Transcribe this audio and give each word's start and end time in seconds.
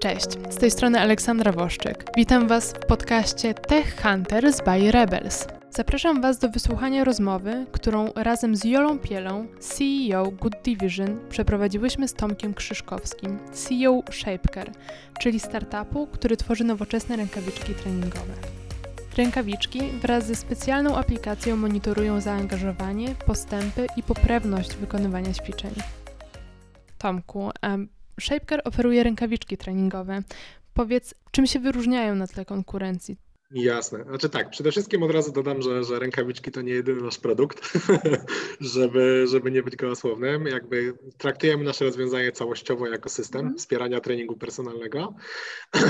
Cześć, 0.00 0.28
z 0.50 0.56
tej 0.56 0.70
strony 0.70 1.00
Aleksandra 1.00 1.52
Woszczyk. 1.52 2.04
Witam 2.16 2.48
Was 2.48 2.72
w 2.72 2.86
podcaście 2.86 3.54
Tech 3.54 4.02
Hunters 4.02 4.60
by 4.64 4.92
Rebels. 4.92 5.46
Zapraszam 5.70 6.20
Was 6.20 6.38
do 6.38 6.48
wysłuchania 6.48 7.04
rozmowy, 7.04 7.66
którą 7.72 8.12
razem 8.14 8.56
z 8.56 8.64
Jolą 8.64 8.98
Pielą, 8.98 9.46
CEO 9.58 10.30
Good 10.30 10.52
Division, 10.64 11.20
przeprowadziłyśmy 11.28 12.08
z 12.08 12.14
Tomkiem 12.14 12.54
Krzyszkowskim, 12.54 13.38
CEO 13.52 14.02
Shapecare, 14.10 14.70
czyli 15.18 15.40
startupu, 15.40 16.06
który 16.06 16.36
tworzy 16.36 16.64
nowoczesne 16.64 17.16
rękawiczki 17.16 17.74
treningowe. 17.74 18.34
Rękawiczki 19.16 19.80
wraz 20.02 20.26
ze 20.26 20.34
specjalną 20.34 20.96
aplikacją 20.96 21.56
monitorują 21.56 22.20
zaangażowanie, 22.20 23.14
postępy 23.26 23.86
i 23.96 24.02
poprawność 24.02 24.76
wykonywania 24.76 25.32
ćwiczeń. 25.32 25.72
Tomku, 26.98 27.50
Shapecare 28.20 28.62
oferuje 28.64 29.02
rękawiczki 29.02 29.56
treningowe. 29.56 30.22
Powiedz, 30.74 31.14
czym 31.30 31.46
się 31.46 31.60
wyróżniają 31.60 32.14
na 32.14 32.26
tle 32.26 32.44
konkurencji? 32.44 33.16
Jasne. 33.52 34.04
Znaczy 34.04 34.28
tak, 34.28 34.50
przede 34.50 34.70
wszystkim 34.70 35.02
od 35.02 35.10
razu 35.10 35.32
dodam, 35.32 35.62
że, 35.62 35.84
że 35.84 35.98
rękawiczki 35.98 36.50
to 36.50 36.62
nie 36.62 36.72
jedyny 36.72 37.02
nasz 37.02 37.18
produkt, 37.18 37.72
żeby, 38.60 39.26
żeby 39.28 39.50
nie 39.50 39.62
być 39.62 39.76
gołosłownym. 39.76 40.46
Jakby 40.46 40.94
traktujemy 41.18 41.64
nasze 41.64 41.84
rozwiązanie 41.84 42.32
całościowo 42.32 42.86
jako 42.86 43.08
system 43.08 43.40
mm. 43.40 43.58
wspierania 43.58 44.00
treningu 44.00 44.36
personalnego. 44.36 45.14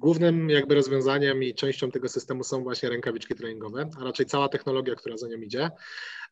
Głównym 0.00 0.50
jakby 0.50 0.74
rozwiązaniem 0.74 1.42
i 1.42 1.54
częścią 1.54 1.90
tego 1.90 2.08
systemu 2.08 2.44
są 2.44 2.62
właśnie 2.62 2.88
rękawiczki 2.88 3.34
treningowe, 3.34 3.90
a 4.00 4.04
raczej 4.04 4.26
cała 4.26 4.48
technologia, 4.48 4.94
która 4.94 5.16
za 5.16 5.28
nią 5.28 5.36
idzie. 5.38 5.70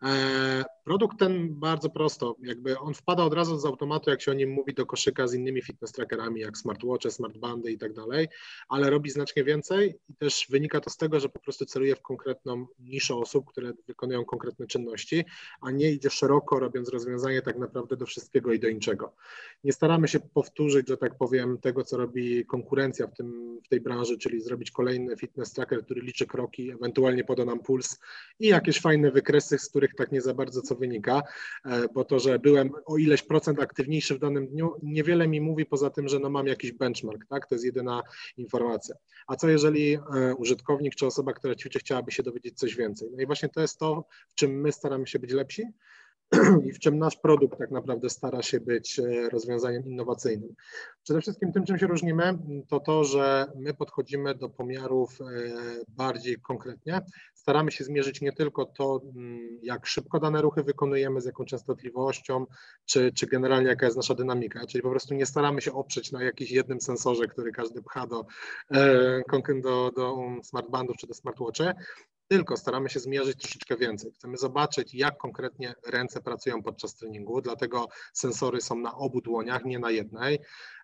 E, 0.02 0.65
produkt 0.84 1.19
ten 1.19 1.55
bardzo 1.55 1.91
prosto, 1.91 2.37
jakby 2.43 2.79
on 2.79 2.95
wpada 2.95 3.25
od 3.25 3.34
razu 3.34 3.59
z 3.59 3.65
automatu, 3.65 4.11
jak 4.11 4.23
się 4.23 4.30
o 4.30 4.34
nim 4.34 4.51
mówi, 4.51 4.75
do 4.75 4.87
koszyka 4.87 5.29
z 5.29 5.34
innymi 5.34 5.62
fitness 5.62 5.93
trackerami, 5.93 6.41
jak 6.41 6.59
smartwatche, 6.59 7.11
smartbandy 7.11 7.73
i 7.73 7.79
tak 7.79 7.93
dalej, 7.93 8.29
ale 8.69 8.91
robi 8.91 9.11
znacznie 9.11 9.45
więcej 9.45 9.95
i 10.09 10.15
też 10.15 10.47
wynika 10.51 10.80
to 10.80 10.91
z 10.91 10.97
tego, 10.97 11.20
że 11.20 11.28
po 11.28 11.39
prostu 11.39 11.67
celuje 11.67 11.97
w 11.97 12.03
konkretną 12.03 12.67
niszę 12.78 13.14
osób, 13.14 13.47
które 13.47 13.72
wykonują 13.87 14.25
konkretne 14.25 14.67
czynności, 14.67 15.25
a 15.61 15.70
nie 15.70 15.92
idzie 15.92 16.11
szeroko, 16.11 16.61
robiąc 16.61 16.89
rozwiązanie 16.89 17.42
tak 17.42 17.59
naprawdę 17.59 17.97
do 17.97 18.06
wszystkiego 18.06 18.53
i 18.53 18.61
do 18.61 18.70
niczego. 18.70 19.15
Nie 19.65 19.72
staramy 19.72 20.09
się 20.09 20.20
powtórzyć, 20.20 20.89
że 20.89 20.97
tak 20.97 21.19
powiem, 21.19 21.59
tego, 21.59 21.84
co 21.84 21.97
robi 21.97 22.47
konkurencja 22.47 23.06
w, 23.06 23.15
tym, 23.15 23.61
w 23.65 23.69
tej 23.69 23.81
branży, 23.81 24.19
czyli 24.19 24.41
zrobić 24.41 24.70
kolejny 24.70 25.17
fitness 25.17 25.53
tracker, 25.53 25.84
który 25.84 26.00
liczy 26.00 26.27
kroki, 26.27 26.70
ewentualnie 26.70 27.25
poda 27.25 27.44
nam 27.44 27.61
puls 27.61 27.98
i 28.39 28.47
jakieś 28.47 28.81
fajne 28.81 29.11
wykresy, 29.11 29.59
z 29.59 29.69
których 29.69 29.88
tak 29.97 30.12
nie 30.12 30.20
za 30.20 30.34
bardzo 30.34 30.62
co 30.62 30.75
wynika, 30.75 31.22
e, 31.64 31.89
bo 31.89 32.05
to, 32.05 32.19
że 32.19 32.39
byłem 32.39 32.70
o 32.86 32.97
ileś 32.97 33.22
procent 33.22 33.61
aktywniejszy 33.61 34.14
w 34.14 34.19
danym 34.19 34.47
dniu, 34.47 34.75
niewiele 34.83 35.28
mi 35.28 35.41
mówi 35.41 35.67
poza 35.67 35.91
tym, 35.91 36.08
że 36.08 36.19
no 36.19 36.31
mam 36.31 36.47
jakiś 36.47 36.72
benchmark, 36.72 37.27
tak? 37.27 37.47
To 37.47 37.55
jest 37.55 37.64
jedyna 37.64 38.03
informacja. 38.36 38.94
A 39.27 39.36
co 39.36 39.48
jeżeli 39.48 39.94
e, 39.94 40.00
użytkownik 40.39 40.94
czy 40.94 41.06
osoba, 41.06 41.33
która 41.33 41.55
ćwiczy, 41.55 41.78
chciałaby 41.78 42.12
się 42.12 42.22
dowiedzieć 42.22 42.59
coś 42.59 42.77
więcej? 42.77 43.09
No 43.16 43.22
i 43.22 43.27
właśnie 43.27 43.48
to 43.48 43.61
jest 43.61 43.78
to, 43.78 44.05
w 44.28 44.34
czym 44.34 44.61
my 44.61 44.72
staramy 44.72 45.06
się 45.06 45.19
być 45.19 45.33
lepsi, 45.33 45.62
i 46.67 46.73
w 46.73 46.79
czym 46.79 46.98
nasz 46.98 47.17
produkt 47.17 47.59
tak 47.59 47.71
naprawdę 47.71 48.11
stara 48.11 48.43
się 48.43 48.61
być 48.61 48.98
e, 48.98 49.29
rozwiązaniem 49.29 49.87
innowacyjnym. 49.87 50.55
Przede 51.03 51.21
wszystkim 51.21 51.53
tym, 51.53 51.65
czym 51.65 51.79
się 51.79 51.87
różnimy, 51.87 52.39
to 52.69 52.81
to, 52.81 53.05
że 53.05 53.47
my 53.57 53.75
podchodzimy 53.75 54.34
do 54.34 54.49
pomiarów 54.49 55.19
bardziej 55.89 56.37
konkretnie, 56.37 57.01
staramy 57.34 57.71
się 57.71 57.84
zmierzyć 57.84 58.21
nie 58.21 58.33
tylko 58.33 58.65
to, 58.65 59.01
mm, 59.17 59.59
jak 59.62 59.87
szybko 59.87 60.21
dane 60.21 60.43
ruchy 60.43 60.62
wykonujemy, 60.62 61.21
z 61.21 61.25
jaką 61.25 61.45
częstotliwością, 61.45 62.47
czy, 62.84 63.12
czy 63.12 63.27
generalnie 63.27 63.69
jaka 63.69 63.87
jest 63.87 63.97
nasza 63.97 64.15
dynamika, 64.15 64.67
czyli 64.67 64.83
po 64.83 64.91
prostu 64.91 65.15
nie 65.15 65.27
staramy 65.27 65.61
się 65.61 65.73
oprzeć 65.73 66.12
na 66.12 66.23
jakimś 66.23 66.51
jednym 66.51 66.81
sensorze, 66.81 67.27
który 67.27 67.53
każdy 67.53 67.83
pcha 67.83 68.06
do, 68.06 68.27
e, 68.75 69.61
do, 69.62 69.91
do 69.97 70.17
smartbandów 70.43 70.97
czy 70.97 71.06
do 71.06 71.15
smartwatchy, 71.15 71.75
tylko 72.29 72.57
staramy 72.57 72.91
się 72.91 73.01
zmierzyć 73.01 73.41
troszeczkę 73.41 73.77
więcej. 73.77 74.12
Chcemy 74.12 74.37
zobaczyć, 74.37 74.94
jak 74.94 75.16
konkretnie 75.16 75.75
ręce 75.87 76.21
pracują 76.21 76.62
podczas 76.62 76.94
treningu, 76.94 77.41
dlatego 77.41 77.89
sensory 78.12 78.61
są 78.61 78.77
na 78.77 78.94
obu 78.94 79.21
dłoniach, 79.21 79.65
nie 79.65 79.78
na 79.78 79.91
jednej. 79.91 80.38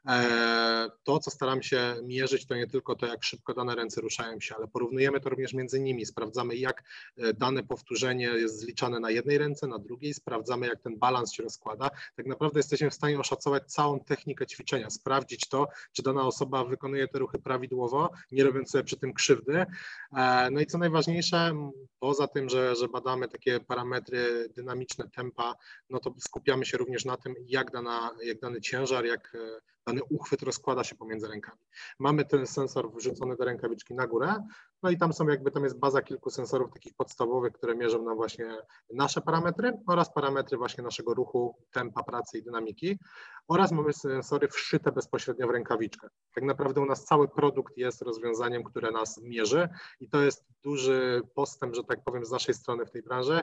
E, 0.08 0.90
to, 1.04 1.18
co 1.18 1.30
staram 1.30 1.62
się 1.62 1.96
mierzyć, 2.02 2.46
to 2.46 2.54
nie 2.54 2.66
tylko 2.66 2.94
to, 2.94 3.06
jak 3.06 3.24
szybko 3.24 3.54
dane 3.54 3.74
ręce 3.74 4.00
ruszają 4.00 4.40
się, 4.40 4.56
ale 4.56 4.68
porównujemy 4.68 5.20
to 5.20 5.28
również 5.28 5.54
między 5.54 5.80
nimi. 5.80 6.06
Sprawdzamy, 6.06 6.56
jak 6.56 6.82
e, 7.16 7.34
dane 7.34 7.62
powtórzenie 7.62 8.26
jest 8.26 8.60
zliczane 8.60 9.00
na 9.00 9.10
jednej 9.10 9.38
ręce, 9.38 9.66
na 9.66 9.78
drugiej, 9.78 10.14
sprawdzamy, 10.14 10.66
jak 10.66 10.80
ten 10.82 10.98
balans 10.98 11.32
się 11.32 11.42
rozkłada. 11.42 11.90
Tak 12.16 12.26
naprawdę 12.26 12.58
jesteśmy 12.58 12.90
w 12.90 12.94
stanie 12.94 13.20
oszacować 13.20 13.72
całą 13.72 14.00
technikę 14.00 14.46
ćwiczenia, 14.46 14.90
sprawdzić 14.90 15.48
to, 15.48 15.68
czy 15.92 16.02
dana 16.02 16.26
osoba 16.26 16.64
wykonuje 16.64 17.08
te 17.08 17.18
ruchy 17.18 17.38
prawidłowo, 17.38 18.10
nie 18.32 18.44
robiąc 18.44 18.70
sobie 18.70 18.84
przy 18.84 18.96
tym 18.96 19.12
krzywdy. 19.12 19.66
E, 20.16 20.48
no 20.50 20.60
i 20.60 20.66
co 20.66 20.78
najważniejsze, 20.78 21.70
poza 21.98 22.28
tym, 22.28 22.48
że, 22.48 22.76
że 22.76 22.88
badamy 22.88 23.28
takie 23.28 23.60
parametry 23.60 24.48
dynamiczne 24.56 25.08
tempa, 25.10 25.54
no 25.90 26.00
to 26.00 26.14
skupiamy 26.18 26.66
się 26.66 26.78
również 26.78 27.04
na 27.04 27.16
tym, 27.16 27.34
jak, 27.46 27.70
dana, 27.70 28.10
jak 28.22 28.40
dany 28.40 28.60
ciężar, 28.60 29.04
jak 29.04 29.36
dany 29.86 30.00
uchwyt 30.10 30.42
rozkłada 30.42 30.84
się 30.84 30.94
pomiędzy 30.94 31.28
rękami. 31.28 31.60
Mamy 31.98 32.24
ten 32.24 32.46
sensor 32.46 32.92
wrzucony 32.92 33.36
do 33.36 33.44
rękawiczki 33.44 33.94
na 33.94 34.06
górę, 34.06 34.34
no 34.84 34.90
i 34.90 34.98
tam 34.98 35.12
są 35.12 35.28
jakby, 35.28 35.50
tam 35.50 35.64
jest 35.64 35.78
baza 35.78 36.02
kilku 36.02 36.30
sensorów 36.30 36.72
takich 36.72 36.94
podstawowych, 36.94 37.52
które 37.52 37.74
mierzą 37.74 38.02
nam 38.02 38.16
właśnie 38.16 38.46
nasze 38.92 39.20
parametry 39.20 39.72
oraz 39.86 40.14
parametry 40.14 40.58
właśnie 40.58 40.84
naszego 40.84 41.14
ruchu, 41.14 41.56
tempa 41.72 42.02
pracy 42.02 42.38
i 42.38 42.42
dynamiki 42.42 42.98
oraz 43.48 43.72
mamy 43.72 43.92
sensory 43.92 44.48
wszyte 44.48 44.92
bezpośrednio 44.92 45.46
w 45.46 45.50
rękawiczkę. 45.50 46.08
Tak 46.34 46.44
naprawdę 46.44 46.80
u 46.80 46.86
nas 46.86 47.04
cały 47.04 47.28
produkt 47.28 47.76
jest 47.76 48.02
rozwiązaniem, 48.02 48.64
które 48.64 48.90
nas 48.90 49.20
mierzy 49.22 49.68
i 50.00 50.08
to 50.08 50.22
jest 50.22 50.44
duży 50.62 51.22
postęp, 51.34 51.74
że 51.74 51.84
tak 51.84 52.04
powiem, 52.04 52.24
z 52.24 52.30
naszej 52.30 52.54
strony 52.54 52.86
w 52.86 52.90
tej 52.90 53.02
branży. 53.02 53.40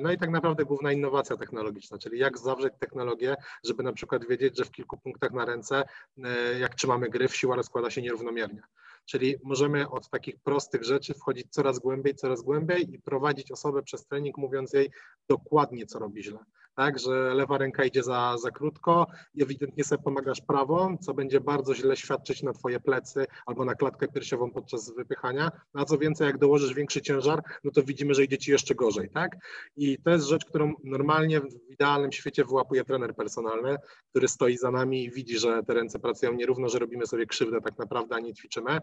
No 0.00 0.12
i 0.12 0.18
tak 0.18 0.30
naprawdę 0.30 0.64
główna 0.64 0.92
innowacja 0.92 1.36
technologiczna, 1.36 1.98
czyli 1.98 2.18
jak 2.18 2.38
zawrzeć 2.38 2.72
technologię, 2.78 3.36
żeby 3.64 3.82
na 3.82 3.92
przykład 3.92 4.26
wiedzieć, 4.28 4.56
że 4.58 4.64
w 4.64 4.70
kilku 4.70 4.96
punktach 4.98 5.32
na 5.32 5.44
ręce, 5.44 5.84
e, 6.24 6.58
jak 6.58 6.74
trzymamy 6.74 7.08
gryf, 7.08 7.36
siła 7.36 7.56
rozkłada 7.56 7.90
się 7.90 8.02
nierównomiernie. 8.02 8.62
Czyli 9.06 9.36
możemy 9.42 9.88
od 9.88 10.10
takich 10.10 10.40
prostych 10.40 10.84
rzeczy 10.84 11.14
wchodzić 11.14 11.46
coraz 11.50 11.78
głębiej, 11.78 12.14
coraz 12.14 12.42
głębiej 12.42 12.94
i 12.94 12.98
prowadzić 12.98 13.52
osobę 13.52 13.82
przez 13.82 14.06
trening, 14.06 14.38
mówiąc 14.38 14.72
jej 14.72 14.90
dokładnie, 15.28 15.86
co 15.86 15.98
robi 15.98 16.22
źle 16.22 16.38
tak, 16.76 16.98
że 16.98 17.34
lewa 17.34 17.58
ręka 17.58 17.84
idzie 17.84 18.02
za, 18.02 18.36
za 18.38 18.50
krótko 18.50 19.06
i 19.34 19.42
ewidentnie 19.42 19.84
sobie 19.84 20.02
pomagasz 20.02 20.40
prawą, 20.40 20.98
co 20.98 21.14
będzie 21.14 21.40
bardzo 21.40 21.74
źle 21.74 21.96
świadczyć 21.96 22.42
na 22.42 22.52
twoje 22.52 22.80
plecy 22.80 23.26
albo 23.46 23.64
na 23.64 23.74
klatkę 23.74 24.08
piersiową 24.08 24.50
podczas 24.50 24.94
wypychania. 24.94 25.50
A 25.74 25.84
co 25.84 25.98
więcej, 25.98 26.26
jak 26.26 26.38
dołożysz 26.38 26.74
większy 26.74 27.02
ciężar, 27.02 27.42
no 27.64 27.70
to 27.70 27.82
widzimy, 27.82 28.14
że 28.14 28.24
idzie 28.24 28.38
ci 28.38 28.50
jeszcze 28.50 28.74
gorzej, 28.74 29.10
tak? 29.10 29.36
I 29.76 29.98
to 29.98 30.10
jest 30.10 30.26
rzecz, 30.26 30.44
którą 30.44 30.74
normalnie 30.84 31.40
w 31.40 31.70
idealnym 31.70 32.12
świecie 32.12 32.44
wyłapuje 32.44 32.84
trener 32.84 33.14
personalny, 33.14 33.76
który 34.10 34.28
stoi 34.28 34.56
za 34.56 34.70
nami 34.70 35.04
i 35.04 35.10
widzi, 35.10 35.38
że 35.38 35.62
te 35.62 35.74
ręce 35.74 35.98
pracują 35.98 36.32
nierówno, 36.32 36.68
że 36.68 36.78
robimy 36.78 37.06
sobie 37.06 37.26
krzywdę 37.26 37.60
tak 37.60 37.78
naprawdę, 37.78 38.14
a 38.14 38.20
nie 38.20 38.34
ćwiczymy. 38.34 38.70
E, 38.72 38.80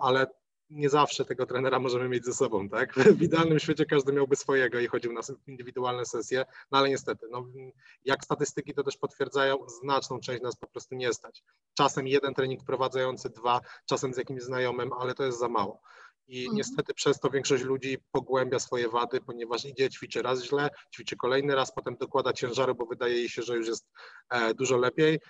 ale 0.00 0.26
nie 0.70 0.88
zawsze 0.88 1.24
tego 1.24 1.46
trenera 1.46 1.78
możemy 1.78 2.08
mieć 2.08 2.24
ze 2.24 2.34
sobą, 2.34 2.68
tak? 2.68 2.94
W 3.18 3.22
idealnym 3.22 3.58
świecie 3.58 3.86
każdy 3.86 4.12
miałby 4.12 4.36
swojego 4.36 4.80
i 4.80 4.86
chodził 4.86 5.12
na 5.12 5.20
indywidualne 5.46 6.06
sesje, 6.06 6.44
no 6.70 6.78
ale 6.78 6.88
niestety, 6.88 7.26
no, 7.30 7.46
jak 8.04 8.24
statystyki 8.24 8.74
to 8.74 8.82
też 8.82 8.96
potwierdzają, 8.96 9.68
znaczną 9.82 10.20
część 10.20 10.42
nas 10.42 10.56
po 10.56 10.66
prostu 10.66 10.94
nie 10.94 11.12
stać. 11.12 11.42
Czasem 11.74 12.06
jeden 12.06 12.34
trening 12.34 12.62
wprowadzający 12.62 13.30
dwa, 13.30 13.60
czasem 13.86 14.14
z 14.14 14.16
jakimś 14.16 14.42
znajomym, 14.42 14.92
ale 14.92 15.14
to 15.14 15.24
jest 15.24 15.38
za 15.38 15.48
mało. 15.48 15.80
I 16.28 16.40
mhm. 16.40 16.56
niestety 16.56 16.94
przez 16.94 17.20
to 17.20 17.30
większość 17.30 17.64
ludzi 17.64 17.98
pogłębia 18.12 18.58
swoje 18.58 18.88
wady, 18.88 19.20
ponieważ 19.20 19.64
idzie, 19.64 19.90
ćwiczy 19.90 20.22
raz 20.22 20.44
źle, 20.44 20.70
ćwiczy 20.94 21.16
kolejny 21.16 21.54
raz, 21.54 21.72
potem 21.74 21.96
dokłada 21.96 22.32
ciężaru, 22.32 22.74
bo 22.74 22.86
wydaje 22.86 23.14
jej 23.14 23.28
się, 23.28 23.42
że 23.42 23.56
już 23.56 23.66
jest 23.66 23.88
e, 24.28 24.54
dużo 24.54 24.76
lepiej. 24.76 25.20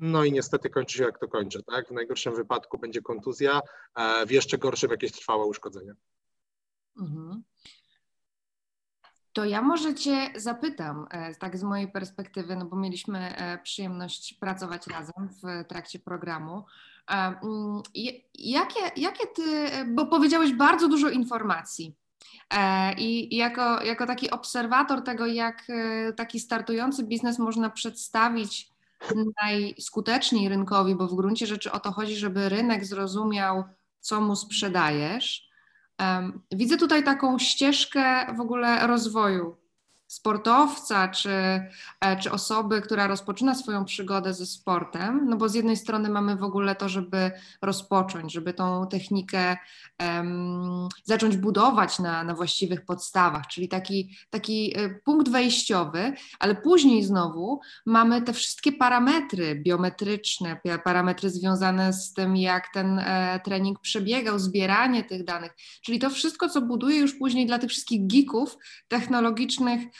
No 0.00 0.24
i 0.24 0.32
niestety 0.32 0.70
kończy 0.70 0.98
się 0.98 1.04
jak 1.04 1.18
to 1.18 1.28
kończy, 1.28 1.62
tak? 1.62 1.88
W 1.88 1.90
najgorszym 1.90 2.34
wypadku 2.34 2.78
będzie 2.78 3.02
kontuzja, 3.02 3.60
e, 3.94 4.26
w 4.26 4.30
jeszcze 4.30 4.58
gorszym 4.58 4.90
jakieś 4.90 5.12
trwałe 5.12 5.46
uszkodzenie. 5.46 5.94
Mhm. 7.00 7.42
To 9.32 9.44
ja 9.44 9.62
może 9.62 9.94
Cię 9.94 10.30
zapytam, 10.36 11.06
e, 11.10 11.34
tak 11.34 11.58
z 11.58 11.62
mojej 11.62 11.92
perspektywy, 11.92 12.56
no 12.56 12.64
bo 12.64 12.76
mieliśmy 12.76 13.36
e, 13.36 13.58
przyjemność 13.58 14.34
pracować 14.34 14.86
razem 14.86 15.28
w 15.28 15.68
trakcie 15.68 15.98
programu. 15.98 16.64
Mm, 17.08 17.82
jakie, 18.34 18.80
jakie 18.96 19.26
Ty, 19.26 19.70
bo 19.86 20.06
powiedziałeś 20.06 20.52
bardzo 20.52 20.88
dużo 20.88 21.08
informacji. 21.08 21.96
I 22.98 23.36
jako, 23.36 23.82
jako 23.82 24.06
taki 24.06 24.30
obserwator 24.30 25.04
tego, 25.04 25.26
jak 25.26 25.66
taki 26.16 26.40
startujący 26.40 27.04
biznes 27.04 27.38
można 27.38 27.70
przedstawić 27.70 28.70
najskuteczniej 29.42 30.48
rynkowi, 30.48 30.94
bo 30.94 31.08
w 31.08 31.14
gruncie 31.14 31.46
rzeczy 31.46 31.72
o 31.72 31.80
to 31.80 31.92
chodzi, 31.92 32.16
żeby 32.16 32.48
rynek 32.48 32.84
zrozumiał, 32.84 33.64
co 34.00 34.20
mu 34.20 34.36
sprzedajesz. 34.36 35.48
Widzę 36.52 36.76
tutaj 36.76 37.04
taką 37.04 37.38
ścieżkę 37.38 38.34
w 38.36 38.40
ogóle 38.40 38.86
rozwoju 38.86 39.56
sportowca 40.08 41.08
czy, 41.08 41.30
e, 42.00 42.16
czy 42.20 42.30
osoby, 42.30 42.80
która 42.80 43.06
rozpoczyna 43.06 43.54
swoją 43.54 43.84
przygodę 43.84 44.34
ze 44.34 44.46
sportem, 44.46 45.28
no 45.28 45.36
bo 45.36 45.48
z 45.48 45.54
jednej 45.54 45.76
strony 45.76 46.08
mamy 46.08 46.36
w 46.36 46.42
ogóle 46.42 46.74
to, 46.74 46.88
żeby 46.88 47.30
rozpocząć, 47.62 48.32
żeby 48.32 48.54
tą 48.54 48.86
technikę 48.90 49.56
um, 50.00 50.88
zacząć 51.04 51.36
budować 51.36 51.98
na, 51.98 52.24
na 52.24 52.34
właściwych 52.34 52.84
podstawach, 52.84 53.46
czyli 53.46 53.68
taki, 53.68 54.16
taki 54.30 54.78
e, 54.78 54.90
punkt 54.90 55.28
wejściowy, 55.28 56.12
ale 56.38 56.54
później 56.54 57.04
znowu 57.04 57.60
mamy 57.86 58.22
te 58.22 58.32
wszystkie 58.32 58.72
parametry 58.72 59.54
biometryczne, 59.54 60.60
parametry 60.84 61.30
związane 61.30 61.92
z 61.92 62.12
tym, 62.12 62.36
jak 62.36 62.72
ten 62.74 62.98
e, 62.98 63.40
trening 63.44 63.80
przebiegał, 63.80 64.38
zbieranie 64.38 65.04
tych 65.04 65.24
danych, 65.24 65.52
czyli 65.82 65.98
to 65.98 66.10
wszystko, 66.10 66.48
co 66.48 66.60
buduje 66.60 66.98
już 66.98 67.14
później 67.14 67.46
dla 67.46 67.58
tych 67.58 67.70
wszystkich 67.70 68.06
geeków 68.06 68.56
technologicznych 68.88 69.97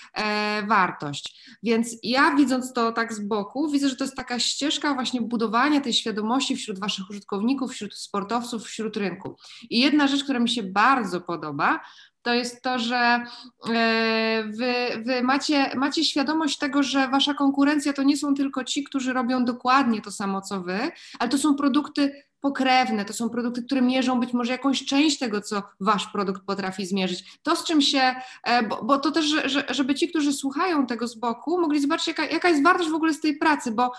wartość. 0.68 1.56
Więc 1.62 1.96
ja 2.02 2.34
widząc 2.36 2.72
to 2.72 2.92
tak 2.92 3.12
z 3.12 3.20
boku, 3.20 3.70
widzę, 3.70 3.88
że 3.88 3.96
to 3.96 4.04
jest 4.04 4.16
taka 4.16 4.38
ścieżka 4.38 4.94
właśnie 4.94 5.20
budowania 5.20 5.80
tej 5.80 5.92
świadomości 5.92 6.56
wśród 6.56 6.80
waszych 6.80 7.10
użytkowników, 7.10 7.72
wśród 7.72 7.94
sportowców, 7.94 8.64
wśród 8.64 8.96
rynku. 8.96 9.36
I 9.70 9.80
jedna 9.80 10.06
rzecz, 10.06 10.24
która 10.24 10.38
mi 10.38 10.48
się 10.48 10.62
bardzo 10.62 11.20
podoba, 11.20 11.80
to 12.22 12.34
jest 12.34 12.62
to, 12.62 12.78
że 12.78 13.24
e, 13.68 14.44
wy, 14.44 14.74
wy, 15.04 15.22
macie, 15.22 15.72
macie 15.76 16.04
świadomość 16.04 16.58
tego, 16.58 16.82
że 16.82 17.08
wasza 17.08 17.34
konkurencja 17.34 17.92
to 17.92 18.02
nie 18.02 18.16
są 18.16 18.34
tylko 18.34 18.64
ci, 18.64 18.84
którzy 18.84 19.12
robią 19.12 19.44
dokładnie 19.44 20.00
to 20.00 20.10
samo 20.10 20.40
co 20.40 20.60
wy, 20.60 20.78
ale 21.18 21.30
to 21.30 21.38
są 21.38 21.54
produkty 21.54 22.22
pokrewne, 22.40 23.04
to 23.04 23.12
są 23.12 23.30
produkty, 23.30 23.62
które 23.62 23.82
mierzą 23.82 24.20
być 24.20 24.32
może 24.32 24.52
jakąś 24.52 24.84
część 24.84 25.18
tego, 25.18 25.40
co 25.40 25.62
wasz 25.80 26.06
produkt 26.06 26.42
potrafi 26.42 26.86
zmierzyć. 26.86 27.38
To, 27.42 27.56
z 27.56 27.64
czym 27.64 27.80
się, 27.80 28.14
e, 28.44 28.62
bo, 28.62 28.84
bo 28.84 28.98
to 28.98 29.10
też, 29.10 29.36
żeby 29.68 29.94
ci, 29.94 30.08
którzy 30.08 30.32
słuchają 30.32 30.86
tego 30.86 31.08
z 31.08 31.14
boku, 31.14 31.60
mogli 31.60 31.80
zobaczyć, 31.80 32.08
jaka, 32.08 32.24
jaka 32.24 32.48
jest 32.48 32.62
wartość 32.62 32.90
w 32.90 32.94
ogóle 32.94 33.14
z 33.14 33.20
tej 33.20 33.36
pracy, 33.36 33.70
bo 33.70 33.92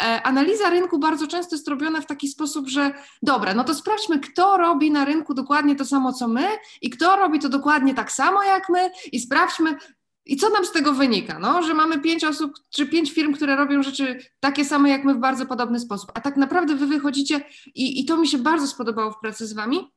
e, 0.00 0.22
analiza 0.22 0.70
rynku 0.70 0.98
bardzo 0.98 1.26
często 1.26 1.56
jest 1.56 1.68
robiona 1.68 2.00
w 2.00 2.06
taki 2.06 2.28
sposób, 2.28 2.68
że 2.68 2.92
dobra, 3.22 3.54
no 3.54 3.64
to 3.64 3.74
sprawdźmy, 3.74 4.18
kto 4.18 4.56
robi 4.56 4.90
na 4.90 5.04
rynku 5.04 5.34
dokładnie 5.34 5.76
to 5.76 5.84
samo, 5.84 6.12
co 6.12 6.28
my 6.28 6.48
i 6.82 6.90
kto 6.90 7.16
robi 7.16 7.38
to 7.38 7.48
dokładnie 7.48 7.94
tak 7.94 8.12
samo 8.12 8.42
jak 8.42 8.68
my 8.68 8.90
i 9.12 9.20
sprawdźmy, 9.20 9.76
i 10.24 10.36
co 10.36 10.50
nam 10.50 10.64
z 10.64 10.72
tego 10.72 10.92
wynika? 10.92 11.38
No, 11.38 11.62
że 11.62 11.74
mamy 11.74 12.00
pięć 12.00 12.24
osób 12.24 12.52
czy 12.70 12.86
pięć 12.86 13.12
firm, 13.12 13.34
które 13.34 13.56
robią 13.56 13.82
rzeczy 13.82 14.18
takie 14.40 14.64
same 14.64 14.90
jak 14.90 15.04
my 15.04 15.14
w 15.14 15.18
bardzo 15.18 15.46
podobny 15.46 15.80
sposób. 15.80 16.12
A 16.14 16.20
tak 16.20 16.36
naprawdę 16.36 16.74
wy 16.74 16.86
wychodzicie, 16.86 17.40
i, 17.74 18.00
i 18.00 18.04
to 18.04 18.16
mi 18.16 18.28
się 18.28 18.38
bardzo 18.38 18.66
spodobało 18.66 19.12
w 19.12 19.20
pracy 19.20 19.46
z 19.46 19.52
wami, 19.52 19.92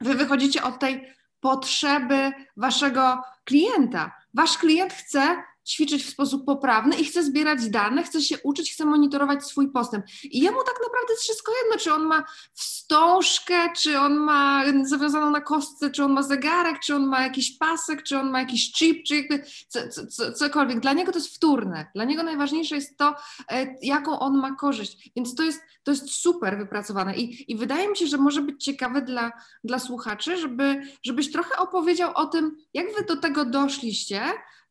wy 0.00 0.14
wychodzicie 0.14 0.62
od 0.62 0.78
tej 0.78 1.14
potrzeby 1.40 2.32
waszego 2.56 3.22
klienta. 3.44 4.12
Wasz 4.34 4.58
klient 4.58 4.92
chce 4.92 5.42
ćwiczyć 5.66 6.04
w 6.04 6.10
sposób 6.10 6.44
poprawny 6.44 6.96
i 6.96 7.04
chce 7.04 7.24
zbierać 7.24 7.70
dane, 7.70 8.02
chce 8.02 8.22
się 8.22 8.38
uczyć, 8.42 8.72
chce 8.72 8.84
monitorować 8.84 9.46
swój 9.46 9.68
postęp. 9.70 10.04
I 10.24 10.40
jemu 10.40 10.58
tak 10.58 10.74
naprawdę 10.86 11.12
jest 11.12 11.22
wszystko 11.22 11.52
jedno, 11.62 11.78
czy 11.78 11.94
on 11.94 12.02
ma 12.06 12.24
wstążkę, 12.52 13.72
czy 13.76 13.98
on 13.98 14.14
ma 14.16 14.64
zawiązaną 14.84 15.30
na 15.30 15.40
kostce, 15.40 15.90
czy 15.90 16.04
on 16.04 16.12
ma 16.12 16.22
zegarek, 16.22 16.80
czy 16.80 16.94
on 16.94 17.06
ma 17.06 17.22
jakiś 17.22 17.58
pasek, 17.58 18.02
czy 18.02 18.18
on 18.18 18.30
ma 18.30 18.40
jakiś 18.40 18.72
chip, 18.72 19.04
czy 19.06 19.16
jakby 19.16 19.44
co, 19.68 19.80
co, 20.10 20.32
cokolwiek. 20.32 20.80
Dla 20.80 20.92
niego 20.92 21.12
to 21.12 21.18
jest 21.18 21.36
wtórne. 21.36 21.86
Dla 21.94 22.04
niego 22.04 22.22
najważniejsze 22.22 22.74
jest 22.74 22.98
to, 22.98 23.14
e, 23.50 23.76
jaką 23.82 24.18
on 24.18 24.38
ma 24.38 24.56
korzyść. 24.56 25.10
Więc 25.16 25.34
to 25.34 25.42
jest, 25.42 25.60
to 25.82 25.90
jest 25.90 26.10
super 26.10 26.58
wypracowane. 26.58 27.16
I, 27.16 27.52
I 27.52 27.56
wydaje 27.56 27.88
mi 27.88 27.96
się, 27.96 28.06
że 28.06 28.18
może 28.18 28.42
być 28.42 28.64
ciekawe 28.64 29.02
dla, 29.02 29.32
dla 29.64 29.78
słuchaczy, 29.78 30.36
żeby, 30.36 30.82
żebyś 31.02 31.32
trochę 31.32 31.56
opowiedział 31.56 32.12
o 32.14 32.26
tym, 32.26 32.56
jak 32.74 32.86
wy 32.96 33.04
do 33.04 33.16
tego 33.16 33.44
doszliście, 33.44 34.22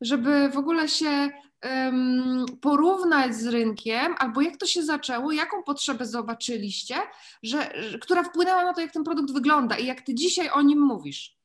żeby 0.04 0.50
w 0.50 0.58
ogóle 0.58 0.90
się 0.90 1.30
porównać 2.62 3.36
z 3.36 3.48
rynkiem, 3.48 4.16
albo 4.18 4.42
jak 4.42 4.58
to 4.58 4.66
się 4.66 4.84
zaczęło, 4.84 5.32
jaką 5.32 5.64
potrzebę 5.64 6.06
zobaczyliście, 6.06 6.96
że, 7.44 7.70
że, 7.82 8.00
która 8.00 8.24
wpłynęła 8.24 8.64
na 8.64 8.74
to, 8.74 8.82
jak 8.82 8.92
ten 8.92 9.04
produkt 9.04 9.34
wygląda 9.34 9.78
i 9.78 9.86
jak 9.86 10.02
ty 10.02 10.16
dzisiaj 10.16 10.50
o 10.50 10.62
nim 10.62 10.80
mówisz. 10.80 11.38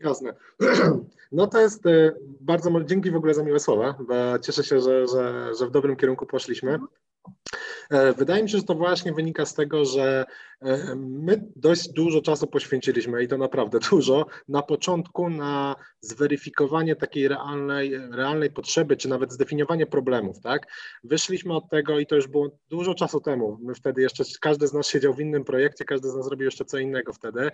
Jasne. 0.00 0.34
No 1.32 1.46
to 1.46 1.60
jest 1.60 1.86
e, 1.86 2.12
bardzo, 2.40 2.70
dzięki 2.84 3.10
w 3.10 3.16
ogóle 3.16 3.34
za 3.34 3.42
miłe 3.42 3.60
słowa, 3.60 3.94
bo 4.00 4.38
cieszę 4.38 4.64
się, 4.64 4.80
że, 4.80 5.06
że, 5.06 5.54
że 5.58 5.66
w 5.66 5.70
dobrym 5.70 5.96
kierunku 5.96 6.26
poszliśmy. 6.26 6.70
Mhm. 6.70 6.88
E, 7.90 8.12
wydaje 8.12 8.42
mi 8.42 8.50
się, 8.50 8.58
że 8.58 8.64
to 8.64 8.74
właśnie 8.74 9.12
wynika 9.12 9.46
z 9.46 9.54
tego, 9.54 9.84
że 9.84 10.24
my 10.96 11.44
dość 11.56 11.88
dużo 11.88 12.22
czasu 12.22 12.46
poświęciliśmy 12.46 13.22
i 13.22 13.28
to 13.28 13.38
naprawdę 13.38 13.78
dużo 13.90 14.26
na 14.48 14.62
początku 14.62 15.30
na 15.30 15.76
zweryfikowanie 16.00 16.96
takiej 16.96 17.28
realnej, 17.28 17.98
realnej 18.12 18.50
potrzeby, 18.50 18.96
czy 18.96 19.08
nawet 19.08 19.32
zdefiniowanie 19.32 19.86
problemów, 19.86 20.40
tak? 20.40 20.66
Wyszliśmy 21.04 21.54
od 21.54 21.68
tego 21.68 21.98
i 21.98 22.06
to 22.06 22.16
już 22.16 22.26
było 22.26 22.50
dużo 22.68 22.94
czasu 22.94 23.20
temu. 23.20 23.58
My 23.62 23.74
wtedy 23.74 24.02
jeszcze, 24.02 24.24
każdy 24.40 24.66
z 24.66 24.72
nas 24.72 24.88
siedział 24.88 25.14
w 25.14 25.20
innym 25.20 25.44
projekcie, 25.44 25.84
każdy 25.84 26.08
z 26.08 26.14
nas 26.14 26.28
robił 26.28 26.44
jeszcze 26.44 26.64
co 26.64 26.78
innego 26.78 27.12
wtedy, 27.12 27.40
e, 27.40 27.50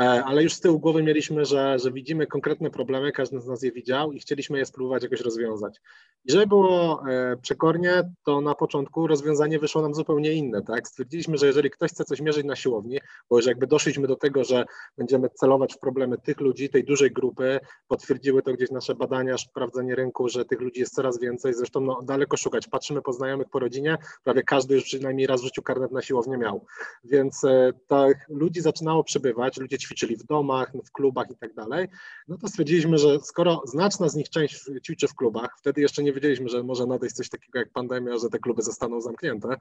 ale 0.00 0.42
już 0.42 0.52
z 0.52 0.60
tyłu 0.60 0.80
głowy 0.80 1.02
mieliśmy, 1.02 1.44
że, 1.44 1.78
że 1.78 1.92
widzimy 1.92 2.26
konkretne 2.26 2.70
problemy, 2.70 3.12
każdy 3.12 3.40
z 3.40 3.46
nas 3.46 3.62
je 3.62 3.72
widział 3.72 4.12
i 4.12 4.20
chcieliśmy 4.20 4.58
je 4.58 4.66
spróbować 4.66 5.02
jakoś 5.02 5.20
rozwiązać. 5.20 5.80
I 6.24 6.32
żeby 6.32 6.46
było 6.46 7.02
przekornie, 7.42 8.12
to 8.24 8.40
na 8.40 8.54
początku 8.54 9.06
rozwiązanie 9.06 9.58
wyszło 9.58 9.82
nam 9.82 9.94
zupełnie 9.94 10.32
inne, 10.32 10.62
tak? 10.62 10.88
Stwierdziliśmy, 10.88 11.38
że 11.38 11.46
jeżeli 11.46 11.70
ktoś 11.70 11.90
chce 11.90 12.04
coś 12.04 12.20
mierzyć 12.20 12.39
na 12.44 12.56
siłowni, 12.56 12.98
bo 13.30 13.36
już 13.36 13.46
jakby 13.46 13.66
doszliśmy 13.66 14.06
do 14.06 14.16
tego, 14.16 14.44
że 14.44 14.64
będziemy 14.98 15.28
celować 15.30 15.74
w 15.74 15.78
problemy 15.78 16.18
tych 16.18 16.40
ludzi, 16.40 16.68
tej 16.68 16.84
dużej 16.84 17.10
grupy, 17.10 17.60
potwierdziły 17.88 18.42
to 18.42 18.52
gdzieś 18.52 18.70
nasze 18.70 18.94
badania, 18.94 19.38
sprawdzenie 19.38 19.94
rynku, 19.94 20.28
że 20.28 20.44
tych 20.44 20.60
ludzi 20.60 20.80
jest 20.80 20.94
coraz 20.94 21.20
więcej, 21.20 21.54
zresztą 21.54 21.80
no, 21.80 22.02
daleko 22.02 22.36
szukać, 22.36 22.68
patrzymy 22.68 23.02
po 23.02 23.12
znajomych, 23.12 23.48
po 23.48 23.58
rodzinie, 23.58 23.98
prawie 24.24 24.42
każdy 24.42 24.74
już 24.74 24.84
przynajmniej 24.84 25.26
raz 25.26 25.40
w 25.40 25.44
życiu 25.44 25.62
karnet 25.62 25.92
na 25.92 26.02
siłownię 26.02 26.38
miał, 26.38 26.66
więc 27.04 27.40
tych 27.88 28.28
ludzi 28.28 28.60
zaczynało 28.60 29.04
przybywać, 29.04 29.56
ludzie 29.56 29.78
ćwiczyli 29.78 30.16
w 30.16 30.24
domach, 30.24 30.72
w 30.84 30.92
klubach 30.92 31.30
i 31.30 31.36
tak 31.36 31.54
dalej, 31.54 31.88
no 32.28 32.38
to 32.38 32.48
stwierdziliśmy, 32.48 32.98
że 32.98 33.20
skoro 33.20 33.62
znaczna 33.64 34.08
z 34.08 34.14
nich 34.14 34.28
część 34.28 34.64
ćwiczy 34.86 35.08
w 35.08 35.14
klubach, 35.14 35.50
wtedy 35.58 35.80
jeszcze 35.80 36.02
nie 36.02 36.12
wiedzieliśmy, 36.12 36.48
że 36.48 36.62
może 36.62 36.86
nadejść 36.86 37.16
coś 37.16 37.28
takiego 37.28 37.58
jak 37.58 37.72
pandemia, 37.72 38.18
że 38.18 38.28
te 38.28 38.38
kluby 38.38 38.62
zostaną 38.62 39.00
zamknięte, 39.00 39.56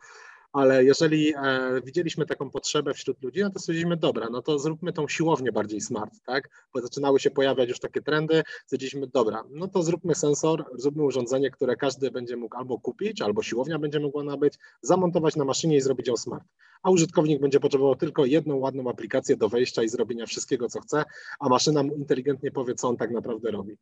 ale 0.53 0.83
jeżeli 0.83 1.33
e, 1.35 1.81
widzieliśmy 1.85 2.25
taką 2.25 2.49
potrzebę 2.49 2.93
wśród 2.93 3.23
ludzi, 3.23 3.41
no 3.41 3.49
to 3.49 3.59
stwierdziliśmy, 3.59 3.97
dobra, 3.97 4.27
no 4.31 4.41
to 4.41 4.59
zróbmy 4.59 4.93
tą 4.93 5.07
siłownię 5.07 5.51
bardziej 5.51 5.81
smart, 5.81 6.13
tak? 6.25 6.49
Bo 6.73 6.81
zaczynały 6.81 7.19
się 7.19 7.31
pojawiać 7.31 7.69
już 7.69 7.79
takie 7.79 8.01
trendy, 8.01 8.43
stwierdziliśmy, 8.65 9.07
dobra, 9.07 9.43
no 9.49 9.67
to 9.67 9.83
zróbmy 9.83 10.15
sensor, 10.15 10.65
zróbmy 10.73 11.03
urządzenie, 11.03 11.51
które 11.51 11.75
każdy 11.75 12.11
będzie 12.11 12.37
mógł 12.37 12.57
albo 12.57 12.79
kupić, 12.79 13.21
albo 13.21 13.43
siłownia 13.43 13.79
będzie 13.79 13.99
mogła 13.99 14.23
nabyć, 14.23 14.53
zamontować 14.81 15.35
na 15.35 15.45
maszynie 15.45 15.77
i 15.77 15.81
zrobić 15.81 16.07
ją 16.07 16.17
smart. 16.17 16.43
A 16.83 16.89
użytkownik 16.89 17.41
będzie 17.41 17.59
potrzebował 17.59 17.95
tylko 17.95 18.25
jedną 18.25 18.55
ładną 18.55 18.89
aplikację 18.89 19.37
do 19.37 19.49
wejścia 19.49 19.83
i 19.83 19.89
zrobienia 19.89 20.25
wszystkiego, 20.25 20.69
co 20.69 20.81
chce, 20.81 21.03
a 21.39 21.49
maszyna 21.49 21.83
mu 21.83 21.95
inteligentnie 21.95 22.51
powie, 22.51 22.75
co 22.75 22.87
on 22.87 22.97
tak 22.97 23.11
naprawdę 23.11 23.51
robi. 23.51 23.77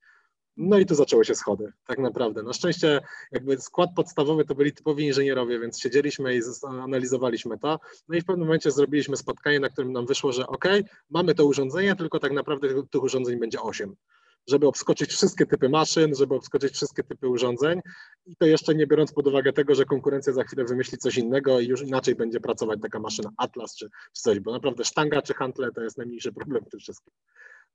No 0.57 0.79
i 0.79 0.85
tu 0.85 0.95
zaczęły 0.95 1.25
się 1.25 1.35
schody, 1.35 1.71
tak 1.87 1.99
naprawdę. 1.99 2.43
Na 2.43 2.53
szczęście 2.53 3.01
jakby 3.31 3.57
skład 3.57 3.89
podstawowy 3.95 4.45
to 4.45 4.55
byli 4.55 4.73
typowi 4.73 5.05
inżynierowie, 5.05 5.59
więc 5.59 5.79
siedzieliśmy 5.79 6.35
i 6.35 6.41
analizowaliśmy 6.63 7.59
to. 7.59 7.79
No 8.09 8.17
i 8.17 8.21
w 8.21 8.25
pewnym 8.25 8.47
momencie 8.47 8.71
zrobiliśmy 8.71 9.17
spotkanie, 9.17 9.59
na 9.59 9.69
którym 9.69 9.91
nam 9.91 10.05
wyszło, 10.05 10.31
że 10.31 10.47
ok, 10.47 10.65
mamy 11.09 11.35
to 11.35 11.45
urządzenie, 11.45 11.95
tylko 11.95 12.19
tak 12.19 12.31
naprawdę 12.31 12.83
tych 12.83 13.03
urządzeń 13.03 13.39
będzie 13.39 13.61
8 13.61 13.95
żeby 14.47 14.67
obskoczyć 14.67 15.09
wszystkie 15.09 15.45
typy 15.45 15.69
maszyn, 15.69 16.15
żeby 16.15 16.35
obskoczyć 16.35 16.73
wszystkie 16.73 17.03
typy 17.03 17.27
urządzeń 17.27 17.81
i 18.25 18.35
to 18.35 18.45
jeszcze 18.45 18.75
nie 18.75 18.87
biorąc 18.87 19.13
pod 19.13 19.27
uwagę 19.27 19.53
tego, 19.53 19.75
że 19.75 19.85
konkurencja 19.85 20.33
za 20.33 20.43
chwilę 20.43 20.65
wymyśli 20.65 20.97
coś 20.97 21.17
innego 21.17 21.59
i 21.59 21.67
już 21.67 21.81
inaczej 21.81 22.15
będzie 22.15 22.39
pracować 22.39 22.79
taka 22.81 22.99
maszyna 22.99 23.31
Atlas 23.37 23.75
czy, 23.75 23.89
czy 24.13 24.21
coś, 24.21 24.39
bo 24.39 24.51
naprawdę 24.51 24.85
sztanga 24.85 25.21
czy 25.21 25.33
handle 25.33 25.71
to 25.71 25.81
jest 25.81 25.97
najmniejszy 25.97 26.33
problem 26.33 26.65
w 26.65 26.69
tym 26.69 26.79
wszystkim. 26.79 27.13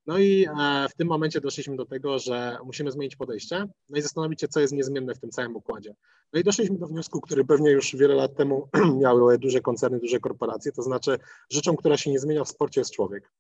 No 0.07 0.19
i 0.19 0.47
e, 0.61 0.89
w 0.89 0.95
tym 0.95 1.09
momencie 1.09 1.41
doszliśmy 1.41 1.77
do 1.77 1.87
tego, 1.87 2.19
że 2.19 2.59
musimy 2.65 2.93
zmienić 2.93 3.17
podejście, 3.17 3.67
no 3.91 3.99
i 3.99 4.03
zastanowić 4.03 4.41
się, 4.41 4.49
co 4.49 4.61
jest 4.61 4.73
niezmienne 4.73 5.15
w 5.15 5.19
tym 5.19 5.31
całym 5.31 5.57
układzie. 5.57 5.95
No 6.33 6.41
i 6.41 6.45
doszliśmy 6.45 6.79
do 6.79 6.87
wniosku, 6.87 7.21
który 7.21 7.45
pewnie 7.45 7.71
już 7.71 7.97
wiele 7.97 8.15
lat 8.15 8.37
temu 8.37 8.69
miały 9.03 9.39
duże 9.39 9.61
koncerny, 9.61 9.99
duże 9.99 10.21
korporacje, 10.21 10.73
to 10.73 10.83
znaczy 10.83 11.19
rzeczą, 11.51 11.77
która 11.77 11.97
się 11.97 12.11
nie 12.11 12.19
zmienia 12.19 12.45
w 12.45 12.49
sporcie 12.49 12.81
jest 12.81 12.93
człowiek 12.93 13.31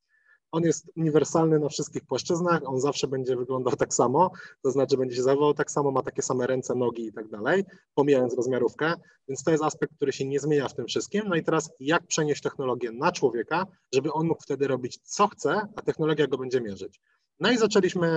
on 0.52 0.62
jest 0.62 0.92
uniwersalny 0.97 1.59
na 1.59 1.68
wszystkich 1.68 2.04
płaszczyznach, 2.04 2.61
on 2.64 2.80
zawsze 2.80 3.09
będzie 3.09 3.37
wyglądał 3.37 3.76
tak 3.76 3.94
samo, 3.94 4.30
to 4.62 4.71
znaczy 4.71 4.97
będzie 4.97 5.16
się 5.16 5.23
zachowywał 5.23 5.54
tak 5.54 5.71
samo, 5.71 5.90
ma 5.90 6.02
takie 6.02 6.23
same 6.23 6.47
ręce, 6.47 6.75
nogi 6.75 7.06
i 7.06 7.12
tak 7.12 7.28
dalej, 7.28 7.64
pomijając 7.94 8.35
rozmiarówkę, 8.35 8.94
więc 9.28 9.42
to 9.44 9.50
jest 9.50 9.64
aspekt, 9.64 9.97
który 9.97 10.12
się 10.12 10.25
nie 10.25 10.40
zmienia 10.40 10.68
w 10.68 10.75
tym 10.75 10.87
wszystkim. 10.87 11.23
No 11.28 11.35
i 11.35 11.42
teraz 11.42 11.71
jak 11.80 12.06
przenieść 12.06 12.42
technologię 12.42 12.92
na 12.92 13.12
człowieka, 13.12 13.66
żeby 13.92 14.12
on 14.12 14.26
mógł 14.26 14.42
wtedy 14.42 14.68
robić 14.68 14.99
co 15.02 15.28
chce, 15.28 15.61
a 15.76 15.82
technologia 15.82 16.26
go 16.26 16.38
będzie 16.38 16.61
mierzyć. 16.61 17.00
No 17.40 17.50
i 17.50 17.59
zaczęliśmy 17.59 18.09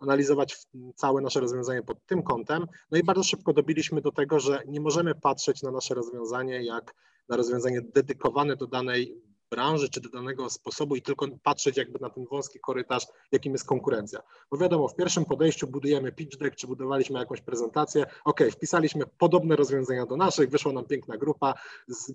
analizować 0.00 0.66
całe 0.94 1.20
nasze 1.20 1.40
rozwiązanie 1.40 1.82
pod 1.82 2.06
tym 2.06 2.22
kątem, 2.22 2.66
no 2.90 2.98
i 2.98 3.02
bardzo 3.02 3.22
szybko 3.22 3.52
dobiliśmy 3.52 4.00
do 4.00 4.12
tego, 4.12 4.40
że 4.40 4.62
nie 4.66 4.80
możemy 4.80 5.14
patrzeć 5.14 5.62
na 5.62 5.70
nasze 5.70 5.94
rozwiązanie 5.94 6.64
jak 6.64 6.94
na 7.28 7.36
rozwiązanie 7.36 7.80
dedykowane 7.82 8.56
do 8.56 8.66
danej 8.66 9.22
branży 9.54 9.88
czy 9.88 10.00
do 10.00 10.08
danego 10.08 10.50
sposobu 10.50 10.96
i 10.96 11.02
tylko 11.02 11.26
patrzeć 11.42 11.76
jakby 11.76 11.98
na 11.98 12.10
ten 12.10 12.26
wąski 12.26 12.60
korytarz, 12.60 13.06
jakim 13.32 13.52
jest 13.52 13.66
konkurencja. 13.66 14.20
Bo 14.50 14.56
wiadomo, 14.56 14.88
w 14.88 14.96
pierwszym 14.96 15.24
podejściu 15.24 15.66
budujemy 15.66 16.12
pitch 16.12 16.36
deck, 16.36 16.56
czy 16.56 16.66
budowaliśmy 16.66 17.18
jakąś 17.18 17.40
prezentację, 17.40 18.06
ok, 18.24 18.40
wpisaliśmy 18.52 19.04
podobne 19.18 19.56
rozwiązania 19.56 20.06
do 20.06 20.16
naszych, 20.16 20.50
wyszła 20.50 20.72
nam 20.72 20.84
piękna 20.84 21.16
grupa, 21.16 21.54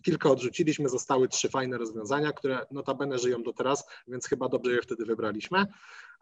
kilka 0.03 0.29
odrzuciliśmy, 0.29 0.89
zostały 0.89 1.27
trzy 1.27 1.49
fajne 1.49 1.77
rozwiązania, 1.77 2.31
które 2.31 2.65
notabene 2.71 3.17
żyją 3.17 3.43
do 3.43 3.53
teraz, 3.53 3.87
więc 4.07 4.27
chyba 4.27 4.49
dobrze 4.49 4.71
je 4.71 4.81
wtedy 4.81 5.05
wybraliśmy 5.05 5.65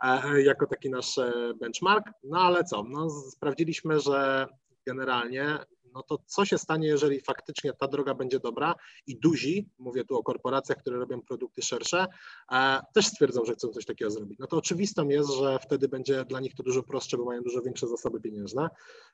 e, 0.03 0.41
jako 0.41 0.67
taki 0.67 0.89
nasz 0.89 1.17
e, 1.17 1.53
benchmark. 1.59 2.05
No 2.23 2.39
ale 2.39 2.63
co, 2.63 2.83
no, 2.83 3.09
sprawdziliśmy, 3.09 3.99
że 3.99 4.47
generalnie 4.85 5.59
no 5.97 6.03
to 6.03 6.17
co 6.25 6.45
się 6.45 6.57
stanie, 6.57 6.87
jeżeli 6.87 7.21
faktycznie 7.21 7.73
ta 7.73 7.87
droga 7.87 8.13
będzie 8.13 8.39
dobra 8.39 8.75
i 9.07 9.19
duzi, 9.19 9.69
mówię 9.77 10.05
tu 10.05 10.17
o 10.17 10.23
korporacjach, 10.23 10.77
które 10.77 10.97
robią 10.97 11.21
produkty 11.21 11.61
szersze, 11.61 12.07
e, 12.51 12.79
też 12.93 13.07
stwierdzą, 13.07 13.45
że 13.45 13.53
chcą 13.53 13.67
coś 13.67 13.85
takiego 13.85 14.11
zrobić. 14.11 14.39
No 14.39 14.47
to 14.47 14.57
oczywistą 14.57 15.07
jest, 15.07 15.29
że 15.29 15.59
wtedy 15.59 15.87
będzie 15.87 16.25
dla 16.25 16.39
nich 16.39 16.55
to 16.55 16.63
dużo 16.63 16.83
prostsze, 16.83 17.17
bo 17.17 17.25
mają 17.25 17.41
dużo 17.41 17.61
większe 17.61 17.87
zasoby 17.87 18.21
pieniężne, 18.21 18.69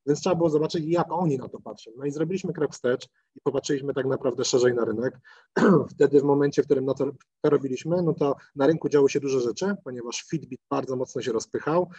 więc 0.06 0.22
trzeba 0.22 0.36
było 0.36 0.50
zobaczyć, 0.50 0.86
jak 0.88 1.12
oni 1.12 1.38
na 1.38 1.50
to 1.50 1.60
patrzą. 1.60 1.92
No 1.98 2.06
i 2.06 2.12
zrobiliśmy 2.12 2.54
krok 2.54 2.74
wstecz 2.74 3.06
i 3.36 3.42
popatrzyliśmy 3.44 3.94
tak 3.94 4.06
naprawdę 4.06 4.46
szerzej 4.46 4.74
na 4.74 4.86
rynek. 4.86 5.20
wtedy 5.94 6.20
w 6.22 6.24
momencie, 6.24 6.63
w 6.63 6.66
którym 6.66 6.86
to, 6.86 6.94
to 7.42 7.50
robiliśmy, 7.50 8.02
no 8.02 8.13
to 8.13 8.36
na 8.56 8.68
rynku 8.68 8.90
działy 8.90 9.10
się 9.10 9.20
dużo 9.20 9.40
rzeczy, 9.40 9.75
ponieważ 9.84 10.24
Fitbit 10.30 10.62
bardzo 10.70 10.96
mocno 10.96 11.22
się 11.22 11.32
rozpychał, 11.32 11.90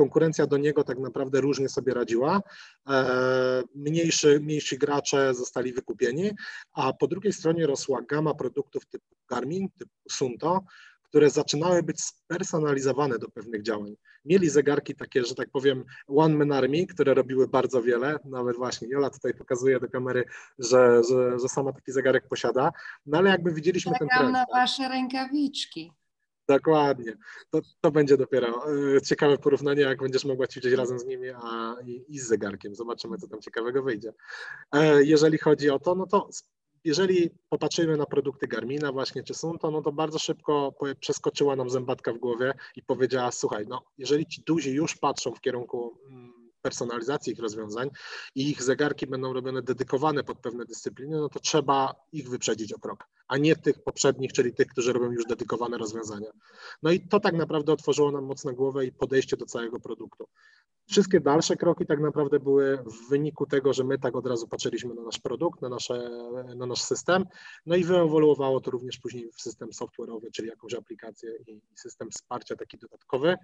konkurencja 0.00 0.46
do 0.46 0.56
niego 0.58 0.84
tak 0.84 0.98
naprawdę 0.98 1.40
różnie 1.40 1.68
sobie 1.68 1.94
radziła. 1.94 2.40
E, 2.88 3.62
mniejszy, 3.74 4.40
mniejsi 4.40 4.78
gracze 4.78 5.34
zostali 5.34 5.72
wykupieni, 5.72 6.30
a 6.72 6.92
po 6.92 7.06
drugiej 7.06 7.32
stronie 7.32 7.66
rosła 7.66 8.02
gama 8.02 8.34
produktów 8.34 8.86
typu 8.86 9.06
Garmin, 9.28 9.68
typu 9.78 9.92
Sunto, 10.10 10.60
które 11.02 11.30
zaczynały 11.30 11.82
być 11.82 12.00
spersonalizowane 12.00 13.18
do 13.18 13.28
pewnych 13.28 13.62
działań. 13.62 13.94
Mieli 14.24 14.50
zegarki 14.50 14.94
takie, 14.94 15.24
że 15.24 15.34
tak 15.34 15.50
powiem, 15.50 15.84
one 16.06 16.34
man 16.34 16.52
army, 16.52 16.86
które 16.86 17.14
robiły 17.14 17.48
bardzo 17.48 17.82
wiele, 17.82 18.16
nawet 18.24 18.56
właśnie 18.56 18.88
Jola 18.88 19.10
tutaj 19.10 19.34
pokazuje 19.34 19.80
do 19.80 19.88
kamery, 19.88 20.24
że, 20.58 21.02
że, 21.10 21.38
że 21.38 21.48
sama 21.48 21.72
taki 21.72 21.92
zegarek 21.92 22.28
posiada, 22.28 22.72
no 23.06 23.18
ale 23.18 23.30
jakby 23.30 23.52
widzieliśmy 23.52 23.92
Czekam 23.92 24.08
ten 24.08 24.18
trend. 24.18 24.32
na 24.32 24.44
wasze 24.52 24.88
rękawiczki. 24.88 25.92
Dokładnie. 26.58 27.16
To, 27.50 27.60
to 27.80 27.90
będzie 27.90 28.16
dopiero 28.16 28.48
e, 28.96 29.00
ciekawe 29.02 29.38
porównanie, 29.38 29.82
jak 29.82 30.02
będziesz 30.02 30.24
mogła 30.24 30.46
ćwiczyć 30.46 30.72
razem 30.72 30.98
z 30.98 31.06
nimi 31.06 31.28
a, 31.42 31.76
i, 31.86 32.04
i 32.08 32.18
z 32.18 32.26
zegarkiem. 32.26 32.74
Zobaczymy, 32.74 33.18
co 33.18 33.28
tam 33.28 33.40
ciekawego 33.40 33.82
wyjdzie. 33.82 34.12
E, 34.72 35.02
jeżeli 35.04 35.38
chodzi 35.38 35.70
o 35.70 35.78
to, 35.78 35.94
no 35.94 36.06
to 36.06 36.28
jeżeli 36.84 37.30
popatrzymy 37.48 37.96
na 37.96 38.06
produkty 38.06 38.46
Garmina 38.46 38.92
właśnie 38.92 39.22
czy 39.22 39.34
Sunto, 39.34 39.70
no 39.70 39.82
to 39.82 39.92
bardzo 39.92 40.18
szybko 40.18 40.74
przeskoczyła 41.00 41.56
nam 41.56 41.70
zębatka 41.70 42.12
w 42.12 42.18
głowie 42.18 42.52
i 42.76 42.82
powiedziała, 42.82 43.32
słuchaj, 43.32 43.66
no 43.68 43.82
jeżeli 43.98 44.26
ci 44.26 44.42
duzi 44.46 44.74
już 44.74 44.96
patrzą 44.96 45.34
w 45.34 45.40
kierunku 45.40 45.98
mm, 46.06 46.39
personalizacji 46.62 47.32
ich 47.32 47.38
rozwiązań 47.38 47.90
i 48.34 48.50
ich 48.50 48.62
zegarki 48.62 49.06
będą 49.06 49.32
robione 49.32 49.62
dedykowane 49.62 50.24
pod 50.24 50.38
pewne 50.38 50.64
dyscypliny, 50.64 51.16
no 51.16 51.28
to 51.28 51.40
trzeba 51.40 51.94
ich 52.12 52.30
wyprzedzić 52.30 52.72
o 52.72 52.78
krok, 52.78 53.04
a 53.28 53.36
nie 53.36 53.56
tych 53.56 53.82
poprzednich, 53.82 54.32
czyli 54.32 54.54
tych, 54.54 54.66
którzy 54.66 54.92
robią 54.92 55.12
już 55.12 55.24
dedykowane 55.24 55.78
rozwiązania. 55.78 56.30
No 56.82 56.90
i 56.90 57.00
to 57.00 57.20
tak 57.20 57.34
naprawdę 57.34 57.72
otworzyło 57.72 58.12
nam 58.12 58.24
mocno 58.24 58.52
głowę 58.52 58.86
i 58.86 58.92
podejście 58.92 59.36
do 59.36 59.46
całego 59.46 59.80
produktu. 59.80 60.28
Wszystkie 60.90 61.20
dalsze 61.20 61.56
kroki 61.56 61.86
tak 61.86 62.00
naprawdę 62.00 62.40
były 62.40 62.76
w 62.76 63.08
wyniku 63.08 63.46
tego, 63.46 63.72
że 63.72 63.84
my 63.84 63.98
tak 63.98 64.16
od 64.16 64.26
razu 64.26 64.48
patrzyliśmy 64.48 64.94
na 64.94 65.02
nasz 65.02 65.18
produkt, 65.18 65.62
na, 65.62 65.68
nasze, 65.68 66.10
na 66.56 66.66
nasz 66.66 66.82
system, 66.82 67.24
no 67.66 67.76
i 67.76 67.84
wyewoluowało 67.84 68.60
to 68.60 68.70
również 68.70 68.98
później 68.98 69.30
w 69.32 69.40
system 69.40 69.68
software'owy, 69.68 70.30
czyli 70.32 70.48
jakąś 70.48 70.74
aplikację 70.74 71.30
i 71.46 71.60
system 71.74 72.10
wsparcia 72.10 72.56
taki 72.56 72.78
dodatkowy, 72.78 73.34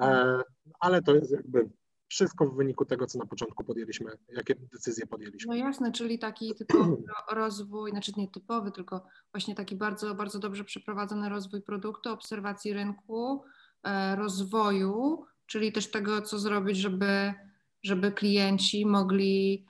e, 0.00 0.40
ale 0.80 1.02
to 1.02 1.14
jest 1.14 1.32
jakby 1.32 1.68
wszystko 2.08 2.46
w 2.46 2.56
wyniku 2.56 2.84
tego, 2.84 3.06
co 3.06 3.18
na 3.18 3.26
początku 3.26 3.64
podjęliśmy, 3.64 4.10
jakie 4.28 4.54
decyzje 4.54 5.06
podjęliśmy. 5.06 5.48
No 5.48 5.54
jasne, 5.54 5.92
czyli 5.92 6.18
taki 6.18 6.54
typowy 6.58 6.96
rozwój, 7.32 7.90
znaczy 7.90 8.12
nie 8.16 8.28
typowy, 8.28 8.72
tylko 8.72 9.06
właśnie 9.32 9.54
taki 9.54 9.76
bardzo, 9.76 10.14
bardzo 10.14 10.38
dobrze 10.38 10.64
przeprowadzony 10.64 11.28
rozwój 11.28 11.62
produktu, 11.62 12.10
obserwacji 12.10 12.72
rynku, 12.72 13.44
e, 13.82 14.16
rozwoju, 14.16 15.24
czyli 15.46 15.72
też 15.72 15.90
tego, 15.90 16.22
co 16.22 16.38
zrobić, 16.38 16.76
żeby, 16.76 17.34
żeby 17.82 18.12
klienci 18.12 18.86
mogli 18.86 19.66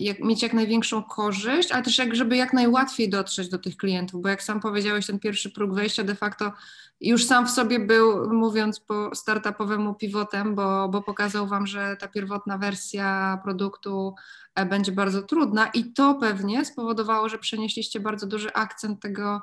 jak, 0.00 0.20
mieć 0.20 0.42
jak 0.42 0.52
największą 0.52 1.02
korzyść, 1.02 1.72
ale 1.72 1.82
też 1.82 1.98
jak, 1.98 2.14
żeby 2.14 2.36
jak 2.36 2.52
najłatwiej 2.52 3.10
dotrzeć 3.10 3.48
do 3.48 3.58
tych 3.58 3.76
klientów, 3.76 4.22
bo 4.22 4.28
jak 4.28 4.42
sam 4.42 4.60
powiedziałeś, 4.60 5.06
ten 5.06 5.18
pierwszy 5.18 5.50
próg 5.50 5.74
wejścia 5.74 6.04
de 6.04 6.14
facto 6.14 6.52
już 7.00 7.24
sam 7.24 7.46
w 7.46 7.50
sobie 7.50 7.80
był, 7.80 8.34
mówiąc 8.34 8.80
po 8.80 9.14
startupowemu 9.14 9.94
pivotem, 9.94 10.54
bo, 10.54 10.88
bo 10.88 11.02
pokazał 11.02 11.46
Wam, 11.46 11.66
że 11.66 11.96
ta 12.00 12.08
pierwotna 12.08 12.58
wersja 12.58 13.40
produktu 13.44 14.14
e, 14.54 14.66
będzie 14.66 14.92
bardzo 14.92 15.22
trudna 15.22 15.66
i 15.66 15.92
to 15.92 16.14
pewnie 16.14 16.64
spowodowało, 16.64 17.28
że 17.28 17.38
przenieśliście 17.38 18.00
bardzo 18.00 18.26
duży 18.26 18.52
akcent 18.52 19.00
tego 19.00 19.42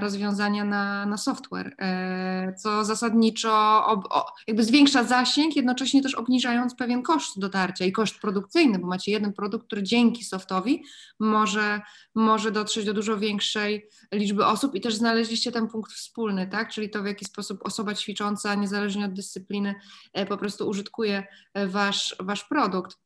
rozwiązania 0.00 0.64
na, 0.64 1.06
na 1.06 1.16
software, 1.16 1.74
e, 1.78 2.54
co 2.58 2.84
zasadniczo 2.84 3.86
ob, 3.86 4.08
jakby 4.46 4.64
zwiększa 4.64 5.04
zasięg, 5.04 5.56
jednocześnie 5.56 6.02
też 6.02 6.14
obniżając 6.14 6.74
pewien 6.74 7.02
koszt 7.02 7.38
dotarcia 7.38 7.84
i 7.84 7.92
koszt 7.92 8.18
produkcyjny, 8.18 8.78
bo 8.78 8.86
macie 8.86 9.12
jeden 9.12 9.32
produkt, 9.32 9.66
który 9.66 9.82
dzięki 9.82 10.24
softowi 10.24 10.84
może, 11.20 11.80
może 12.14 12.50
dotrzeć 12.50 12.84
do 12.84 12.94
dużo 12.94 13.18
większej 13.18 13.88
liczby 14.12 14.46
osób 14.46 14.74
i 14.74 14.80
też 14.80 14.94
znaleźliście 14.94 15.52
ten 15.52 15.68
punkt 15.68 15.92
wspólny, 15.92 16.46
tak? 16.46 16.70
Czyli 16.70 16.90
to, 16.90 17.02
w 17.02 17.06
jaki 17.06 17.24
sposób 17.24 17.66
osoba 17.66 17.94
ćwicząca, 17.94 18.54
niezależnie 18.54 19.04
od 19.04 19.12
dyscypliny, 19.12 19.74
e, 20.12 20.26
po 20.26 20.36
prostu 20.36 20.68
użytkuje 20.68 21.26
wasz, 21.66 22.16
wasz 22.20 22.44
produkt 22.44 22.98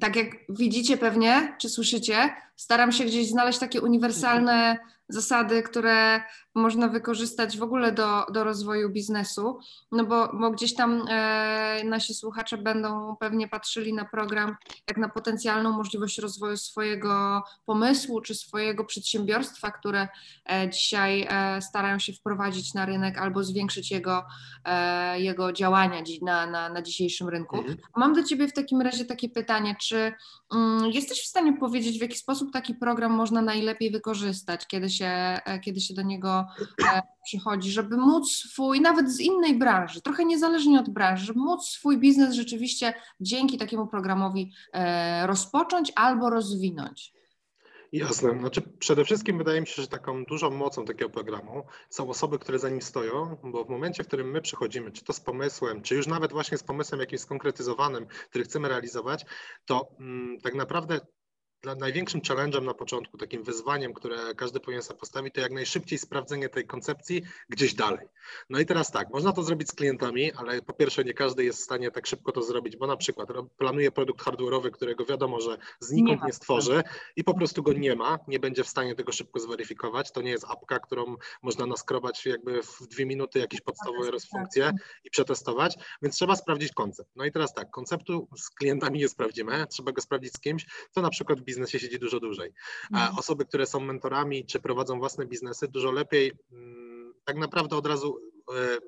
tak 0.00 0.16
jak 0.16 0.26
widzicie 0.48 0.96
pewnie, 0.96 1.56
czy 1.60 1.68
słyszycie, 1.68 2.34
staram 2.56 2.92
się 2.92 3.04
gdzieś 3.04 3.28
znaleźć 3.28 3.58
takie 3.58 3.80
uniwersalne 3.80 4.78
zasady, 5.10 5.62
które 5.62 6.22
można 6.54 6.88
wykorzystać 6.88 7.58
w 7.58 7.62
ogóle 7.62 7.92
do, 7.92 8.26
do 8.32 8.44
rozwoju 8.44 8.90
biznesu, 8.90 9.58
no 9.92 10.04
bo, 10.04 10.30
bo 10.40 10.50
gdzieś 10.50 10.74
tam 10.74 11.04
e, 11.08 11.82
nasi 11.84 12.14
słuchacze 12.14 12.58
będą 12.58 13.16
pewnie 13.20 13.48
patrzyli 13.48 13.94
na 13.94 14.04
program 14.04 14.56
jak 14.88 14.96
na 14.96 15.08
potencjalną 15.08 15.72
możliwość 15.72 16.18
rozwoju 16.18 16.56
swojego 16.56 17.42
pomysłu 17.66 18.20
czy 18.20 18.34
swojego 18.34 18.84
przedsiębiorstwa, 18.84 19.70
które 19.70 20.08
e, 20.50 20.70
dzisiaj 20.70 21.26
e, 21.30 21.62
starają 21.62 21.98
się 21.98 22.12
wprowadzić 22.12 22.74
na 22.74 22.86
rynek 22.86 23.18
albo 23.18 23.44
zwiększyć 23.44 23.90
jego, 23.90 24.24
e, 24.64 25.20
jego 25.20 25.52
działania 25.52 26.02
na, 26.22 26.46
na, 26.46 26.68
na 26.68 26.82
dzisiejszym 26.82 27.28
rynku. 27.28 27.56
Mhm. 27.56 27.76
Mam 27.96 28.14
do 28.14 28.22
Ciebie 28.22 28.48
w 28.48 28.52
takim 28.52 28.80
razie 28.80 29.04
takie 29.04 29.28
pytanie, 29.28 29.76
czy 29.80 30.12
mm, 30.54 30.90
jesteś 30.90 31.22
w 31.22 31.26
stanie 31.26 31.52
powiedzieć, 31.52 31.98
w 31.98 32.02
jaki 32.02 32.16
sposób 32.16 32.52
taki 32.52 32.74
program 32.74 33.12
można 33.12 33.42
najlepiej 33.42 33.90
wykorzystać, 33.90 34.66
kiedy 34.66 34.90
się, 34.90 34.99
e, 35.02 35.60
kiedy 35.64 35.80
się 35.80 35.94
do 35.94 36.02
niego 36.02 36.46
E, 36.84 37.02
przychodzi, 37.24 37.70
żeby 37.70 37.96
móc 37.96 38.32
swój, 38.32 38.80
nawet 38.80 39.12
z 39.12 39.20
innej 39.20 39.58
branży, 39.58 40.00
trochę 40.00 40.24
niezależnie 40.24 40.80
od 40.80 40.90
branży, 40.90 41.26
żeby 41.26 41.40
móc 41.40 41.68
swój 41.68 41.98
biznes 41.98 42.34
rzeczywiście 42.34 42.94
dzięki 43.20 43.58
takiemu 43.58 43.86
programowi 43.86 44.52
e, 44.72 45.26
rozpocząć 45.26 45.92
albo 45.96 46.30
rozwinąć. 46.30 47.12
Jasne. 47.92 48.38
Znaczy 48.38 48.62
przede 48.78 49.04
wszystkim 49.04 49.38
wydaje 49.38 49.60
mi 49.60 49.66
się, 49.66 49.82
że 49.82 49.88
taką 49.88 50.24
dużą 50.24 50.50
mocą 50.50 50.84
takiego 50.84 51.10
programu 51.10 51.64
są 51.88 52.08
osoby, 52.08 52.38
które 52.38 52.58
za 52.58 52.68
nim 52.68 52.82
stoją, 52.82 53.36
bo 53.44 53.64
w 53.64 53.68
momencie, 53.68 54.04
w 54.04 54.06
którym 54.06 54.30
my 54.30 54.42
przychodzimy, 54.42 54.92
czy 54.92 55.04
to 55.04 55.12
z 55.12 55.20
pomysłem, 55.20 55.82
czy 55.82 55.94
już 55.94 56.06
nawet 56.06 56.32
właśnie 56.32 56.58
z 56.58 56.62
pomysłem 56.62 57.00
jakimś 57.00 57.20
skonkretyzowanym, 57.20 58.06
który 58.06 58.44
chcemy 58.44 58.68
realizować, 58.68 59.26
to 59.64 59.88
mm, 60.00 60.40
tak 60.40 60.54
naprawdę 60.54 61.00
dla 61.62 61.74
największym 61.74 62.20
challenge'em 62.20 62.64
na 62.64 62.74
początku, 62.74 63.18
takim 63.18 63.42
wyzwaniem, 63.42 63.94
które 63.94 64.34
każdy 64.34 64.60
powinien 64.60 64.82
sobie 64.82 65.00
postawić, 65.00 65.34
to 65.34 65.40
jak 65.40 65.52
najszybciej 65.52 65.98
sprawdzenie 65.98 66.48
tej 66.48 66.66
koncepcji 66.66 67.22
gdzieś 67.48 67.74
dalej. 67.74 68.08
No 68.50 68.58
i 68.58 68.66
teraz 68.66 68.90
tak, 68.90 69.10
można 69.10 69.32
to 69.32 69.42
zrobić 69.42 69.68
z 69.68 69.72
klientami, 69.72 70.32
ale 70.32 70.62
po 70.62 70.72
pierwsze 70.72 71.04
nie 71.04 71.14
każdy 71.14 71.44
jest 71.44 71.58
w 71.58 71.62
stanie 71.62 71.90
tak 71.90 72.06
szybko 72.06 72.32
to 72.32 72.42
zrobić, 72.42 72.76
bo 72.76 72.86
na 72.86 72.96
przykład 72.96 73.28
planuje 73.58 73.92
produkt 73.92 74.24
hardware'owy, 74.24 74.70
którego 74.70 75.04
wiadomo, 75.04 75.40
że 75.40 75.58
znikąd 75.80 76.20
nie, 76.20 76.26
nie 76.26 76.32
stworzy 76.32 76.82
i 77.16 77.24
po 77.24 77.34
prostu 77.34 77.62
go 77.62 77.72
nie 77.72 77.96
ma, 77.96 78.18
nie 78.28 78.38
będzie 78.38 78.64
w 78.64 78.68
stanie 78.68 78.94
tego 78.94 79.12
szybko 79.12 79.40
zweryfikować. 79.40 80.12
To 80.12 80.22
nie 80.22 80.30
jest 80.30 80.44
apka, 80.48 80.78
którą 80.78 81.16
można 81.42 81.66
naskrobać 81.66 82.26
jakby 82.26 82.62
w 82.62 82.86
dwie 82.86 83.06
minuty 83.06 83.38
jakieś 83.38 83.60
podstawowe 83.60 84.10
rozfunkcje 84.10 84.72
i 85.04 85.10
przetestować, 85.10 85.76
więc 86.02 86.16
trzeba 86.16 86.36
sprawdzić 86.36 86.72
koncept. 86.72 87.10
No 87.16 87.24
i 87.24 87.32
teraz 87.32 87.54
tak, 87.54 87.70
konceptu 87.70 88.28
z 88.36 88.50
klientami 88.50 88.98
nie 88.98 89.08
sprawdzimy, 89.08 89.66
trzeba 89.70 89.92
go 89.92 90.02
sprawdzić 90.02 90.32
z 90.32 90.40
kimś, 90.40 90.66
co 90.90 91.02
na 91.02 91.10
przykład 91.10 91.40
biznesie 91.50 91.78
siedzi 91.78 91.98
dużo 91.98 92.20
dłużej. 92.20 92.52
A 92.92 92.98
mhm. 92.98 93.18
osoby, 93.18 93.44
które 93.44 93.66
są 93.66 93.80
mentorami 93.80 94.46
czy 94.46 94.60
prowadzą 94.60 94.98
własne 94.98 95.26
biznesy, 95.26 95.68
dużo 95.68 95.90
lepiej 95.90 96.32
mm, 96.52 97.14
tak 97.24 97.36
naprawdę 97.36 97.76
od 97.76 97.86
razu 97.86 98.18
e, 98.54 98.78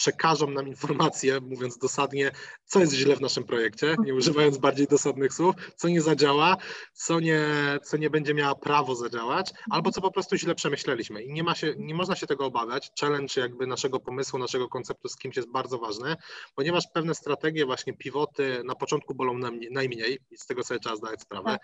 przekażą 0.00 0.50
nam 0.50 0.68
informacje, 0.68 1.40
mówiąc 1.40 1.78
dosadnie, 1.78 2.30
co 2.64 2.80
jest 2.80 2.92
źle 2.92 3.16
w 3.16 3.20
naszym 3.20 3.44
projekcie, 3.44 3.96
nie 4.04 4.14
używając 4.14 4.58
bardziej 4.58 4.86
dosadnych 4.86 5.32
słów, 5.34 5.54
co 5.76 5.88
nie 5.88 6.00
zadziała, 6.00 6.56
co 6.92 7.20
nie, 7.20 7.44
co 7.84 7.96
nie 7.96 8.10
będzie 8.10 8.34
miała 8.34 8.54
prawo 8.54 8.94
zadziałać, 8.94 9.52
albo 9.70 9.92
co 9.92 10.00
po 10.00 10.10
prostu 10.10 10.36
źle 10.36 10.54
przemyśleliśmy. 10.54 11.22
I 11.22 11.32
nie, 11.32 11.42
ma 11.42 11.54
się, 11.54 11.74
nie 11.78 11.94
można 11.94 12.16
się 12.16 12.26
tego 12.26 12.44
obawiać. 12.44 12.90
Challenge 13.00 13.40
jakby 13.40 13.66
naszego 13.66 14.00
pomysłu, 14.00 14.38
naszego 14.38 14.68
konceptu 14.68 15.08
z 15.08 15.16
kimś 15.16 15.36
jest 15.36 15.50
bardzo 15.50 15.78
ważny, 15.78 16.16
ponieważ 16.54 16.84
pewne 16.94 17.14
strategie, 17.14 17.66
właśnie 17.66 17.92
pivoty 17.92 18.62
na 18.64 18.74
początku 18.74 19.14
bolą 19.14 19.38
najmniej 19.70 20.18
i 20.30 20.36
z 20.36 20.46
tego 20.46 20.64
sobie 20.64 20.80
trzeba 20.80 20.96
zdać 20.96 21.22
sprawę. 21.22 21.58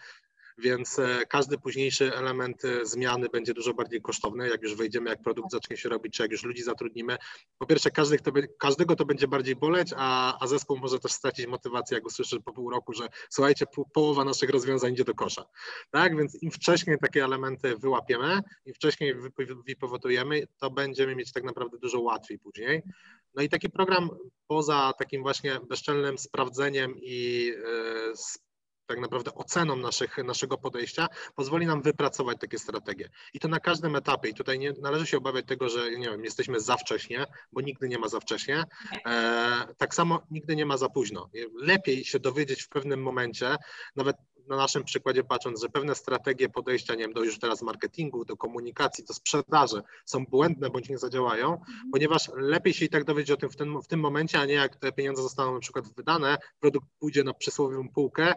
Więc 0.59 0.99
e, 0.99 1.27
każdy 1.29 1.59
późniejszy 1.59 2.15
element 2.15 2.65
e, 2.65 2.87
zmiany 2.87 3.29
będzie 3.29 3.55
dużo 3.55 3.75
bardziej 3.75 4.03
kosztowny, 4.03 4.49
jak 4.49 4.63
już 4.63 4.75
wejdziemy, 4.75 5.11
jak 5.11 5.23
produkt 5.23 5.51
zacznie 5.51 5.77
się 5.77 5.89
robić, 5.89 6.15
czy 6.15 6.23
jak 6.23 6.33
już 6.33 6.45
ludzi 6.45 6.63
zatrudnimy. 6.63 7.17
Po 7.59 7.67
pierwsze, 7.67 7.91
każdy 7.91 8.19
każdego 8.59 8.97
to 8.97 9.05
będzie 9.05 9.29
bardziej 9.29 9.57
boleć, 9.57 9.91
a, 9.97 10.39
a 10.41 10.47
zespół 10.47 10.77
może 10.77 10.99
też 10.99 11.13
stracić 11.13 11.47
motywację, 11.47 11.95
jak 11.95 12.07
usłyszy 12.07 12.41
po 12.41 12.53
pół 12.53 12.71
roku, 12.71 12.93
że 12.93 13.09
słuchajcie, 13.31 13.65
połowa 13.95 14.25
naszych 14.25 14.51
rozwiązań 14.51 14.93
idzie 14.93 15.05
do 15.05 15.15
kosza. 15.15 15.45
Tak, 15.91 16.17
więc 16.17 16.43
im 16.43 16.51
wcześniej 16.51 16.99
takie 16.99 17.25
elementy 17.25 17.77
wyłapiemy, 17.77 18.41
im 18.65 18.75
wcześniej 18.75 19.15
wypowodujemy, 19.67 20.47
to 20.59 20.71
będziemy 20.71 21.17
mieć 21.17 21.33
tak 21.33 21.45
naprawdę 21.45 21.79
dużo 21.79 22.01
łatwiej 22.01 22.39
później. 22.39 22.83
No 23.35 23.43
i 23.43 23.49
taki 23.49 23.71
program 23.71 24.11
poza 24.47 24.93
takim 24.99 25.23
właśnie 25.23 25.61
bezczelnym 25.69 26.19
sprawdzeniem 26.19 26.95
i 26.97 27.45
yy, 27.47 28.46
tak 28.87 29.01
naprawdę 29.01 29.35
oceną 29.35 29.77
naszych, 29.77 30.19
naszego 30.25 30.59
podejścia 30.59 31.09
pozwoli 31.35 31.67
nam 31.67 31.83
wypracować 31.83 32.39
takie 32.41 32.59
strategie. 32.59 33.09
I 33.35 33.41
to 33.41 33.49
na 33.49 33.61
każdym 33.61 33.97
etapie. 33.97 34.29
I 34.29 34.35
tutaj 34.35 34.59
nie 34.59 34.73
należy 34.73 35.07
się 35.07 35.17
obawiać 35.17 35.47
tego, 35.47 35.69
że 35.69 35.91
nie 35.91 36.11
wiem, 36.11 36.25
jesteśmy 36.25 36.61
za 36.61 36.77
wcześnie, 36.77 37.27
bo 37.53 37.61
nigdy 37.61 37.89
nie 37.89 37.99
ma 37.99 38.09
za 38.09 38.21
wcześnie. 38.21 38.65
E, 39.07 39.75
tak 39.77 39.95
samo 39.95 40.23
nigdy 40.31 40.57
nie 40.57 40.67
ma 40.67 40.77
za 40.77 40.89
późno. 40.89 41.31
Lepiej 41.55 42.05
się 42.05 42.19
dowiedzieć 42.19 42.63
w 42.63 42.69
pewnym 42.69 43.03
momencie, 43.03 43.57
nawet 43.97 44.17
na 44.49 44.57
naszym 44.57 44.85
przykładzie 44.85 45.25
patrząc, 45.25 45.61
że 45.61 45.69
pewne 45.69 45.95
strategie 45.95 46.49
podejścia, 46.49 46.95
nie 46.95 47.01
wiem, 47.01 47.13
do 47.13 47.25
już 47.25 47.39
teraz 47.39 47.63
marketingu, 47.63 48.25
do 48.25 48.37
komunikacji, 48.37 49.05
do 49.05 49.15
sprzedaży 49.15 49.83
są 50.05 50.27
błędne 50.27 50.71
bądź 50.71 50.89
nie 50.89 50.99
zadziałają, 50.99 51.53
mhm. 51.53 51.91
ponieważ 51.93 52.31
lepiej 52.37 52.75
się 52.75 52.85
i 52.85 52.89
tak 52.89 53.05
dowiedzieć 53.05 53.31
o 53.31 53.37
tym 53.37 53.51
w 53.51 53.57
tym, 53.57 53.83
w 53.83 53.87
tym 53.87 54.01
momencie, 54.01 54.41
a 54.41 54.45
nie 54.45 54.55
jak 54.55 54.77
te 54.77 54.93
pieniądze 54.93 55.23
zostaną 55.23 55.55
na 55.55 55.61
przykład 55.61 55.85
wydane, 55.97 56.39
produkt 56.61 56.87
pójdzie 56.99 57.25
na 57.25 57.35
przysłowiową 57.35 57.89
półkę, 57.89 58.35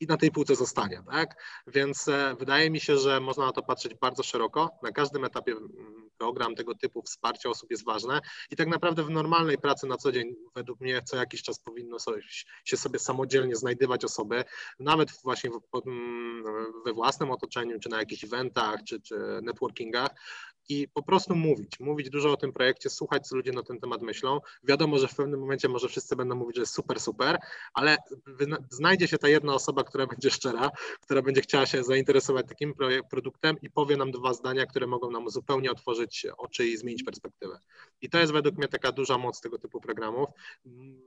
i 0.00 0.06
na 0.06 0.16
tej 0.16 0.30
półce 0.30 0.56
zostanie, 0.56 1.02
tak? 1.10 1.42
Więc 1.66 2.08
e, 2.08 2.36
wydaje 2.38 2.70
mi 2.70 2.80
się, 2.80 2.98
że 2.98 3.20
można 3.20 3.46
na 3.46 3.52
to 3.52 3.62
patrzeć 3.62 3.94
bardzo 3.94 4.22
szeroko. 4.22 4.70
Na 4.82 4.92
każdym 4.92 5.24
etapie 5.24 5.52
mm, 5.52 6.10
program 6.18 6.54
tego 6.54 6.74
typu 6.74 7.02
wsparcia 7.02 7.48
osób 7.48 7.70
jest 7.70 7.84
ważne 7.84 8.20
i 8.50 8.56
tak 8.56 8.68
naprawdę 8.68 9.02
w 9.02 9.10
normalnej 9.10 9.58
pracy 9.58 9.86
na 9.86 9.96
co 9.96 10.12
dzień 10.12 10.34
według 10.54 10.80
mnie 10.80 11.02
co 11.02 11.16
jakiś 11.16 11.42
czas 11.42 11.58
powinno 11.58 11.98
sobie, 11.98 12.22
się 12.64 12.76
sobie 12.76 12.98
samodzielnie 12.98 13.56
znajdywać 13.56 14.04
osoby, 14.04 14.44
nawet 14.78 15.10
właśnie 15.22 15.50
w, 15.50 15.86
mm, 15.86 16.44
we 16.84 16.92
własnym 16.92 17.30
otoczeniu, 17.30 17.80
czy 17.80 17.88
na 17.88 17.98
jakichś 17.98 18.24
eventach, 18.24 18.80
czy, 18.88 19.00
czy 19.00 19.14
networkingach, 19.42 20.10
i 20.70 20.88
po 20.88 21.02
prostu 21.02 21.36
mówić, 21.36 21.80
mówić 21.80 22.10
dużo 22.10 22.32
o 22.32 22.36
tym 22.36 22.52
projekcie, 22.52 22.90
słuchać, 22.90 23.28
co 23.28 23.36
ludzie 23.36 23.52
na 23.52 23.62
ten 23.62 23.80
temat 23.80 24.02
myślą. 24.02 24.40
Wiadomo, 24.64 24.98
że 24.98 25.08
w 25.08 25.14
pewnym 25.14 25.40
momencie 25.40 25.68
może 25.68 25.88
wszyscy 25.88 26.16
będą 26.16 26.34
mówić, 26.34 26.56
że 26.56 26.62
jest 26.62 26.74
super, 26.74 27.00
super, 27.00 27.38
ale 27.74 27.96
znajdzie 28.70 29.08
się 29.08 29.18
ta 29.18 29.28
jedna 29.28 29.54
osoba, 29.54 29.84
która 29.84 30.06
będzie 30.06 30.30
szczera, 30.30 30.70
która 31.00 31.22
będzie 31.22 31.40
chciała 31.40 31.66
się 31.66 31.84
zainteresować 31.84 32.46
takim 32.48 32.74
produktem 33.10 33.56
i 33.62 33.70
powie 33.70 33.96
nam 33.96 34.10
dwa 34.10 34.34
zdania, 34.34 34.66
które 34.66 34.86
mogą 34.86 35.10
nam 35.10 35.30
zupełnie 35.30 35.70
otworzyć 35.70 36.26
oczy 36.36 36.66
i 36.66 36.76
zmienić 36.76 37.02
perspektywę. 37.02 37.60
I 38.02 38.10
to 38.10 38.18
jest 38.18 38.32
według 38.32 38.56
mnie 38.56 38.68
taka 38.68 38.92
duża 38.92 39.18
moc 39.18 39.40
tego 39.40 39.58
typu 39.58 39.80
programów. 39.80 40.28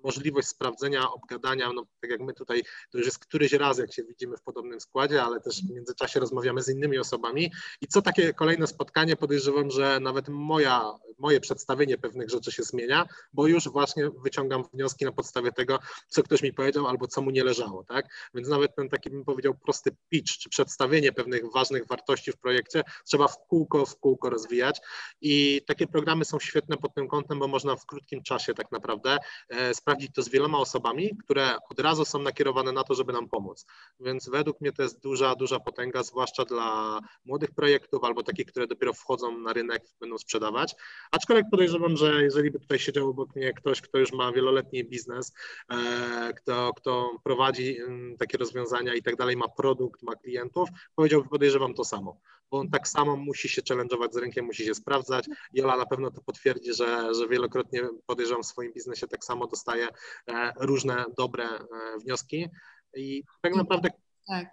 Możliwość 0.03 0.47
sprawdzenia, 0.47 1.11
obgadania, 1.11 1.73
no 1.73 1.85
tak 2.01 2.11
jak 2.11 2.21
my 2.21 2.33
tutaj, 2.33 2.63
to 2.91 2.97
już 2.97 3.07
jest 3.07 3.19
któryś 3.19 3.53
raz, 3.53 3.77
jak 3.77 3.93
się 3.93 4.03
widzimy 4.03 4.37
w 4.37 4.41
podobnym 4.41 4.79
składzie, 4.79 5.23
ale 5.23 5.41
też 5.41 5.61
w 5.61 5.71
międzyczasie 5.71 6.19
rozmawiamy 6.19 6.63
z 6.63 6.69
innymi 6.69 6.97
osobami 6.97 7.51
i 7.81 7.87
co 7.87 8.01
takie 8.01 8.33
kolejne 8.33 8.67
spotkanie 8.67 9.15
podejrzewam, 9.15 9.52
że 9.71 9.99
nawet 9.99 10.29
moja, 10.29 10.93
moje 11.19 11.39
przedstawienie 11.39 11.97
pewnych 11.97 12.29
rzeczy 12.29 12.51
się 12.51 12.63
zmienia, 12.63 13.05
bo 13.33 13.47
już 13.47 13.69
właśnie 13.69 14.09
wyciągam 14.09 14.63
wnioski 14.73 15.05
na 15.05 15.11
podstawie 15.11 15.51
tego, 15.51 15.79
co 16.07 16.23
ktoś 16.23 16.41
mi 16.41 16.53
powiedział 16.53 16.87
albo 16.87 17.07
co 17.07 17.21
mu 17.21 17.31
nie 17.31 17.43
leżało, 17.43 17.83
tak? 17.83 18.05
Więc 18.33 18.47
nawet 18.47 18.75
ten 18.75 18.89
taki 18.89 19.09
bym 19.09 19.25
powiedział 19.25 19.53
prosty 19.53 19.95
pitch, 20.09 20.33
czy 20.37 20.49
przedstawienie 20.49 21.11
pewnych 21.11 21.51
ważnych 21.51 21.87
wartości 21.87 22.31
w 22.31 22.37
projekcie 22.37 22.83
trzeba 23.05 23.27
w 23.27 23.37
kółko, 23.47 23.85
w 23.85 23.99
kółko 23.99 24.29
rozwijać 24.29 24.81
i 25.21 25.61
takie 25.67 25.87
programy 25.87 26.25
są 26.25 26.39
świetne 26.39 26.77
pod 26.77 26.93
tym 26.93 27.07
kątem, 27.07 27.39
bo 27.39 27.47
można 27.47 27.75
w 27.75 27.85
krótkim 27.85 28.23
czasie 28.23 28.53
tak 28.53 28.71
naprawdę 28.71 29.17
e, 29.49 29.75
sprawdzić 29.75 30.11
to 30.15 30.21
z 30.21 30.29
wieloma 30.29 30.57
osobami, 30.57 31.17
które 31.23 31.57
od 31.69 31.79
razu 31.79 32.05
są 32.05 32.19
nakierowane 32.19 32.71
na 32.71 32.83
to, 32.83 32.95
żeby 32.95 33.13
nam 33.13 33.29
pomóc. 33.29 33.65
Więc 33.99 34.29
według 34.29 34.61
mnie 34.61 34.71
to 34.71 34.83
jest 34.83 34.99
duża, 34.99 35.35
duża 35.35 35.59
potęga, 35.59 36.03
zwłaszcza 36.03 36.45
dla 36.45 36.99
młodych 37.25 37.51
projektów 37.51 38.03
albo 38.03 38.23
takich, 38.23 38.45
które 38.45 38.67
dopiero 38.67 38.93
wchodzą 38.93 39.42
na 39.43 39.53
rynek, 39.53 39.83
będą 39.99 40.17
sprzedawać. 40.17 40.75
Aczkolwiek 41.11 41.45
podejrzewam, 41.51 41.97
że 41.97 42.23
jeżeli 42.23 42.51
by 42.51 42.59
tutaj 42.59 42.79
siedział 42.79 43.09
obok 43.09 43.35
mnie 43.35 43.53
ktoś, 43.53 43.81
kto 43.81 43.97
już 43.97 44.11
ma 44.11 44.31
wieloletni 44.31 44.83
biznes, 44.83 45.33
e, 45.69 46.33
kto, 46.33 46.73
kto 46.73 47.19
prowadzi 47.23 47.77
mm, 47.79 48.17
takie 48.17 48.37
rozwiązania 48.37 48.93
i 48.93 49.03
tak 49.03 49.15
dalej, 49.15 49.37
ma 49.37 49.47
produkt, 49.47 50.03
ma 50.03 50.15
klientów, 50.15 50.69
powiedziałby, 50.95 51.29
podejrzewam 51.29 51.73
to 51.73 51.83
samo, 51.83 52.19
bo 52.51 52.59
on 52.59 52.69
tak 52.69 52.87
samo 52.87 53.15
musi 53.15 53.49
się 53.49 53.61
challenge'ować 53.61 54.13
z 54.13 54.17
rynkiem, 54.17 54.45
musi 54.45 54.65
się 54.65 54.75
sprawdzać. 54.75 55.25
Jola 55.53 55.77
na 55.77 55.85
pewno 55.85 56.11
to 56.11 56.21
potwierdzi, 56.21 56.73
że, 56.73 57.15
że 57.15 57.27
wielokrotnie 57.27 57.81
podejrzewam 58.05 58.43
w 58.43 58.45
swoim 58.45 58.73
biznesie 58.73 59.07
tak 59.07 59.25
samo 59.25 59.47
dostaje 59.47 59.87
e, 60.27 60.51
różne 60.59 61.05
dobre 61.17 61.45
e, 61.45 61.59
wnioski. 62.03 62.49
I 62.95 63.23
tak 63.41 63.55
naprawdę 63.55 63.89
tak. 64.27 64.47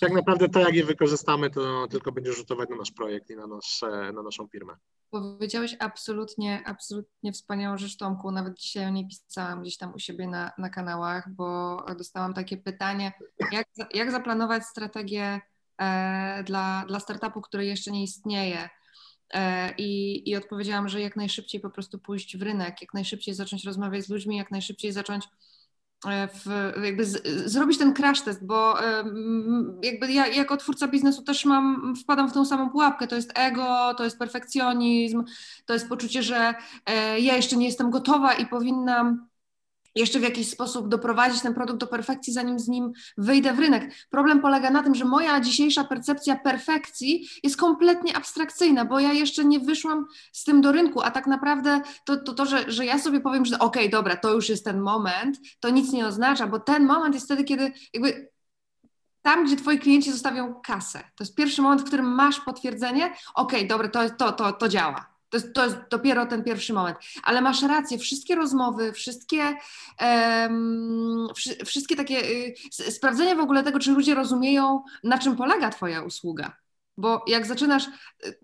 Tak 0.00 0.12
naprawdę 0.12 0.48
to, 0.48 0.60
jak 0.60 0.74
je 0.74 0.84
wykorzystamy, 0.84 1.50
to 1.50 1.88
tylko 1.88 2.12
będzie 2.12 2.32
rzutować 2.32 2.68
na 2.68 2.76
nasz 2.76 2.90
projekt 2.90 3.30
i 3.30 3.36
na, 3.36 3.46
nasz, 3.46 3.82
na 4.14 4.22
naszą 4.22 4.46
firmę. 4.46 4.76
Powiedziałeś 5.10 5.76
absolutnie, 5.78 6.62
absolutnie 6.66 7.32
wspaniałą 7.32 7.78
rzecz, 7.78 7.96
Tomku. 7.96 8.30
Nawet 8.30 8.58
dzisiaj 8.58 8.86
o 8.86 8.90
niej 8.90 9.08
pisałam 9.08 9.62
gdzieś 9.62 9.76
tam 9.76 9.94
u 9.94 9.98
siebie 9.98 10.28
na, 10.28 10.52
na 10.58 10.70
kanałach, 10.70 11.30
bo 11.30 11.76
dostałam 11.98 12.34
takie 12.34 12.56
pytanie, 12.56 13.12
jak, 13.52 13.66
jak 13.94 14.10
zaplanować 14.10 14.64
strategię 14.64 15.40
e, 15.78 16.44
dla, 16.44 16.84
dla 16.88 17.00
startupu, 17.00 17.40
który 17.40 17.66
jeszcze 17.66 17.90
nie 17.90 18.02
istnieje. 18.02 18.68
E, 19.34 19.74
I, 19.78 20.22
I 20.30 20.36
odpowiedziałam, 20.36 20.88
że 20.88 21.00
jak 21.00 21.16
najszybciej 21.16 21.60
po 21.60 21.70
prostu 21.70 21.98
pójść 21.98 22.36
w 22.36 22.42
rynek, 22.42 22.80
jak 22.80 22.94
najszybciej 22.94 23.34
zacząć 23.34 23.64
rozmawiać 23.64 24.04
z 24.04 24.08
ludźmi, 24.08 24.36
jak 24.36 24.50
najszybciej 24.50 24.92
zacząć 24.92 25.24
w, 26.06 26.72
jakby 26.84 27.04
z, 27.04 27.26
zrobić 27.50 27.78
ten 27.78 27.94
crash 27.94 28.20
test, 28.20 28.46
bo 28.46 28.74
jakby 29.82 30.12
ja 30.12 30.26
jako 30.26 30.56
twórca 30.56 30.88
biznesu 30.88 31.22
też 31.22 31.44
mam, 31.44 31.94
wpadam 31.96 32.30
w 32.30 32.32
tą 32.32 32.44
samą 32.44 32.70
pułapkę, 32.70 33.06
to 33.06 33.16
jest 33.16 33.32
ego, 33.34 33.94
to 33.94 34.04
jest 34.04 34.18
perfekcjonizm, 34.18 35.24
to 35.66 35.72
jest 35.72 35.88
poczucie, 35.88 36.22
że 36.22 36.54
e, 36.86 37.20
ja 37.20 37.36
jeszcze 37.36 37.56
nie 37.56 37.66
jestem 37.66 37.90
gotowa 37.90 38.34
i 38.34 38.46
powinnam 38.46 39.31
jeszcze 39.94 40.18
w 40.18 40.22
jakiś 40.22 40.50
sposób 40.50 40.88
doprowadzić 40.88 41.42
ten 41.42 41.54
produkt 41.54 41.80
do 41.80 41.86
perfekcji, 41.86 42.32
zanim 42.32 42.58
z 42.58 42.68
nim 42.68 42.92
wyjdę 43.18 43.52
w 43.52 43.58
rynek. 43.58 43.94
Problem 44.10 44.40
polega 44.40 44.70
na 44.70 44.82
tym, 44.82 44.94
że 44.94 45.04
moja 45.04 45.40
dzisiejsza 45.40 45.84
percepcja 45.84 46.36
perfekcji 46.36 47.28
jest 47.42 47.56
kompletnie 47.56 48.16
abstrakcyjna, 48.16 48.84
bo 48.84 49.00
ja 49.00 49.12
jeszcze 49.12 49.44
nie 49.44 49.60
wyszłam 49.60 50.06
z 50.32 50.44
tym 50.44 50.60
do 50.60 50.72
rynku, 50.72 51.02
a 51.02 51.10
tak 51.10 51.26
naprawdę 51.26 51.80
to, 52.04 52.16
to, 52.16 52.34
to 52.34 52.46
że, 52.46 52.70
że 52.70 52.84
ja 52.84 52.98
sobie 52.98 53.20
powiem, 53.20 53.44
że 53.44 53.58
okej, 53.58 53.82
okay, 53.82 53.90
dobra, 53.90 54.16
to 54.16 54.34
już 54.34 54.48
jest 54.48 54.64
ten 54.64 54.80
moment, 54.80 55.38
to 55.60 55.70
nic 55.70 55.92
nie 55.92 56.06
oznacza, 56.06 56.46
bo 56.46 56.60
ten 56.60 56.86
moment 56.86 57.14
jest 57.14 57.26
wtedy, 57.26 57.44
kiedy 57.44 57.72
jakby 57.94 58.32
tam, 59.22 59.44
gdzie 59.44 59.56
twoi 59.56 59.78
klienci 59.78 60.12
zostawią 60.12 60.54
kasę. 60.54 60.98
To 60.98 61.24
jest 61.24 61.34
pierwszy 61.34 61.62
moment, 61.62 61.82
w 61.82 61.84
którym 61.84 62.14
masz 62.14 62.40
potwierdzenie, 62.40 63.06
okej, 63.06 63.20
okay, 63.34 63.66
dobra, 63.66 63.88
to, 63.88 64.10
to, 64.10 64.32
to, 64.32 64.52
to 64.52 64.68
działa 64.68 65.11
to 65.32 65.36
jest, 65.36 65.52
to 65.52 65.64
jest 65.64 65.76
dopiero 65.90 66.26
ten 66.26 66.44
pierwszy 66.44 66.72
moment. 66.72 66.98
Ale 67.22 67.40
masz 67.40 67.62
rację, 67.62 67.98
wszystkie 67.98 68.34
rozmowy, 68.34 68.92
wszystkie, 68.92 69.56
um, 70.00 71.28
wszystkie 71.64 71.96
takie 71.96 72.24
y, 72.88 72.92
sprawdzenie 72.92 73.36
w 73.36 73.40
ogóle 73.40 73.62
tego, 73.62 73.78
czy 73.78 73.90
ludzie 73.90 74.14
rozumieją, 74.14 74.82
na 75.04 75.18
czym 75.18 75.36
polega 75.36 75.70
Twoja 75.70 76.02
usługa. 76.02 76.61
Bo 76.96 77.24
jak 77.26 77.46
zaczynasz, 77.46 77.84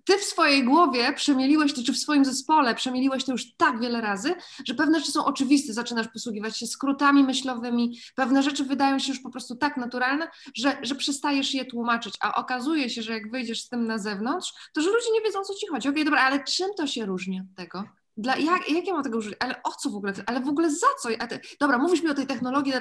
ty 0.05 0.19
w 0.19 0.25
swojej 0.25 0.65
głowie 0.65 1.13
przemieliłeś 1.13 1.75
to, 1.75 1.83
czy 1.83 1.93
w 1.93 1.99
swoim 1.99 2.25
zespole 2.25 2.75
przemieliłeś 2.75 3.25
to 3.25 3.33
już 3.33 3.57
tak 3.57 3.81
wiele 3.81 4.01
razy, 4.01 4.35
że 4.67 4.75
pewne 4.75 5.01
rzeczy 5.01 5.13
są 5.13 5.25
oczywiste, 5.25 5.73
zaczynasz 5.73 6.09
posługiwać 6.09 6.59
się 6.59 6.67
skrótami 6.67 7.25
myślowymi, 7.25 7.99
pewne 8.15 8.43
rzeczy 8.43 8.65
wydają 8.65 8.99
się 8.99 9.13
już 9.13 9.21
po 9.21 9.31
prostu 9.31 9.57
tak 9.57 9.77
naturalne, 9.77 10.29
że, 10.55 10.79
że 10.83 10.95
przestajesz 10.95 11.55
je 11.55 11.65
tłumaczyć, 11.65 12.15
a 12.21 12.35
okazuje 12.35 12.91
się, 12.91 13.03
że 13.03 13.13
jak 13.13 13.31
wyjdziesz 13.31 13.63
z 13.63 13.69
tym 13.69 13.87
na 13.87 13.99
zewnątrz, 13.99 14.53
to 14.75 14.81
że 14.81 14.91
ludzie 14.91 15.13
nie 15.13 15.21
wiedzą, 15.21 15.41
o 15.41 15.45
co 15.45 15.55
ci 15.55 15.67
chodzi. 15.67 15.89
Okej, 15.89 16.03
okay, 16.03 16.05
dobra, 16.05 16.23
ale 16.23 16.45
czym 16.45 16.69
to 16.77 16.87
się 16.87 17.07
różni 17.07 17.41
od 17.41 17.57
tego? 17.57 17.85
Dla, 18.17 18.37
jak, 18.37 18.71
jak 18.71 18.87
ja 18.87 18.95
mam 18.95 19.03
tego 19.03 19.19
użyć? 19.19 19.35
Ale 19.41 19.63
o 19.63 19.71
co 19.71 19.91
w 19.91 19.97
ogóle? 19.97 20.13
Ale 20.27 20.41
w 20.41 20.49
ogóle 20.49 20.71
za 20.71 20.87
co? 21.03 21.09
Dobra, 21.61 21.79
mówisz 21.79 22.03
mi 22.03 22.11
o 22.11 22.15
tej 22.15 22.27
technologii, 22.27 22.75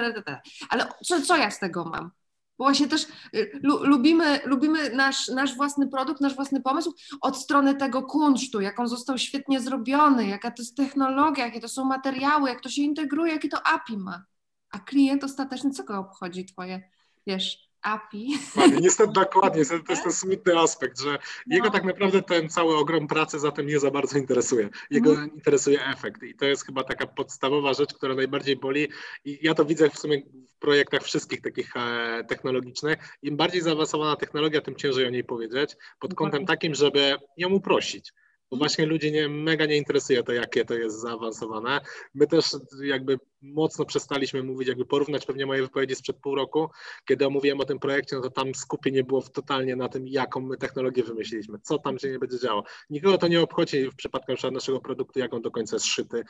ale 0.69 0.93
co, 1.06 1.21
co 1.21 1.38
ja 1.38 1.51
z 1.51 1.60
tego 1.60 1.86
mam? 1.86 2.12
Bo 2.58 2.65
właśnie 2.65 2.88
też 2.88 3.08
y, 3.36 3.60
lu, 3.63 3.84
lubimy, 3.84 4.39
lubimy 4.46 4.89
nasz, 4.89 5.28
nasz 5.28 5.56
własny 5.56 5.88
produkt, 5.88 6.22
nasz 6.22 6.36
własny 6.36 6.62
pomysł 6.62 6.93
od 7.22 7.38
strony 7.38 7.76
tego 7.76 8.04
kunsztu, 8.04 8.62
jak 8.62 8.80
on 8.80 8.88
został 8.88 9.17
świetnie 9.17 9.60
zrobiony, 9.60 10.28
jaka 10.28 10.52
to 10.52 10.62
jest 10.62 10.78
technologia, 10.78 11.46
jakie 11.46 11.60
to 11.60 11.70
są 11.70 11.86
materiały, 11.86 12.50
jak 12.50 12.62
to 12.62 12.70
się 12.70 12.82
integruje, 12.82 13.34
jakie 13.34 13.50
to 13.50 13.67
API 13.67 13.98
ma. 13.98 14.26
A 14.72 14.80
klient 14.80 15.24
ostateczny, 15.24 15.72
co 15.72 15.84
go 15.84 16.00
obchodzi 16.00 16.46
twoje, 16.46 16.89
wiesz, 17.28 17.66
API. 17.81 18.37
Niestety 18.81 19.13
dokładnie, 19.23 19.65
to 19.65 19.73
jest 19.89 20.03
ten 20.03 20.13
smutny 20.13 20.59
aspekt, 20.59 20.99
że 20.99 21.11
no. 21.11 21.55
jego 21.55 21.69
tak 21.69 21.83
naprawdę 21.83 22.21
ten 22.21 22.49
cały 22.49 22.77
ogrom 22.77 23.07
pracy 23.07 23.39
zatem 23.39 23.67
nie 23.67 23.79
za 23.79 23.91
bardzo 23.91 24.17
interesuje. 24.17 24.69
Jego 24.89 25.11
mm. 25.13 25.33
interesuje 25.35 25.85
efekt 25.85 26.23
i 26.23 26.35
to 26.35 26.45
jest 26.45 26.65
chyba 26.65 26.83
taka 26.83 27.07
podstawowa 27.07 27.73
rzecz, 27.73 27.93
która 27.93 28.15
najbardziej 28.15 28.55
boli 28.55 28.87
i 29.25 29.39
ja 29.41 29.53
to 29.53 29.65
widzę 29.65 29.89
w 29.89 29.99
sumie 29.99 30.21
w 30.55 30.59
projektach 30.59 31.03
wszystkich 31.03 31.41
takich 31.41 31.77
e, 31.77 32.23
technologicznych. 32.27 32.97
Im 33.21 33.37
bardziej 33.37 33.61
zaawansowana 33.61 34.15
technologia, 34.15 34.61
tym 34.61 34.75
ciężej 34.75 35.05
o 35.05 35.09
niej 35.09 35.23
powiedzieć, 35.23 35.75
pod 35.99 36.13
kątem 36.13 36.45
takim, 36.45 36.75
żeby 36.75 37.15
ją 37.37 37.49
uprościć 37.49 38.13
bo 38.51 38.57
właśnie 38.57 38.85
ludzi 38.85 39.11
nie, 39.11 39.29
mega 39.29 39.65
nie 39.65 39.77
interesuje 39.77 40.23
to, 40.23 40.31
jakie 40.31 40.65
to 40.65 40.73
jest 40.73 41.01
zaawansowane. 41.01 41.81
My 42.13 42.27
też 42.27 42.45
jakby 42.83 43.19
mocno 43.41 43.86
przestaliśmy 43.86 44.43
mówić, 44.43 44.67
jakby 44.67 44.86
porównać 44.86 45.26
pewnie 45.26 45.45
moje 45.45 45.62
wypowiedzi 45.62 45.95
sprzed 45.95 46.17
pół 46.17 46.36
roku, 46.36 46.69
kiedy 47.06 47.28
omówiłem 47.28 47.60
o 47.60 47.65
tym 47.65 47.80
projekcie, 47.80 48.15
no 48.15 48.21
to 48.21 48.30
tam 48.30 48.56
skupienie 48.56 49.04
było 49.04 49.21
totalnie 49.21 49.76
na 49.76 49.89
tym, 49.89 50.08
jaką 50.08 50.39
my 50.41 50.58
technologię 50.58 51.04
wymyśliliśmy, 51.04 51.60
co 51.62 51.78
tam 51.78 52.00
się 52.00 52.12
nie 52.12 52.19
będzie 52.19 52.39
działo. 52.39 52.63
Nikogo 52.89 53.17
to 53.17 53.28
nie 53.28 53.41
obchodzi 53.41 53.89
w 53.89 53.95
przypadku 53.95 54.52
naszego 54.52 54.80
produktu, 54.80 55.19
jak 55.19 55.34
on 55.34 55.41
do 55.41 55.52
końca 55.52 55.76
jest 55.76 55.86
szyty, 55.86 56.23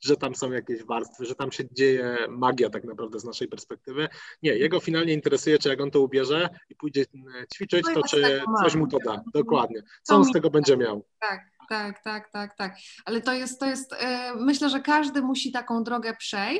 że 0.00 0.16
tam 0.16 0.34
są 0.34 0.52
jakieś 0.52 0.84
warstwy, 0.84 1.24
że 1.26 1.34
tam 1.34 1.52
się 1.52 1.64
dzieje 1.72 2.16
magia 2.28 2.70
tak 2.70 2.84
naprawdę 2.84 3.18
z 3.18 3.24
naszej 3.24 3.48
perspektywy. 3.48 4.08
Nie, 4.42 4.56
jego 4.56 4.80
finalnie 4.80 5.12
interesuje, 5.12 5.58
czy 5.58 5.68
jak 5.68 5.80
on 5.80 5.90
to 5.90 6.00
ubierze 6.00 6.48
i 6.68 6.74
pójdzie 6.74 7.02
e, 7.02 7.46
ćwiczyć, 7.54 7.86
to 7.94 8.02
czy 8.02 8.42
coś 8.62 8.74
mu 8.74 8.86
to 8.86 8.98
da. 9.04 9.22
Dokładnie. 9.34 9.82
Co 10.02 10.16
on 10.16 10.24
z 10.24 10.32
tego 10.32 10.50
będzie 10.50 10.76
miał. 10.76 11.06
Tak 11.20 11.54
tak, 11.68 12.02
tak, 12.02 12.30
tak, 12.30 12.56
tak. 12.56 12.76
Ale 13.04 13.20
to 13.20 13.32
jest, 13.32 13.60
to 13.60 13.66
jest, 13.66 13.92
e, 13.92 14.34
myślę, 14.34 14.70
że 14.70 14.80
każdy 14.80 15.22
musi 15.22 15.52
taką 15.52 15.84
drogę 15.84 16.16
przejść 16.16 16.53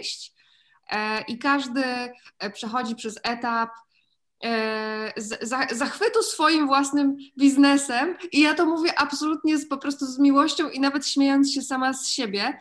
e, 0.90 1.22
i 1.22 1.38
każdy 1.38 1.84
e, 2.38 2.50
przechodzi 2.50 2.94
przez 2.94 3.20
etap 3.22 3.70
zachwytu 5.72 6.22
swoim 6.22 6.66
własnym 6.66 7.16
biznesem 7.38 8.16
i 8.32 8.40
ja 8.40 8.54
to 8.54 8.66
mówię 8.66 8.98
absolutnie 8.98 9.58
z, 9.58 9.68
po 9.68 9.78
prostu 9.78 10.06
z 10.06 10.18
miłością 10.18 10.68
i 10.68 10.80
nawet 10.80 11.08
śmiejąc 11.08 11.52
się 11.52 11.62
sama 11.62 11.92
z 11.92 12.08
siebie, 12.08 12.58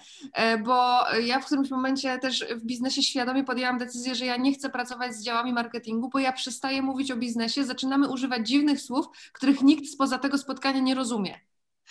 bo 0.64 1.00
ja 1.24 1.40
w 1.40 1.46
którymś 1.46 1.70
momencie 1.70 2.20
też 2.20 2.46
w 2.56 2.66
biznesie 2.66 3.04
świadomie 3.04 3.44
podjęłam 3.44 3.78
decyzję, 3.78 4.16
że 4.16 4.26
ja 4.26 4.38
nie 4.38 4.54
chcę 4.54 4.70
pracować 4.70 5.16
z 5.16 5.24
działami 5.24 5.54
marketingu, 5.54 6.10
bo 6.10 6.20
ja 6.20 6.34
przestaję 6.34 6.82
mówić 6.82 7.12
o 7.12 7.16
biznesie, 7.16 7.64
zaczynamy 7.64 8.10
używać 8.10 8.48
dziwnych 8.48 8.82
słów, 8.82 9.06
których 9.34 9.62
nikt 9.62 9.90
spoza 9.90 10.18
tego 10.18 10.38
spotkania 10.38 10.80
nie 10.80 10.96
rozumie. 10.96 11.40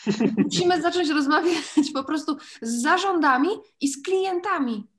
Musimy 0.45 0.83
zacząć 0.83 1.09
rozmawiać 1.09 1.57
po 1.95 2.05
prostu 2.05 2.37
z 2.63 2.83
zarządami 2.83 3.49
i 3.81 3.89
z 3.89 4.03
klientami. 4.03 4.92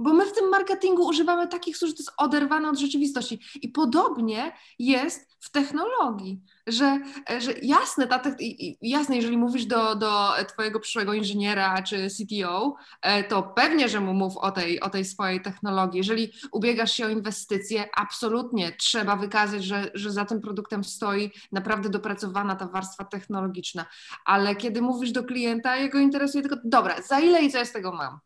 Bo 0.00 0.12
my 0.12 0.26
w 0.26 0.32
tym 0.32 0.48
marketingu 0.48 1.06
używamy 1.06 1.48
takich 1.48 1.76
słów, 1.76 1.88
że 1.88 1.96
to 1.96 2.02
jest 2.02 2.12
oderwane 2.16 2.68
od 2.68 2.78
rzeczywistości. 2.78 3.40
I 3.62 3.68
podobnie 3.68 4.52
jest 4.78 5.36
w 5.40 5.50
technologii, 5.50 6.40
że, 6.66 7.00
że 7.38 7.52
jasne, 7.62 8.06
ta 8.06 8.18
te, 8.18 8.36
jasne, 8.82 9.16
jeżeli 9.16 9.38
mówisz 9.38 9.66
do, 9.66 9.94
do 9.94 10.28
twojego 10.48 10.80
przyszłego 10.80 11.14
inżyniera 11.14 11.82
czy 11.82 12.08
CTO, 12.08 12.76
e, 13.02 13.24
to 13.24 13.42
pewnie, 13.42 13.88
że 13.88 14.00
mu 14.00 14.14
mów 14.14 14.36
o 14.36 14.50
tej, 14.50 14.80
o 14.80 14.90
tej 14.90 15.04
swojej 15.04 15.42
technologii. 15.42 15.98
Jeżeli 15.98 16.32
ubiegasz 16.52 16.92
się 16.92 17.06
o 17.06 17.08
inwestycje, 17.08 17.88
absolutnie 17.96 18.72
trzeba 18.72 19.16
wykazać, 19.16 19.64
że, 19.64 19.90
że 19.94 20.12
za 20.12 20.24
tym 20.24 20.40
produktem 20.40 20.84
stoi 20.84 21.30
naprawdę 21.52 21.88
dopracowana 21.88 22.56
ta 22.56 22.66
warstwa 22.66 23.04
technologiczna. 23.04 23.86
Ale 24.24 24.56
kiedy 24.56 24.82
mówisz 24.82 25.12
do 25.12 25.24
klienta, 25.24 25.76
jego 25.76 25.98
interesuje 25.98 26.42
tylko, 26.42 26.56
dobra, 26.64 27.02
za 27.02 27.20
ile 27.20 27.42
i 27.42 27.50
co 27.50 27.58
ja 27.58 27.64
z 27.64 27.72
tego 27.72 27.92
mam? 27.92 28.18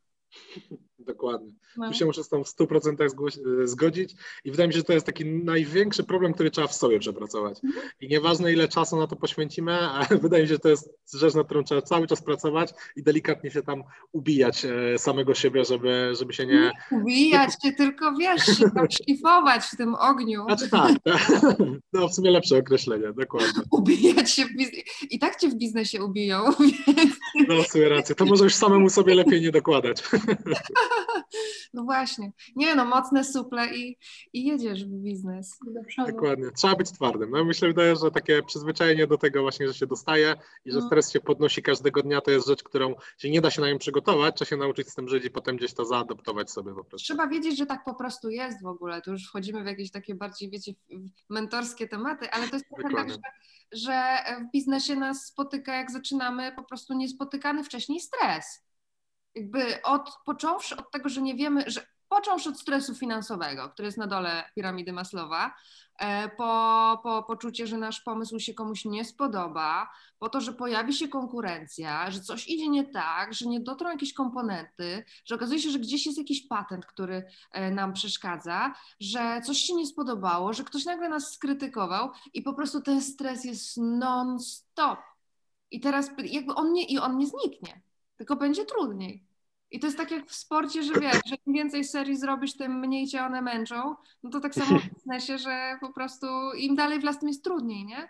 Dokładnie. 1.06 1.52
No. 1.76 1.88
Tu 1.88 1.94
się 1.94 2.04
muszę 2.04 2.24
z 2.24 2.28
tą 2.28 2.44
w 2.44 2.48
100% 2.48 3.04
e, 3.62 3.68
zgodzić 3.68 4.14
i 4.44 4.50
wydaje 4.50 4.66
mi 4.66 4.72
się, 4.72 4.78
że 4.78 4.84
to 4.84 4.92
jest 4.92 5.06
taki 5.06 5.24
największy 5.24 6.04
problem, 6.04 6.34
który 6.34 6.50
trzeba 6.50 6.66
w 6.66 6.74
sobie 6.74 6.98
przepracować. 6.98 7.64
Mhm. 7.64 7.88
I 8.00 8.08
nieważne 8.08 8.52
ile 8.52 8.68
czasu 8.68 8.96
na 8.96 9.06
to 9.06 9.16
poświęcimy, 9.16 9.72
ale 9.72 10.06
wydaje 10.22 10.42
mi 10.42 10.48
się, 10.48 10.54
że 10.54 10.58
to 10.58 10.68
jest 10.68 10.90
rzecz, 11.14 11.34
nad 11.34 11.46
którą 11.46 11.64
trzeba 11.64 11.82
cały 11.82 12.06
czas 12.06 12.22
pracować 12.22 12.70
i 12.96 13.02
delikatnie 13.02 13.50
się 13.50 13.62
tam 13.62 13.82
ubijać 14.12 14.64
e, 14.64 14.98
samego 14.98 15.34
siebie, 15.34 15.64
żeby, 15.64 16.12
żeby 16.18 16.32
się 16.32 16.46
nie... 16.46 16.72
nie 16.92 16.98
ubijać 16.98 17.52
się, 17.62 17.72
tylko 17.72 18.16
wiesz, 18.16 18.42
szlifować 19.02 19.64
w 19.64 19.76
tym 19.76 19.94
ogniu. 19.94 20.44
Znaczy 20.44 20.68
tak, 20.80 20.92
no 21.92 22.08
w 22.08 22.14
sumie 22.14 22.30
lepsze 22.30 22.58
określenie, 22.58 23.12
dokładnie. 23.12 23.62
Ubijać 23.70 24.30
się 24.30 24.44
w 24.44 24.56
biznesie. 24.56 24.82
I 25.10 25.18
tak 25.18 25.36
cię 25.36 25.48
w 25.48 25.54
biznesie 25.54 26.04
ubiją. 26.04 26.44
Więc... 26.86 27.14
No 27.48 27.62
w 27.62 27.66
sumie 27.66 27.88
rację, 27.88 28.14
to 28.14 28.24
może 28.24 28.44
już 28.44 28.54
samemu 28.54 28.90
sobie 28.90 29.14
lepiej 29.14 29.40
nie 29.40 29.50
dokładać. 29.50 30.02
No 31.74 31.82
właśnie. 31.82 32.32
Nie 32.56 32.74
no, 32.74 32.84
mocne 32.84 33.24
suple 33.24 33.74
i, 33.76 33.98
i 34.32 34.44
jedziesz 34.44 34.84
w 34.84 34.88
biznes. 34.88 35.58
Dokładnie. 36.06 36.50
Trzeba 36.50 36.76
być 36.76 36.92
twardym. 36.92 37.30
No 37.30 37.44
myślę, 37.44 37.68
wydaje, 37.68 37.96
że 37.96 38.10
takie 38.10 38.42
przyzwyczajenie 38.42 39.06
do 39.06 39.18
tego 39.18 39.42
właśnie, 39.42 39.68
że 39.68 39.74
się 39.74 39.86
dostaje 39.86 40.36
i 40.64 40.72
że 40.72 40.78
no. 40.78 40.86
stres 40.86 41.12
się 41.12 41.20
podnosi 41.20 41.62
każdego 41.62 42.02
dnia, 42.02 42.20
to 42.20 42.30
jest 42.30 42.46
rzecz, 42.46 42.62
którą 42.62 42.94
się 43.18 43.30
nie 43.30 43.40
da 43.40 43.50
się 43.50 43.60
na 43.60 43.70
nią 43.70 43.78
przygotować, 43.78 44.36
trzeba 44.36 44.48
się 44.48 44.56
nauczyć 44.56 44.88
z 44.88 44.94
tym 44.94 45.08
żyć 45.08 45.24
i 45.24 45.30
potem 45.30 45.56
gdzieś 45.56 45.74
to 45.74 45.84
zaadoptować 45.84 46.50
sobie 46.50 46.74
po 46.74 46.84
prostu. 46.84 47.04
Trzeba 47.04 47.26
wiedzieć, 47.26 47.58
że 47.58 47.66
tak 47.66 47.84
po 47.84 47.94
prostu 47.94 48.30
jest 48.30 48.62
w 48.62 48.66
ogóle. 48.66 49.02
Tu 49.02 49.10
już 49.10 49.28
wchodzimy 49.28 49.62
w 49.62 49.66
jakieś 49.66 49.90
takie 49.90 50.14
bardziej, 50.14 50.50
wiecie, 50.50 50.72
mentorskie 51.30 51.88
tematy, 51.88 52.30
ale 52.30 52.48
to 52.48 52.56
jest 52.56 52.66
trochę 52.68 52.94
tak, 52.94 53.10
że, 53.10 53.18
że 53.72 54.16
w 54.40 54.52
biznesie 54.52 54.96
nas 54.96 55.26
spotyka, 55.26 55.76
jak 55.76 55.90
zaczynamy, 55.90 56.52
po 56.56 56.64
prostu 56.64 56.94
niespotykany 56.94 57.64
wcześniej 57.64 58.00
stres 58.00 58.64
jakby 59.34 59.82
od, 59.82 60.10
począwszy 60.24 60.76
od 60.76 60.90
tego, 60.90 61.08
że 61.08 61.22
nie 61.22 61.34
wiemy, 61.34 61.64
że 61.66 61.86
począwszy 62.08 62.48
od 62.48 62.60
stresu 62.60 62.94
finansowego, 62.94 63.68
który 63.68 63.86
jest 63.86 63.98
na 63.98 64.06
dole 64.06 64.44
piramidy 64.54 64.92
Maslowa, 64.92 65.54
e, 65.98 66.28
po, 66.28 67.00
po 67.02 67.22
poczucie, 67.22 67.66
że 67.66 67.78
nasz 67.78 68.00
pomysł 68.00 68.40
się 68.40 68.54
komuś 68.54 68.84
nie 68.84 69.04
spodoba, 69.04 69.90
po 70.18 70.28
to, 70.28 70.40
że 70.40 70.52
pojawi 70.52 70.92
się 70.92 71.08
konkurencja, 71.08 72.10
że 72.10 72.20
coś 72.20 72.48
idzie 72.48 72.68
nie 72.68 72.84
tak, 72.84 73.34
że 73.34 73.46
nie 73.46 73.60
dotrą 73.60 73.90
jakieś 73.90 74.12
komponenty, 74.12 75.04
że 75.24 75.34
okazuje 75.34 75.60
się, 75.60 75.70
że 75.70 75.78
gdzieś 75.78 76.06
jest 76.06 76.18
jakiś 76.18 76.46
patent, 76.46 76.86
który 76.86 77.24
e, 77.50 77.70
nam 77.70 77.92
przeszkadza, 77.92 78.74
że 79.00 79.40
coś 79.44 79.58
się 79.58 79.74
nie 79.74 79.86
spodobało, 79.86 80.52
że 80.52 80.64
ktoś 80.64 80.84
nagle 80.84 81.08
nas 81.08 81.32
skrytykował 81.32 82.10
i 82.34 82.42
po 82.42 82.54
prostu 82.54 82.80
ten 82.80 83.02
stres 83.02 83.44
jest 83.44 83.76
non-stop. 83.76 84.98
I 85.70 85.80
teraz 85.80 86.10
jakby 86.24 86.54
on 86.54 86.72
nie, 86.72 86.84
i 86.84 86.98
on 86.98 87.18
nie 87.18 87.26
zniknie 87.26 87.82
tylko 88.16 88.36
będzie 88.36 88.64
trudniej. 88.64 89.26
I 89.74 89.78
to 89.78 89.86
jest 89.86 89.96
tak 89.96 90.10
jak 90.10 90.26
w 90.26 90.34
sporcie, 90.34 90.82
że 90.82 90.92
wiesz, 91.00 91.20
że 91.26 91.36
im 91.46 91.54
więcej 91.54 91.84
serii 91.84 92.16
zrobisz, 92.16 92.56
tym 92.56 92.80
mniej 92.80 93.06
cię 93.06 93.22
one 93.22 93.42
męczą. 93.42 93.94
No 94.22 94.30
to 94.30 94.40
tak 94.40 94.54
samo 94.54 94.78
w 94.78 94.88
biznesie, 94.94 95.38
że 95.38 95.76
po 95.80 95.92
prostu 95.92 96.26
im 96.56 96.76
dalej 96.76 97.00
w 97.00 97.04
las, 97.04 97.18
tym 97.18 97.28
jest 97.28 97.44
trudniej, 97.44 97.84
nie? 97.84 97.96
Ale... 97.96 98.08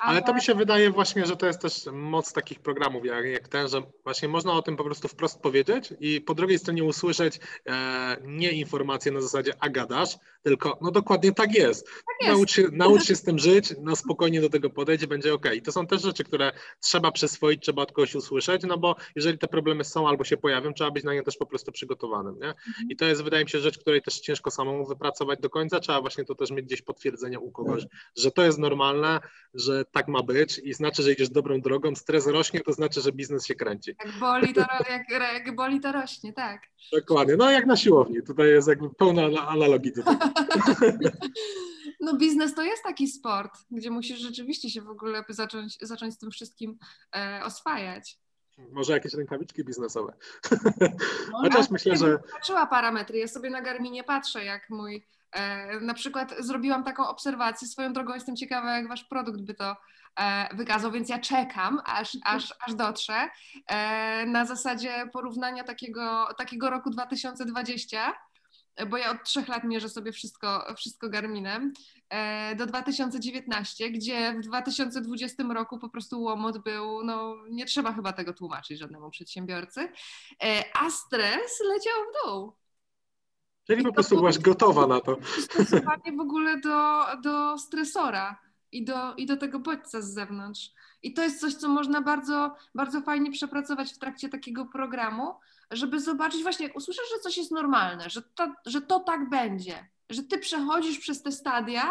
Ale 0.00 0.22
to 0.22 0.34
mi 0.34 0.42
się 0.42 0.54
wydaje 0.54 0.90
właśnie, 0.90 1.26
że 1.26 1.36
to 1.36 1.46
jest 1.46 1.60
też 1.60 1.86
moc 1.92 2.32
takich 2.32 2.60
programów 2.60 3.04
jak, 3.04 3.24
jak 3.26 3.48
ten, 3.48 3.68
że 3.68 3.82
właśnie 4.04 4.28
można 4.28 4.52
o 4.52 4.62
tym 4.62 4.76
po 4.76 4.84
prostu 4.84 5.08
wprost 5.08 5.40
powiedzieć 5.40 5.94
i 6.00 6.20
po 6.20 6.34
drugiej 6.34 6.58
stronie 6.58 6.84
usłyszeć 6.84 7.40
e, 7.66 8.16
nie 8.24 8.50
informacje 8.52 9.12
na 9.12 9.20
zasadzie 9.20 9.52
a 9.60 9.68
gadasz, 9.68 10.16
tylko 10.42 10.78
no 10.80 10.90
dokładnie 10.90 11.32
tak 11.32 11.54
jest. 11.54 11.86
Tak 11.86 12.16
jest. 12.20 12.32
Naucz, 12.32 12.52
się, 12.52 12.68
naucz 12.72 13.04
się 13.04 13.16
z 13.16 13.22
tym 13.22 13.38
żyć, 13.38 13.74
no 13.82 13.96
spokojnie 13.96 14.40
do 14.40 14.50
tego 14.50 14.70
podejść 14.70 15.06
będzie 15.06 15.34
ok. 15.34 15.46
I 15.54 15.62
to 15.62 15.72
są 15.72 15.86
też 15.86 16.02
rzeczy, 16.02 16.24
które 16.24 16.52
trzeba 16.80 17.12
przyswoić, 17.12 17.62
trzeba 17.62 17.82
od 17.82 17.92
kogoś 17.92 18.14
usłyszeć, 18.14 18.62
no 18.62 18.78
bo 18.78 18.96
jeżeli 19.16 19.38
te 19.38 19.48
problemy 19.48 19.84
są 19.84 20.08
albo 20.08 20.24
się 20.24 20.36
pojawią, 20.36 20.72
trzeba 20.72 20.90
być 20.90 21.03
na 21.04 21.14
nie 21.14 21.22
też 21.22 21.36
po 21.36 21.46
prostu 21.46 21.72
przygotowanym. 21.72 22.38
Nie? 22.38 22.48
Mhm. 22.48 22.90
I 22.90 22.96
to 22.96 23.04
jest, 23.04 23.22
wydaje 23.22 23.44
mi 23.44 23.50
się, 23.50 23.60
rzecz, 23.60 23.78
której 23.78 24.02
też 24.02 24.20
ciężko 24.20 24.50
samemu 24.50 24.86
wypracować 24.86 25.40
do 25.40 25.50
końca. 25.50 25.80
Trzeba 25.80 26.00
właśnie 26.00 26.24
to 26.24 26.34
też 26.34 26.50
mieć 26.50 26.64
gdzieś 26.64 26.82
potwierdzenie 26.82 27.40
u 27.40 27.50
kogoś, 27.50 27.86
że 28.16 28.30
to 28.30 28.44
jest 28.44 28.58
normalne, 28.58 29.20
że 29.54 29.84
tak 29.84 30.08
ma 30.08 30.22
być 30.22 30.58
i 30.58 30.74
znaczy, 30.74 31.02
że 31.02 31.12
idziesz 31.12 31.30
dobrą 31.30 31.60
drogą. 31.60 31.94
Stres 31.94 32.26
rośnie, 32.26 32.60
to 32.60 32.72
znaczy, 32.72 33.00
że 33.00 33.12
biznes 33.12 33.46
się 33.46 33.54
kręci. 33.54 33.96
Jak 34.04 34.18
boli, 34.18 34.54
to, 34.54 34.60
jak, 34.90 35.10
jak 35.10 35.56
boli, 35.56 35.80
to 35.80 35.92
rośnie, 35.92 36.32
tak. 36.32 36.62
Dokładnie. 36.92 37.36
No 37.36 37.50
jak 37.50 37.66
na 37.66 37.76
siłowni. 37.76 38.22
Tutaj 38.26 38.48
jest 38.48 38.68
jakby 38.68 38.90
pełna 38.90 39.22
analogii 39.48 39.92
tutaj. 39.92 40.16
No 42.00 42.16
biznes 42.16 42.54
to 42.54 42.62
jest 42.62 42.82
taki 42.82 43.08
sport, 43.08 43.58
gdzie 43.70 43.90
musisz 43.90 44.18
rzeczywiście 44.18 44.70
się 44.70 44.82
w 44.82 44.88
ogóle 44.88 45.24
zacząć, 45.28 45.78
zacząć 45.80 46.14
z 46.14 46.18
tym 46.18 46.30
wszystkim 46.30 46.78
e, 47.16 47.40
oswajać. 47.44 48.18
Może 48.58 48.92
jakieś 48.92 49.14
rękawiczki 49.14 49.64
biznesowe. 49.64 50.12
No, 51.32 51.38
Chociaż 51.38 51.70
myślę, 51.70 51.96
że. 51.96 52.18
Patrzyła 52.32 52.66
parametry. 52.66 53.18
Ja 53.18 53.28
sobie 53.28 53.50
na 53.50 53.62
Garminie 53.62 54.04
patrzę, 54.04 54.44
jak 54.44 54.70
mój. 54.70 55.06
E, 55.32 55.80
na 55.80 55.94
przykład 55.94 56.34
zrobiłam 56.38 56.84
taką 56.84 57.08
obserwację. 57.08 57.68
Swoją 57.68 57.92
drogą 57.92 58.14
jestem 58.14 58.36
ciekawa, 58.36 58.76
jak 58.76 58.88
wasz 58.88 59.04
produkt 59.04 59.40
by 59.40 59.54
to 59.54 59.76
e, 60.20 60.56
wykazał, 60.56 60.92
więc 60.92 61.08
ja 61.08 61.18
czekam, 61.18 61.80
aż, 61.84 62.18
aż, 62.24 62.54
aż 62.60 62.74
dotrze. 62.74 63.28
E, 63.66 64.26
na 64.26 64.44
zasadzie 64.44 65.08
porównania 65.12 65.64
takiego, 65.64 66.28
takiego 66.38 66.70
roku 66.70 66.90
2020 66.90 68.14
bo 68.90 68.96
ja 68.96 69.10
od 69.10 69.24
trzech 69.24 69.48
lat 69.48 69.64
mierzę 69.64 69.88
sobie 69.88 70.12
wszystko, 70.12 70.74
wszystko 70.76 71.08
Garminem, 71.08 71.72
do 72.56 72.66
2019, 72.66 73.90
gdzie 73.90 74.34
w 74.38 74.40
2020 74.40 75.42
roku 75.42 75.78
po 75.78 75.88
prostu 75.88 76.22
łomot 76.22 76.58
był, 76.58 77.04
no 77.04 77.36
nie 77.50 77.66
trzeba 77.66 77.92
chyba 77.92 78.12
tego 78.12 78.32
tłumaczyć 78.32 78.78
żadnemu 78.78 79.10
przedsiębiorcy, 79.10 79.88
e, 80.44 80.64
a 80.80 80.90
stres 80.90 81.60
leciał 81.68 81.94
w 82.02 82.26
dół. 82.26 82.52
Czyli 83.66 83.82
I 83.82 83.84
po 83.84 83.92
prostu 83.92 84.16
byłaś 84.16 84.38
gotowa 84.38 84.86
na 84.86 85.00
to. 85.00 85.16
Stosowanie 85.38 86.12
w 86.16 86.20
ogóle 86.20 86.60
do, 86.60 87.04
do 87.22 87.58
stresora 87.58 88.40
i 88.72 88.84
do, 88.84 89.14
i 89.14 89.26
do 89.26 89.36
tego 89.36 89.58
bodźca 89.58 90.00
z 90.00 90.14
zewnątrz. 90.14 90.70
I 91.02 91.14
to 91.14 91.22
jest 91.22 91.40
coś, 91.40 91.54
co 91.54 91.68
można 91.68 92.02
bardzo, 92.02 92.54
bardzo 92.74 93.00
fajnie 93.00 93.32
przepracować 93.32 93.92
w 93.92 93.98
trakcie 93.98 94.28
takiego 94.28 94.66
programu, 94.66 95.34
żeby 95.70 96.00
zobaczyć 96.00 96.42
właśnie, 96.42 96.66
jak 96.66 96.76
usłyszysz, 96.76 97.10
że 97.14 97.20
coś 97.20 97.36
jest 97.36 97.50
normalne, 97.50 98.10
że 98.10 98.22
to, 98.22 98.54
że 98.66 98.80
to 98.80 99.00
tak 99.00 99.28
będzie, 99.28 99.88
że 100.10 100.22
ty 100.22 100.38
przechodzisz 100.38 100.98
przez 100.98 101.22
te 101.22 101.32
stadia, 101.32 101.90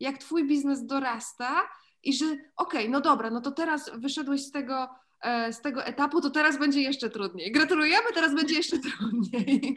jak 0.00 0.18
twój 0.18 0.46
biznes 0.46 0.86
dorasta 0.86 1.68
i 2.02 2.14
że 2.14 2.24
okej, 2.24 2.48
okay, 2.56 2.88
no 2.88 3.00
dobra, 3.00 3.30
no 3.30 3.40
to 3.40 3.50
teraz 3.50 3.90
wyszedłeś 3.94 4.40
z 4.42 4.50
tego, 4.50 4.88
e, 5.20 5.52
z 5.52 5.60
tego 5.60 5.84
etapu, 5.84 6.20
to 6.20 6.30
teraz 6.30 6.58
będzie 6.58 6.82
jeszcze 6.82 7.10
trudniej. 7.10 7.52
Gratulujemy, 7.52 8.06
teraz 8.14 8.34
będzie 8.34 8.54
jeszcze 8.54 8.78
trudniej. 8.78 9.76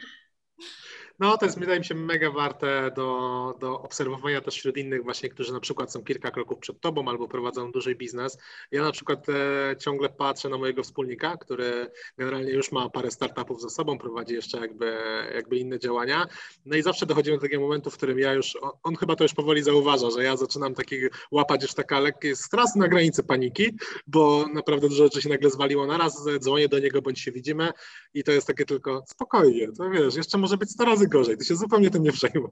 No 1.18 1.38
to 1.38 1.46
jest 1.46 1.58
wydaje 1.58 1.78
mi 1.78 1.84
się 1.84 1.94
mega 1.94 2.30
warte 2.30 2.90
do, 2.96 3.54
do 3.60 3.80
obserwowania 3.80 4.40
też 4.40 4.54
wśród 4.54 4.76
innych 4.76 5.04
właśnie, 5.04 5.28
którzy 5.28 5.52
na 5.52 5.60
przykład 5.60 5.92
są 5.92 6.04
kilka 6.04 6.30
kroków 6.30 6.58
przed 6.58 6.80
tobą 6.80 7.08
albo 7.08 7.28
prowadzą 7.28 7.72
duży 7.72 7.94
biznes. 7.94 8.38
Ja 8.70 8.82
na 8.82 8.92
przykład 8.92 9.26
e, 9.28 9.76
ciągle 9.76 10.08
patrzę 10.08 10.48
na 10.48 10.58
mojego 10.58 10.82
wspólnika, 10.82 11.36
który 11.36 11.90
generalnie 12.18 12.52
już 12.52 12.72
ma 12.72 12.90
parę 12.90 13.10
startupów 13.10 13.62
ze 13.62 13.70
sobą, 13.70 13.98
prowadzi 13.98 14.34
jeszcze 14.34 14.58
jakby, 14.58 14.96
jakby 15.34 15.56
inne 15.56 15.78
działania. 15.78 16.26
No 16.66 16.76
i 16.76 16.82
zawsze 16.82 17.06
dochodzimy 17.06 17.36
do 17.36 17.42
takiego 17.42 17.62
momentu, 17.62 17.90
w 17.90 17.96
którym 17.96 18.18
ja 18.18 18.32
już, 18.32 18.56
on, 18.60 18.70
on 18.82 18.96
chyba 18.96 19.16
to 19.16 19.24
już 19.24 19.34
powoli 19.34 19.62
zauważa, 19.62 20.10
że 20.10 20.24
ja 20.24 20.36
zaczynam 20.36 20.74
taki 20.74 20.96
łapać 21.30 21.62
już 21.62 21.74
taka 21.74 22.00
lekkie 22.00 22.36
stres 22.36 22.74
na 22.76 22.88
granicy 22.88 23.22
paniki, 23.22 23.76
bo 24.06 24.46
naprawdę 24.54 24.88
dużo 24.88 25.04
rzeczy 25.04 25.22
się 25.22 25.28
nagle 25.28 25.50
zwaliło 25.50 25.86
naraz, 25.86 26.24
dzwonię 26.38 26.68
do 26.68 26.78
niego, 26.78 27.02
bądź 27.02 27.20
się 27.20 27.32
widzimy 27.32 27.70
i 28.14 28.24
to 28.24 28.32
jest 28.32 28.46
takie 28.46 28.64
tylko 28.64 29.04
spokojnie, 29.06 29.72
to 29.72 29.90
wiesz, 29.90 30.14
jeszcze 30.14 30.38
może 30.38 30.56
być 30.56 30.70
100 30.70 30.84
razy 30.84 31.07
gorzej, 31.08 31.36
ty 31.36 31.44
się 31.44 31.56
zupełnie 31.56 31.90
tym 31.90 32.02
nie 32.02 32.12
przejmuj. 32.12 32.50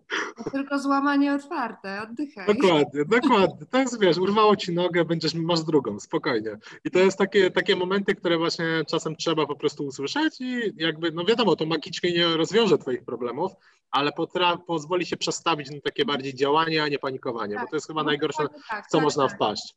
Tylko 0.53 0.79
złamanie 0.79 1.35
otwarte, 1.35 2.03
oddychaj. 2.03 2.47
Dokładnie, 2.47 3.05
dokładnie. 3.05 3.67
To 3.71 3.79
jest, 3.79 4.01
wiesz, 4.01 4.19
urwało 4.19 4.57
ci 4.57 4.75
nogę, 4.75 5.05
będziesz, 5.05 5.35
masz 5.35 5.63
drugą, 5.63 6.01
spokojnie. 6.01 6.59
I 6.85 6.91
to 6.91 6.99
jest 6.99 7.19
takie, 7.19 7.51
takie 7.51 7.77
momenty, 7.77 8.15
które 8.15 8.39
właśnie 8.39 8.67
czasem 8.89 9.17
trzeba 9.17 9.47
po 9.47 9.57
prostu 9.57 9.85
usłyszeć 9.87 10.41
i 10.41 10.73
jakby, 10.77 11.13
no 11.13 11.25
wiadomo, 11.25 11.57
to 11.57 11.67
magicznie 11.67 12.13
nie 12.13 12.37
rozwiąże 12.37 12.79
twoich 12.79 13.05
problemów, 13.05 13.53
ale 13.91 14.11
potra- 14.11 14.59
pozwoli 14.67 15.07
się 15.07 15.17
przestawić 15.17 15.71
na 15.71 15.81
takie 15.81 16.05
bardziej 16.05 16.35
działanie, 16.35 16.83
a 16.83 16.89
nie 16.89 16.99
panikowanie, 16.99 17.55
tak, 17.55 17.65
bo 17.65 17.71
to 17.71 17.77
jest 17.77 17.87
chyba 17.87 18.03
no, 18.03 18.07
najgorsze, 18.07 18.49
tak, 18.71 18.87
w 18.87 18.89
co 18.89 18.99
tak, 18.99 19.05
można 19.05 19.29
tak. 19.29 19.37
wpaść. 19.37 19.75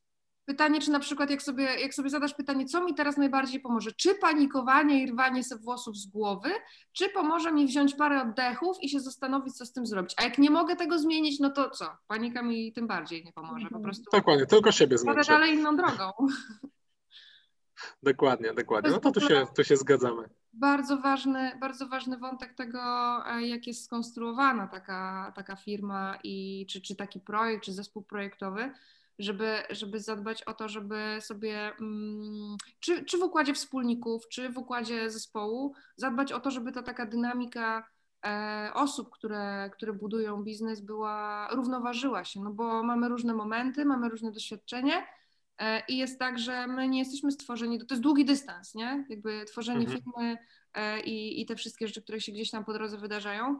Pytanie, 0.49 0.81
czy 0.81 0.91
na 0.91 0.99
przykład 0.99 1.29
jak 1.29 1.41
sobie, 1.41 1.63
jak 1.63 1.93
sobie 1.93 2.09
zadasz 2.09 2.33
pytanie, 2.33 2.65
co 2.65 2.83
mi 2.83 2.93
teraz 2.93 3.17
najbardziej 3.17 3.59
pomoże, 3.59 3.91
czy 3.91 4.15
panikowanie 4.15 5.03
i 5.03 5.11
rwanie 5.11 5.43
sobie 5.43 5.63
włosów 5.63 5.97
z 5.97 6.07
głowy, 6.07 6.49
czy 6.93 7.09
pomoże 7.09 7.51
mi 7.51 7.67
wziąć 7.67 7.95
parę 7.95 8.21
oddechów 8.21 8.77
i 8.81 8.89
się 8.89 8.99
zastanowić, 8.99 9.53
co 9.53 9.65
z 9.65 9.73
tym 9.73 9.85
zrobić. 9.85 10.13
A 10.17 10.23
jak 10.23 10.37
nie 10.37 10.49
mogę 10.49 10.75
tego 10.75 10.99
zmienić, 10.99 11.39
no 11.39 11.49
to 11.49 11.69
co? 11.69 11.85
Panika 12.07 12.43
mi 12.43 12.73
tym 12.73 12.87
bardziej 12.87 13.25
nie 13.25 13.33
pomoże. 13.33 13.67
Po 13.69 13.79
prostu 13.79 14.03
Dokładnie, 14.13 14.45
tylko 14.45 14.71
siebie 14.71 14.97
zmienić. 14.97 15.27
dalej 15.27 15.53
inną 15.53 15.75
drogą. 15.75 16.11
Dokładnie, 18.03 18.53
dokładnie. 18.53 18.91
No 18.91 18.99
to 18.99 19.11
tu 19.11 19.21
się, 19.21 19.45
tu 19.55 19.63
się 19.63 19.77
zgadzamy. 19.77 20.29
Bardzo 20.53 20.97
ważny, 20.97 21.57
bardzo 21.59 21.87
ważny 21.87 22.17
wątek 22.17 22.53
tego, 22.53 22.79
e, 23.27 23.47
jak 23.47 23.67
jest 23.67 23.85
skonstruowana 23.85 24.67
taka, 24.67 25.31
taka 25.35 25.55
firma 25.55 26.17
i 26.23 26.65
czy, 26.69 26.81
czy 26.81 26.95
taki 26.95 27.19
projekt, 27.19 27.63
czy 27.63 27.73
zespół 27.73 28.03
projektowy 28.03 28.71
żeby, 29.19 29.63
żeby 29.69 29.99
zadbać 29.99 30.43
o 30.43 30.53
to, 30.53 30.69
żeby 30.69 31.17
sobie, 31.19 31.71
mm, 31.79 32.55
czy, 32.79 33.05
czy 33.05 33.17
w 33.17 33.21
układzie 33.21 33.53
wspólników, 33.53 34.27
czy 34.27 34.49
w 34.49 34.57
układzie 34.57 35.09
zespołu, 35.09 35.73
zadbać 35.95 36.31
o 36.31 36.39
to, 36.39 36.51
żeby 36.51 36.71
ta 36.71 36.83
taka 36.83 37.05
dynamika 37.05 37.87
e, 38.25 38.71
osób, 38.73 39.09
które, 39.09 39.69
które 39.73 39.93
budują 39.93 40.43
biznes, 40.43 40.81
była, 40.81 41.47
równoważyła 41.51 42.23
się, 42.23 42.41
no 42.41 42.51
bo 42.51 42.83
mamy 42.83 43.09
różne 43.09 43.33
momenty, 43.33 43.85
mamy 43.85 44.09
różne 44.09 44.31
doświadczenie. 44.31 45.07
E, 45.57 45.83
I 45.87 45.97
jest 45.97 46.19
tak, 46.19 46.39
że 46.39 46.67
my 46.67 46.87
nie 46.87 46.99
jesteśmy 46.99 47.31
stworzeni, 47.31 47.79
to 47.79 47.85
jest 47.89 48.03
długi 48.03 48.25
dystans, 48.25 48.75
nie? 48.75 49.05
Jakby 49.09 49.45
tworzenie 49.45 49.85
mhm. 49.85 49.97
firmy 49.97 50.37
e, 50.73 50.99
i, 50.99 51.41
i 51.41 51.45
te 51.45 51.55
wszystkie 51.55 51.87
rzeczy, 51.87 52.01
które 52.01 52.21
się 52.21 52.31
gdzieś 52.31 52.51
tam 52.51 52.65
po 52.65 52.73
drodze 52.73 52.97
wydarzają 52.97 53.59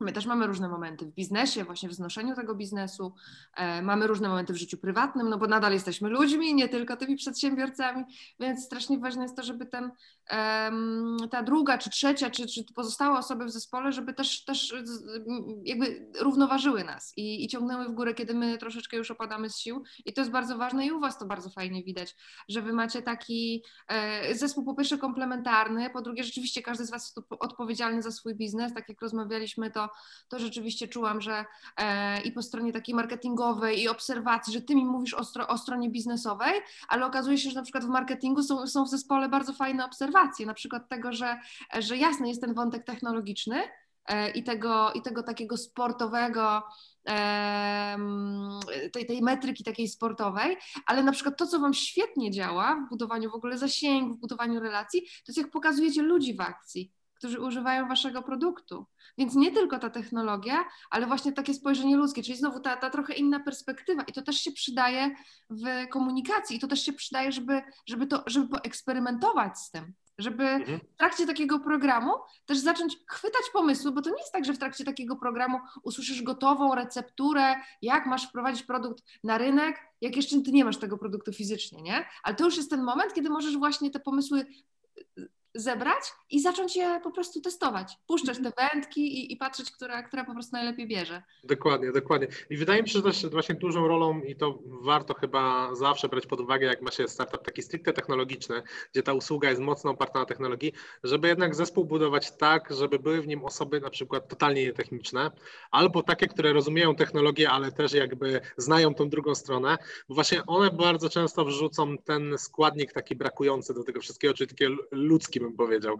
My 0.00 0.12
też 0.12 0.26
mamy 0.26 0.46
różne 0.46 0.68
momenty 0.68 1.06
w 1.06 1.14
biznesie, 1.14 1.64
właśnie 1.64 1.88
w 1.88 1.94
znoszeniu 1.94 2.34
tego 2.34 2.54
biznesu. 2.54 3.14
E, 3.56 3.82
mamy 3.82 4.06
różne 4.06 4.28
momenty 4.28 4.52
w 4.52 4.56
życiu 4.56 4.78
prywatnym, 4.78 5.28
no 5.28 5.38
bo 5.38 5.46
nadal 5.46 5.72
jesteśmy 5.72 6.08
ludźmi, 6.08 6.54
nie 6.54 6.68
tylko 6.68 6.96
tymi 6.96 7.16
przedsiębiorcami, 7.16 8.04
więc 8.40 8.64
strasznie 8.64 8.98
ważne 8.98 9.22
jest 9.22 9.36
to, 9.36 9.42
żeby 9.42 9.66
ten, 9.66 9.90
ta 11.30 11.42
druga, 11.42 11.78
czy 11.78 11.90
trzecia, 11.90 12.30
czy, 12.30 12.46
czy 12.46 12.64
pozostałe 12.74 13.18
osoby 13.18 13.44
w 13.44 13.50
zespole, 13.50 13.92
żeby 13.92 14.14
też, 14.14 14.44
też 14.44 14.74
jakby 15.64 16.10
równoważyły 16.20 16.84
nas 16.84 17.12
i, 17.16 17.44
i 17.44 17.48
ciągnęły 17.48 17.88
w 17.88 17.92
górę, 17.92 18.14
kiedy 18.14 18.34
my 18.34 18.58
troszeczkę 18.58 18.96
już 18.96 19.10
opadamy 19.10 19.50
z 19.50 19.56
sił. 19.56 19.82
I 20.04 20.12
to 20.12 20.20
jest 20.20 20.30
bardzo 20.30 20.58
ważne 20.58 20.86
i 20.86 20.92
u 20.92 21.00
Was 21.00 21.18
to 21.18 21.26
bardzo 21.26 21.50
fajnie 21.50 21.82
widać, 21.82 22.16
że 22.48 22.62
Wy 22.62 22.72
macie 22.72 23.02
taki 23.02 23.64
e, 23.88 24.34
zespół 24.34 24.64
po 24.64 24.74
pierwsze 24.74 24.98
komplementarny, 24.98 25.90
po 25.90 26.02
drugie 26.02 26.24
rzeczywiście 26.24 26.62
każdy 26.62 26.84
z 26.84 26.90
Was 26.90 27.02
jest 27.02 27.32
odpowiedzialny 27.40 28.02
za 28.02 28.10
swój 28.10 28.34
biznes, 28.34 28.74
tak 28.74 28.88
jak 28.88 29.02
rozmawialiśmy, 29.02 29.70
to 29.70 29.81
to 30.28 30.38
rzeczywiście 30.38 30.88
czułam, 30.88 31.20
że 31.20 31.44
e, 31.76 32.20
i 32.20 32.32
po 32.32 32.42
stronie 32.42 32.72
takiej 32.72 32.94
marketingowej 32.94 33.82
i 33.82 33.88
obserwacji, 33.88 34.52
że 34.52 34.60
ty 34.60 34.74
mi 34.74 34.84
mówisz 34.84 35.14
o, 35.14 35.24
stro, 35.24 35.48
o 35.48 35.58
stronie 35.58 35.90
biznesowej, 35.90 36.60
ale 36.88 37.06
okazuje 37.06 37.38
się, 37.38 37.50
że 37.50 37.56
na 37.56 37.62
przykład 37.62 37.84
w 37.84 37.88
marketingu 37.88 38.42
są, 38.42 38.66
są 38.66 38.84
w 38.84 38.88
zespole 38.88 39.28
bardzo 39.28 39.52
fajne 39.52 39.84
obserwacje, 39.84 40.46
na 40.46 40.54
przykład 40.54 40.88
tego, 40.88 41.12
że, 41.12 41.38
że 41.78 41.96
jasny 41.96 42.28
jest 42.28 42.40
ten 42.40 42.54
wątek 42.54 42.84
technologiczny, 42.84 43.62
e, 44.06 44.30
i 44.30 44.42
tego, 44.42 44.92
i 44.92 45.02
tego 45.02 45.22
takiego 45.22 45.56
sportowego, 45.56 46.62
tej, 48.92 49.06
tej 49.06 49.22
metryki 49.22 49.64
takiej 49.64 49.88
sportowej, 49.88 50.56
ale 50.86 51.02
na 51.02 51.12
przykład 51.12 51.38
to, 51.38 51.46
co 51.46 51.60
Wam 51.60 51.74
świetnie 51.74 52.30
działa 52.30 52.84
w 52.86 52.88
budowaniu 52.88 53.30
w 53.30 53.34
ogóle 53.34 53.58
zasięgu, 53.58 54.14
w 54.14 54.20
budowaniu 54.20 54.60
relacji, 54.60 55.00
to 55.00 55.24
jest 55.28 55.38
jak 55.38 55.50
pokazujecie 55.50 56.02
ludzi 56.02 56.34
w 56.34 56.40
akcji 56.40 56.92
którzy 57.22 57.40
używają 57.40 57.88
waszego 57.88 58.22
produktu. 58.22 58.86
Więc 59.18 59.34
nie 59.34 59.52
tylko 59.52 59.78
ta 59.78 59.90
technologia, 59.90 60.64
ale 60.90 61.06
właśnie 61.06 61.32
takie 61.32 61.54
spojrzenie 61.54 61.96
ludzkie, 61.96 62.22
czyli 62.22 62.38
znowu 62.38 62.60
ta, 62.60 62.76
ta 62.76 62.90
trochę 62.90 63.14
inna 63.14 63.40
perspektywa 63.40 64.02
i 64.02 64.12
to 64.12 64.22
też 64.22 64.36
się 64.36 64.52
przydaje 64.52 65.10
w 65.50 65.88
komunikacji 65.90 66.56
i 66.56 66.60
to 66.60 66.66
też 66.66 66.82
się 66.82 66.92
przydaje, 66.92 67.32
żeby, 67.32 67.62
żeby, 67.86 68.06
to, 68.06 68.22
żeby 68.26 68.48
poeksperymentować 68.48 69.58
z 69.58 69.70
tym, 69.70 69.92
żeby 70.18 70.44
mhm. 70.44 70.80
w 70.94 70.96
trakcie 70.96 71.26
takiego 71.26 71.60
programu 71.60 72.10
też 72.46 72.58
zacząć 72.58 72.96
chwytać 73.08 73.42
pomysły, 73.52 73.92
bo 73.92 74.02
to 74.02 74.10
nie 74.10 74.20
jest 74.20 74.32
tak, 74.32 74.44
że 74.44 74.52
w 74.52 74.58
trakcie 74.58 74.84
takiego 74.84 75.16
programu 75.16 75.58
usłyszysz 75.82 76.22
gotową 76.22 76.74
recepturę, 76.74 77.54
jak 77.82 78.06
masz 78.06 78.28
wprowadzić 78.28 78.62
produkt 78.62 79.04
na 79.24 79.38
rynek, 79.38 79.76
jak 80.00 80.16
jeszcze 80.16 80.42
ty 80.42 80.52
nie 80.52 80.64
masz 80.64 80.76
tego 80.76 80.98
produktu 80.98 81.32
fizycznie, 81.32 81.82
nie? 81.82 82.04
Ale 82.22 82.34
to 82.34 82.44
już 82.44 82.56
jest 82.56 82.70
ten 82.70 82.82
moment, 82.82 83.14
kiedy 83.14 83.30
możesz 83.30 83.56
właśnie 83.56 83.90
te 83.90 84.00
pomysły 84.00 84.46
zebrać 85.54 86.12
i 86.30 86.40
zacząć 86.40 86.76
je 86.76 87.00
po 87.02 87.10
prostu 87.10 87.40
testować. 87.40 87.98
Puszczać 88.06 88.38
te 88.38 88.46
mhm. 88.46 88.68
wędki 88.72 89.00
i, 89.00 89.32
i, 89.32 89.36
patrzeć, 89.36 89.70
która, 89.70 90.02
która 90.02 90.24
po 90.24 90.32
prostu 90.32 90.56
najlepiej 90.56 90.88
bierze. 90.88 91.22
Dokładnie, 91.44 91.92
dokładnie. 91.92 92.28
I 92.50 92.56
wydaje 92.56 92.82
mi 92.82 92.88
się, 92.88 92.98
że 92.98 93.02
też 93.02 93.26
właśnie 93.26 93.54
dużą 93.54 93.88
rolą 93.88 94.20
i 94.20 94.36
to 94.36 94.58
warto 94.64 95.14
chyba 95.14 95.74
zawsze 95.74 96.08
brać 96.08 96.26
pod 96.26 96.40
uwagę, 96.40 96.66
jak 96.66 96.82
ma 96.82 96.90
się 96.90 97.08
startup 97.08 97.44
taki 97.44 97.62
stricte 97.62 97.92
technologiczny, 97.92 98.62
gdzie 98.92 99.02
ta 99.02 99.12
usługa 99.12 99.50
jest 99.50 99.60
mocno 99.60 99.90
oparta 99.90 100.18
na 100.18 100.24
technologii, 100.24 100.72
żeby 101.04 101.28
jednak 101.28 101.54
zespół 101.54 101.84
budować 101.84 102.36
tak, 102.36 102.74
żeby 102.74 102.98
były 102.98 103.22
w 103.22 103.26
nim 103.26 103.44
osoby 103.44 103.80
na 103.80 103.90
przykład 103.90 104.28
totalnie 104.28 104.64
nietechniczne, 104.64 105.30
albo 105.70 106.02
takie, 106.02 106.26
które 106.26 106.52
rozumieją 106.52 106.94
technologię, 106.94 107.50
ale 107.50 107.72
też 107.72 107.92
jakby 107.92 108.40
znają 108.56 108.94
tą 108.94 109.08
drugą 109.08 109.34
stronę, 109.34 109.78
bo 110.08 110.14
właśnie 110.14 110.46
one 110.46 110.70
bardzo 110.70 111.08
często 111.08 111.44
wrzucą 111.44 111.98
ten 111.98 112.38
składnik 112.38 112.92
taki 112.92 113.16
brakujący 113.16 113.74
do 113.74 113.84
tego 113.84 114.00
wszystkiego, 114.00 114.34
czyli 114.34 114.50
takie 114.50 114.68
ludzkie 114.90 115.41
bym 115.42 115.56
powiedział, 115.56 115.98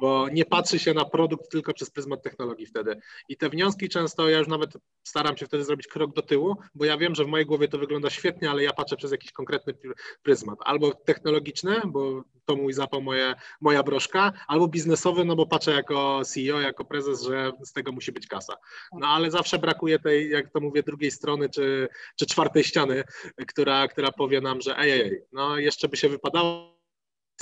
bo 0.00 0.28
nie 0.28 0.44
patrzy 0.44 0.78
się 0.78 0.94
na 0.94 1.04
produkt 1.04 1.50
tylko 1.50 1.74
przez 1.74 1.90
pryzmat 1.90 2.22
technologii 2.22 2.66
wtedy. 2.66 3.00
I 3.28 3.36
te 3.36 3.48
wnioski 3.48 3.88
często, 3.88 4.28
ja 4.28 4.38
już 4.38 4.48
nawet 4.48 4.70
staram 5.02 5.36
się 5.36 5.46
wtedy 5.46 5.64
zrobić 5.64 5.86
krok 5.86 6.14
do 6.14 6.22
tyłu, 6.22 6.56
bo 6.74 6.84
ja 6.84 6.98
wiem, 6.98 7.14
że 7.14 7.24
w 7.24 7.28
mojej 7.28 7.46
głowie 7.46 7.68
to 7.68 7.78
wygląda 7.78 8.10
świetnie, 8.10 8.50
ale 8.50 8.62
ja 8.62 8.72
patrzę 8.72 8.96
przez 8.96 9.12
jakiś 9.12 9.32
konkretny 9.32 9.74
pryzmat. 10.22 10.58
Albo 10.64 10.94
technologiczny, 10.94 11.80
bo 11.86 12.24
to 12.44 12.56
mój 12.56 12.72
zapał, 12.72 13.02
moje, 13.02 13.34
moja 13.60 13.82
broszka, 13.82 14.32
albo 14.46 14.68
biznesowy, 14.68 15.24
no 15.24 15.36
bo 15.36 15.46
patrzę 15.46 15.70
jako 15.70 16.22
CEO, 16.24 16.60
jako 16.60 16.84
prezes, 16.84 17.22
że 17.22 17.52
z 17.64 17.72
tego 17.72 17.92
musi 17.92 18.12
być 18.12 18.26
kasa. 18.26 18.56
No 18.92 19.06
ale 19.06 19.30
zawsze 19.30 19.58
brakuje 19.58 19.98
tej, 19.98 20.30
jak 20.30 20.50
to 20.50 20.60
mówię, 20.60 20.82
drugiej 20.82 21.10
strony, 21.10 21.48
czy, 21.48 21.88
czy 22.16 22.26
czwartej 22.26 22.64
ściany, 22.64 23.04
która, 23.46 23.88
która 23.88 24.12
powie 24.12 24.40
nam, 24.40 24.60
że 24.60 24.78
ej, 24.78 24.90
ej, 24.90 25.00
ej, 25.00 25.22
no 25.32 25.58
jeszcze 25.58 25.88
by 25.88 25.96
się 25.96 26.08
wypadało 26.08 26.81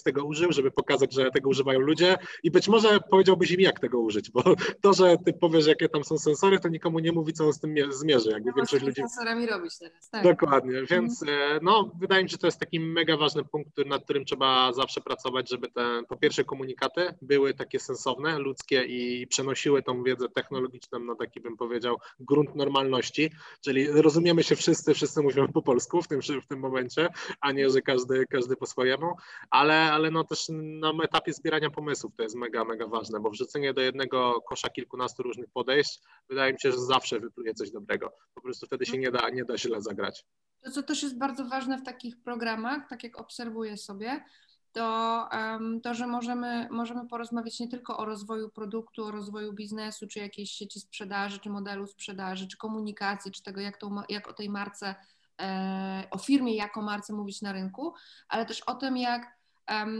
tego 0.05 0.24
użył, 0.24 0.53
żeby 0.53 0.70
pokazać, 0.70 1.14
że 1.14 1.31
tego 1.31 1.48
używają 1.48 1.81
ludzie 1.81 2.16
i 2.42 2.50
być 2.50 2.68
może 2.68 2.98
powiedziałbyś 3.11 3.50
im, 3.50 3.61
jak 3.61 3.81
tego 3.81 4.00
użyć, 4.00 4.31
bo 4.31 4.42
to, 4.83 4.92
że 4.92 5.16
ty 5.24 5.33
powiesz, 5.33 5.66
jakie 5.66 5.88
tam 5.88 6.05
są 6.05 6.18
sensory, 6.18 6.61
to 6.61 6.68
nikomu 6.68 6.98
nie 6.98 7.12
mówi, 7.12 7.33
co 7.33 7.46
on 7.46 7.53
z 7.53 7.61
tym 7.61 7.74
zmierzy. 7.90 8.31
Jakby 8.31 8.50
no 8.50 8.57
większość 8.57 8.85
ludzi... 8.85 9.00
sensorami 9.00 9.46
robić 9.46 9.79
teraz, 9.79 10.11
tak. 10.11 10.24
Dokładnie, 10.24 10.83
więc 10.90 11.22
mhm. 11.22 11.61
no, 11.62 11.90
wydaje 12.00 12.22
mi 12.22 12.31
się, 12.31 12.33
że 12.33 12.38
to 12.38 12.46
jest 12.46 12.61
taki 12.61 12.81
mega 12.81 13.16
ważny 13.16 13.44
punkt, 13.44 13.70
nad 13.87 14.05
którym 14.05 14.24
trzeba 14.24 14.72
zawsze 14.72 15.00
pracować, 15.00 15.50
żeby 15.50 15.70
te, 15.70 16.03
po 16.09 16.16
pierwsze, 16.16 16.44
komunikaty 16.44 17.14
były 17.22 17.55
takie 17.55 17.81
sensowne, 17.81 18.38
ludzkie 18.38 18.85
i 18.85 19.26
przenosiły 19.26 19.83
tą 19.83 20.03
wiedzę 20.03 20.29
technologiczną 20.29 20.98
na 20.98 21.14
taki, 21.14 21.40
bym 21.40 21.57
powiedział, 21.57 21.96
grunt 22.20 22.55
normalności, 22.55 23.31
czyli 23.64 23.87
rozumiemy 23.88 24.42
się 24.42 24.57
wszyscy, 24.57 24.94
wszyscy 24.94 25.22
mówimy 25.22 25.48
po 25.48 25.62
polsku 25.62 26.03
w 26.03 26.09
tym, 26.09 26.20
w 26.22 26.46
tym 26.48 26.59
momencie, 26.59 27.09
a 27.40 27.53
nie, 27.53 27.70
że 27.70 27.83
każdy, 27.83 28.26
każdy 28.26 28.57
po 28.57 28.66
swojemu, 28.66 29.16
ale 29.50 29.80
ale 29.81 30.11
no 30.11 30.25
też 30.25 30.47
na 30.51 30.93
etapie 31.05 31.33
zbierania 31.33 31.71
pomysłów 31.71 32.12
to 32.16 32.23
jest 32.23 32.37
mega, 32.37 32.64
mega 32.64 32.87
ważne, 32.87 33.21
bo 33.21 33.31
wrzucenie 33.31 33.75
do 33.75 33.81
jednego 33.81 34.40
kosza 34.40 34.71
kilkunastu 34.71 35.23
różnych 35.23 35.51
podejść 35.51 36.01
wydaje 36.29 36.53
mi 36.53 36.61
się, 36.61 36.73
że 36.73 36.79
zawsze 36.79 37.21
wypluje 37.21 37.55
coś 37.55 37.71
dobrego. 37.71 38.12
Po 38.35 38.40
prostu 38.40 38.66
wtedy 38.66 38.87
się 38.87 38.99
nie 38.99 39.11
da, 39.11 39.31
nie 39.31 39.45
da 39.45 39.59
źle 39.59 39.83
zagrać. 39.83 40.25
To, 40.64 40.71
co 40.71 40.83
też 40.83 41.03
jest 41.03 41.19
bardzo 41.19 41.45
ważne 41.45 41.79
w 41.79 41.83
takich 41.83 42.23
programach, 42.23 42.88
tak 42.88 43.05
jak 43.05 43.21
obserwuję 43.21 43.77
sobie, 43.77 44.25
to, 44.73 45.29
um, 45.33 45.81
to 45.81 45.95
że 45.95 46.07
możemy, 46.07 46.69
możemy 46.71 47.09
porozmawiać 47.09 47.61
nie 47.61 47.69
tylko 47.69 47.99
o 47.99 48.05
rozwoju 48.05 48.51
produktu, 48.51 49.05
o 49.05 49.11
rozwoju 49.11 49.53
biznesu, 49.53 50.07
czy 50.07 50.19
jakiejś 50.19 50.51
sieci 50.51 50.81
sprzedaży, 50.81 51.38
czy 51.38 51.51
modelu 51.51 51.87
sprzedaży, 51.87 52.49
czy 52.49 52.57
komunikacji, 52.57 53.33
czy 53.33 53.43
tego, 53.43 53.61
jak, 53.61 53.77
to, 53.77 53.90
jak 54.09 54.29
o 54.29 54.33
tej 54.33 54.49
marce, 54.49 54.95
e, 55.40 56.09
o 56.11 56.19
firmie 56.19 56.57
jako 56.57 56.83
marce 56.83 57.12
mówić 57.12 57.43
na 57.43 57.53
rynku, 57.53 57.95
ale 58.29 58.47
też 58.47 58.61
o 58.61 58.75
tym, 58.75 58.97
jak 58.97 59.39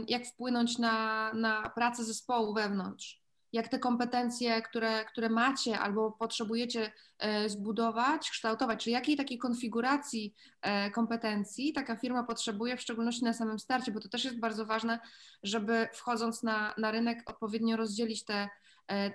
jak 0.07 0.25
wpłynąć 0.25 0.77
na, 0.77 1.31
na 1.33 1.69
pracę 1.69 2.03
zespołu 2.03 2.53
wewnątrz. 2.53 3.21
Jak 3.53 3.67
te 3.67 3.79
kompetencje, 3.79 4.61
które, 4.61 5.05
które 5.05 5.29
macie 5.29 5.79
albo 5.79 6.11
potrzebujecie 6.11 6.91
e, 7.19 7.49
zbudować, 7.49 8.29
kształtować, 8.29 8.83
czy 8.83 8.89
jakiej 8.89 9.17
takiej 9.17 9.37
konfiguracji 9.37 10.33
e, 10.61 10.91
kompetencji 10.91 11.73
taka 11.73 11.95
firma 11.95 12.23
potrzebuje, 12.23 12.77
w 12.77 12.81
szczególności 12.81 13.23
na 13.23 13.33
samym 13.33 13.59
starcie, 13.59 13.91
bo 13.91 13.99
to 13.99 14.09
też 14.09 14.25
jest 14.25 14.39
bardzo 14.39 14.65
ważne, 14.65 14.99
żeby 15.43 15.87
wchodząc 15.93 16.43
na, 16.43 16.73
na 16.77 16.91
rynek 16.91 17.23
odpowiednio 17.25 17.77
rozdzielić 17.77 18.25
te 18.25 18.49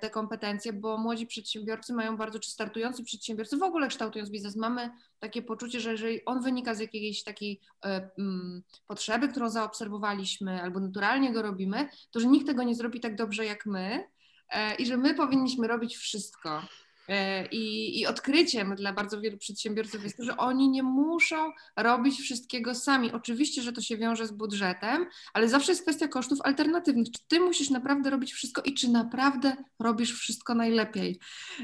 te 0.01 0.11
kompetencje, 0.11 0.73
bo 0.73 0.99
młodzi 0.99 1.27
przedsiębiorcy 1.27 1.93
mają 1.93 2.17
bardzo, 2.17 2.39
czy 2.39 2.51
startujący 2.51 3.05
przedsiębiorcy, 3.05 3.57
w 3.57 3.63
ogóle 3.63 3.89
kształtując 3.89 4.31
biznes, 4.31 4.57
mamy 4.57 4.91
takie 5.19 5.43
poczucie, 5.43 5.81
że 5.81 5.93
jeżeli 5.93 6.25
on 6.25 6.43
wynika 6.43 6.75
z 6.75 6.81
jakiejś 6.81 7.23
takiej 7.25 7.61
e, 7.85 8.11
mm, 8.19 8.63
potrzeby, 8.87 9.29
którą 9.29 9.51
zaobserwowaliśmy, 9.51 10.63
albo 10.63 10.81
naturalnie 10.81 11.33
go 11.33 11.43
robimy, 11.43 11.89
to 12.11 12.21
że 12.21 12.27
nikt 12.27 12.47
tego 12.47 12.63
nie 12.63 12.75
zrobi 12.75 13.01
tak 13.01 13.17
dobrze 13.17 13.45
jak 13.45 13.67
my 13.67 14.05
e, 14.49 14.75
i 14.75 14.87
że 14.87 14.97
my 14.97 15.15
powinniśmy 15.15 15.69
robić 15.69 15.97
wszystko. 15.97 16.63
E, 17.09 17.47
I, 17.47 18.01
I, 18.01 18.07
odkryciem 18.07 18.75
dla 18.75 18.93
bardzo 18.93 19.21
wielu 19.21 19.39
przedsiębiorców 19.39 20.05
jest 20.05 20.17
to, 20.17 20.25
że 20.25 20.37
oni 20.37 20.69
nie 20.69 20.83
muszą 20.83 21.37
robić 21.77 22.21
wszystkiego 22.21 22.75
sami. 22.75 23.13
Oczywiście, 23.13 23.63
że 23.63 23.73
to 23.73 23.81
się 23.81 23.97
wiąże 23.97 24.27
z 24.27 24.33
budżetem, 24.33 25.07
ale 25.35 25.49
zawsze 25.49 25.73
jest 25.73 25.83
kwestia 25.83 26.09
kosztów 26.09 26.39
alternatywnych. 26.45 27.11
Czy 27.11 27.21
ty 27.29 27.41
musisz 27.41 27.71
naprawdę 27.71 28.11
robić 28.11 28.33
wszystko 28.33 28.63
i 28.63 28.75
czy 28.75 28.89
naprawdę 28.89 29.57
robisz 29.79 30.13
wszystko 30.13 30.55
najlepiej? 30.55 31.19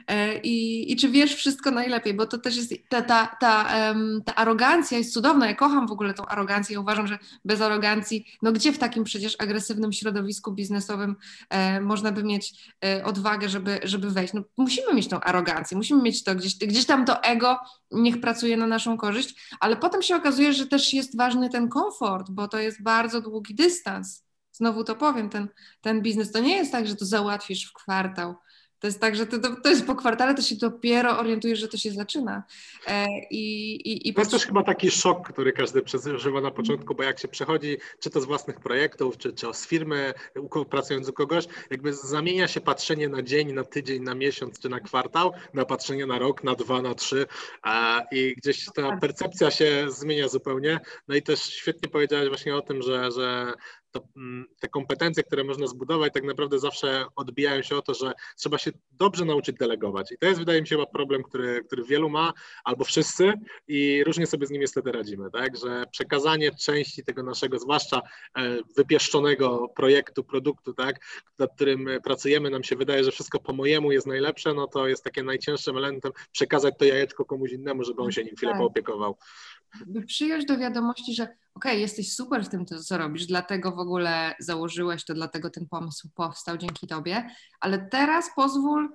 E, 0.06 0.38
I, 0.40 0.92
i 0.92 0.96
czy 0.96 1.08
wiesz 1.08 1.34
wszystko 1.34 1.70
najlepiej? 1.70 2.14
Bo 2.14 2.26
to 2.26 2.38
też 2.38 2.56
jest 2.56 2.74
ta, 2.88 3.02
ta, 3.02 3.36
ta, 3.40 3.64
ta 4.24 4.34
arogancja 4.34 4.98
jest 4.98 5.12
cudowna. 5.12 5.46
Ja 5.46 5.54
kocham 5.54 5.88
w 5.88 5.92
ogóle 5.92 6.14
tą 6.14 6.26
arogancję. 6.26 6.74
Ja 6.74 6.80
uważam, 6.80 7.06
że 7.06 7.18
bez 7.44 7.60
arogancji, 7.60 8.26
no 8.42 8.52
gdzie 8.52 8.72
w 8.72 8.78
takim 8.78 9.04
przecież 9.04 9.36
agresywnym 9.38 9.92
środowisku 9.92 10.52
biznesowym 10.52 11.16
e, 11.50 11.80
można 11.80 12.12
by 12.12 12.24
mieć 12.24 12.72
odwagę, 13.04 13.48
żeby, 13.48 13.80
żeby 13.82 14.10
wejść? 14.10 14.34
No 14.34 14.42
musimy 14.56 14.94
mieć 14.94 15.08
tą 15.08 15.20
arogancję 15.20 15.31
arogancję. 15.32 15.76
Musimy 15.76 16.02
mieć 16.02 16.24
to 16.24 16.34
gdzieś, 16.34 16.58
gdzieś 16.58 16.86
tam 16.86 17.04
to 17.04 17.22
ego, 17.22 17.58
niech 17.90 18.20
pracuje 18.20 18.56
na 18.56 18.66
naszą 18.66 18.96
korzyść, 18.96 19.50
ale 19.60 19.76
potem 19.76 20.02
się 20.02 20.16
okazuje, 20.16 20.52
że 20.52 20.66
też 20.66 20.94
jest 20.94 21.16
ważny 21.16 21.50
ten 21.50 21.68
komfort, 21.68 22.30
bo 22.30 22.48
to 22.48 22.58
jest 22.58 22.82
bardzo 22.82 23.20
długi 23.20 23.54
dystans. 23.54 24.24
Znowu 24.52 24.84
to 24.84 24.94
powiem, 24.96 25.28
ten, 25.28 25.48
ten 25.80 26.02
biznes 26.02 26.32
to 26.32 26.40
nie 26.40 26.56
jest 26.56 26.72
tak, 26.72 26.86
że 26.86 26.96
to 26.96 27.04
załatwisz 27.04 27.70
w 27.70 27.72
kwartał. 27.72 28.34
To 28.82 28.86
jest 28.86 29.00
tak, 29.00 29.16
że 29.16 29.26
to, 29.26 29.56
to, 29.56 29.68
jest 29.68 29.86
po 29.86 29.94
kwartale, 29.94 30.34
to 30.34 30.42
się 30.42 30.56
dopiero 30.56 31.18
orientujesz, 31.18 31.58
że 31.58 31.68
to 31.68 31.76
się 31.76 31.90
zaczyna. 31.90 32.42
E, 32.86 33.06
i, 33.30 33.74
i, 33.74 34.08
i 34.08 34.14
to 34.14 34.20
jest 34.20 34.30
też 34.30 34.46
chyba 34.46 34.62
taki 34.62 34.90
szok, 34.90 35.32
który 35.32 35.52
każdy 35.52 35.82
przeżywa 35.82 36.40
na 36.40 36.50
początku, 36.50 36.94
bo 36.94 37.02
jak 37.02 37.18
się 37.18 37.28
przechodzi, 37.28 37.76
czy 38.00 38.10
to 38.10 38.20
z 38.20 38.24
własnych 38.24 38.60
projektów, 38.60 39.18
czy, 39.18 39.32
czy 39.32 39.46
z 39.52 39.66
firmy, 39.66 40.14
pracując 40.70 41.08
u 41.08 41.12
kogoś, 41.12 41.44
jakby 41.70 41.92
zamienia 41.92 42.48
się 42.48 42.60
patrzenie 42.60 43.08
na 43.08 43.22
dzień, 43.22 43.52
na 43.52 43.64
tydzień, 43.64 44.02
na 44.02 44.14
miesiąc, 44.14 44.58
czy 44.58 44.68
na 44.68 44.80
kwartał, 44.80 45.32
na 45.54 45.64
patrzenie 45.64 46.06
na 46.06 46.18
rok, 46.18 46.44
na 46.44 46.54
dwa, 46.54 46.82
na 46.82 46.94
trzy 46.94 47.26
i 48.12 48.34
gdzieś 48.36 48.66
ta 48.74 48.96
percepcja 48.96 49.50
się 49.50 49.86
zmienia 49.88 50.28
zupełnie. 50.28 50.80
No 51.08 51.14
i 51.14 51.22
też 51.22 51.42
świetnie 51.42 51.88
powiedziałeś 51.88 52.28
właśnie 52.28 52.56
o 52.56 52.62
tym, 52.62 52.82
że, 52.82 53.10
że 53.10 53.52
to, 53.92 54.00
mm, 54.16 54.44
te 54.60 54.68
kompetencje, 54.68 55.22
które 55.22 55.44
można 55.44 55.66
zbudować, 55.66 56.12
tak 56.12 56.24
naprawdę 56.24 56.58
zawsze 56.58 57.04
odbijają 57.16 57.62
się 57.62 57.76
o 57.76 57.82
to, 57.82 57.94
że 57.94 58.12
trzeba 58.36 58.58
się 58.58 58.70
dobrze 58.92 59.24
nauczyć 59.24 59.56
delegować. 59.56 60.12
I 60.12 60.18
to 60.18 60.26
jest, 60.26 60.38
wydaje 60.38 60.60
mi 60.60 60.66
się, 60.66 60.76
chyba 60.76 60.86
problem, 60.86 61.22
który, 61.22 61.64
który 61.64 61.84
wielu 61.84 62.10
ma, 62.10 62.32
albo 62.64 62.84
wszyscy, 62.84 63.32
i 63.68 64.04
różnie 64.04 64.26
sobie 64.26 64.46
z 64.46 64.50
nim 64.50 64.60
niestety 64.60 64.92
radzimy, 64.92 65.30
tak? 65.30 65.56
Że 65.56 65.84
przekazanie 65.90 66.50
części 66.50 67.04
tego 67.04 67.22
naszego, 67.22 67.58
zwłaszcza 67.58 68.02
e, 68.36 68.58
wypieszczonego 68.76 69.68
projektu, 69.76 70.24
produktu, 70.24 70.74
tak, 70.74 70.96
nad 71.38 71.54
którym 71.54 71.88
pracujemy, 72.04 72.50
nam 72.50 72.64
się 72.64 72.76
wydaje, 72.76 73.04
że 73.04 73.10
wszystko 73.10 73.40
po 73.40 73.52
mojemu 73.52 73.92
jest 73.92 74.06
najlepsze, 74.06 74.54
no 74.54 74.66
to 74.66 74.88
jest 74.88 75.04
takie 75.04 75.22
najcięższym 75.22 75.76
elementem 75.76 76.12
przekazać 76.32 76.74
to 76.78 76.84
jajeczko 76.84 77.24
komuś 77.24 77.52
innemu, 77.52 77.84
żeby 77.84 78.02
on 78.02 78.12
się 78.12 78.24
nim 78.24 78.36
chwilę 78.36 78.52
tak. 78.52 78.60
poopiekował. 78.60 79.16
By 79.86 80.02
przyjąć 80.02 80.44
do 80.44 80.58
wiadomości, 80.58 81.14
że 81.14 81.22
okej, 81.22 81.38
okay, 81.54 81.76
jesteś 81.76 82.14
super 82.14 82.44
w 82.44 82.48
tym, 82.48 82.66
co 82.66 82.98
robisz, 82.98 83.26
dlatego 83.26 83.72
w 83.72 83.78
ogóle 83.78 84.34
założyłeś 84.38 85.04
to, 85.04 85.14
dlatego 85.14 85.50
ten 85.50 85.68
pomysł 85.68 86.08
powstał 86.14 86.56
dzięki 86.56 86.86
tobie, 86.86 87.30
ale 87.60 87.88
teraz 87.88 88.30
pozwól 88.36 88.88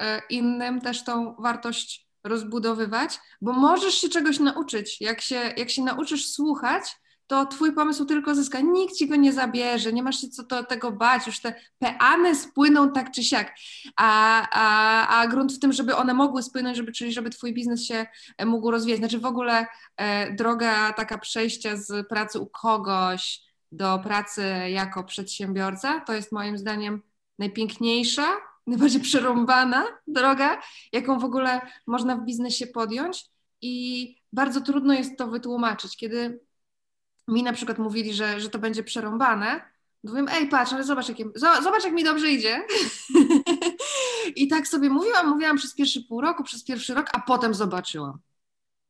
e, 0.00 0.22
innym 0.30 0.80
też 0.80 1.04
tą 1.04 1.34
wartość 1.34 2.08
rozbudowywać, 2.24 3.20
bo 3.40 3.52
możesz 3.52 3.94
się 3.94 4.08
czegoś 4.08 4.38
nauczyć. 4.38 5.00
Jak 5.00 5.20
się, 5.20 5.54
jak 5.56 5.70
się 5.70 5.82
nauczysz 5.82 6.28
słuchać, 6.28 6.84
to 7.32 7.46
twój 7.46 7.72
pomysł 7.72 8.04
tylko 8.04 8.34
zyska. 8.34 8.60
Nikt 8.60 8.94
ci 8.94 9.08
go 9.08 9.16
nie 9.16 9.32
zabierze, 9.32 9.92
nie 9.92 10.02
masz 10.02 10.20
się 10.20 10.28
co 10.28 10.42
do 10.42 10.64
tego 10.64 10.92
bać, 10.92 11.26
już 11.26 11.40
te 11.40 11.54
peany 11.78 12.34
spłyną 12.34 12.92
tak 12.92 13.10
czy 13.10 13.24
siak. 13.24 13.54
A, 13.96 14.42
a, 14.50 15.20
a 15.20 15.26
grunt 15.26 15.52
w 15.52 15.58
tym, 15.58 15.72
żeby 15.72 15.96
one 15.96 16.14
mogły 16.14 16.42
spłynąć, 16.42 16.76
żeby, 16.76 16.92
czyli 16.92 17.12
żeby 17.12 17.30
twój 17.30 17.54
biznes 17.54 17.84
się 17.84 18.06
e, 18.38 18.46
mógł 18.46 18.70
rozwijać. 18.70 18.98
Znaczy 18.98 19.18
w 19.18 19.24
ogóle 19.24 19.66
e, 19.96 20.32
droga 20.32 20.92
taka 20.92 21.18
przejścia 21.18 21.76
z 21.76 22.08
pracy 22.08 22.38
u 22.38 22.46
kogoś 22.46 23.40
do 23.72 23.98
pracy 23.98 24.44
jako 24.68 25.04
przedsiębiorca, 25.04 26.00
to 26.00 26.12
jest 26.12 26.32
moim 26.32 26.58
zdaniem 26.58 27.02
najpiękniejsza, 27.38 28.26
najbardziej 28.66 29.00
przerąbana 29.00 29.84
droga, 30.06 30.60
jaką 30.92 31.18
w 31.18 31.24
ogóle 31.24 31.60
można 31.86 32.16
w 32.16 32.24
biznesie 32.24 32.66
podjąć 32.66 33.24
i 33.62 34.16
bardzo 34.32 34.60
trudno 34.60 34.94
jest 34.94 35.18
to 35.18 35.28
wytłumaczyć, 35.28 35.96
kiedy 35.96 36.40
mi 37.28 37.42
na 37.42 37.52
przykład 37.52 37.78
mówili, 37.78 38.14
że, 38.14 38.40
że 38.40 38.48
to 38.50 38.58
będzie 38.58 38.82
przerąbane, 38.82 39.72
to 40.06 40.12
mówię, 40.14 40.32
ej 40.32 40.48
patrz, 40.48 40.72
ale 40.72 40.84
zobacz, 40.84 41.08
jakie, 41.08 41.24
zobacz 41.62 41.84
jak 41.84 41.92
mi 41.92 42.04
dobrze 42.04 42.30
idzie. 42.30 42.62
I 44.36 44.48
tak 44.48 44.68
sobie 44.68 44.90
mówiłam, 44.90 45.28
mówiłam 45.28 45.56
przez 45.56 45.74
pierwszy 45.74 46.04
pół 46.04 46.20
roku, 46.20 46.44
przez 46.44 46.64
pierwszy 46.64 46.94
rok, 46.94 47.06
a 47.12 47.20
potem 47.20 47.54
zobaczyłam. 47.54 48.18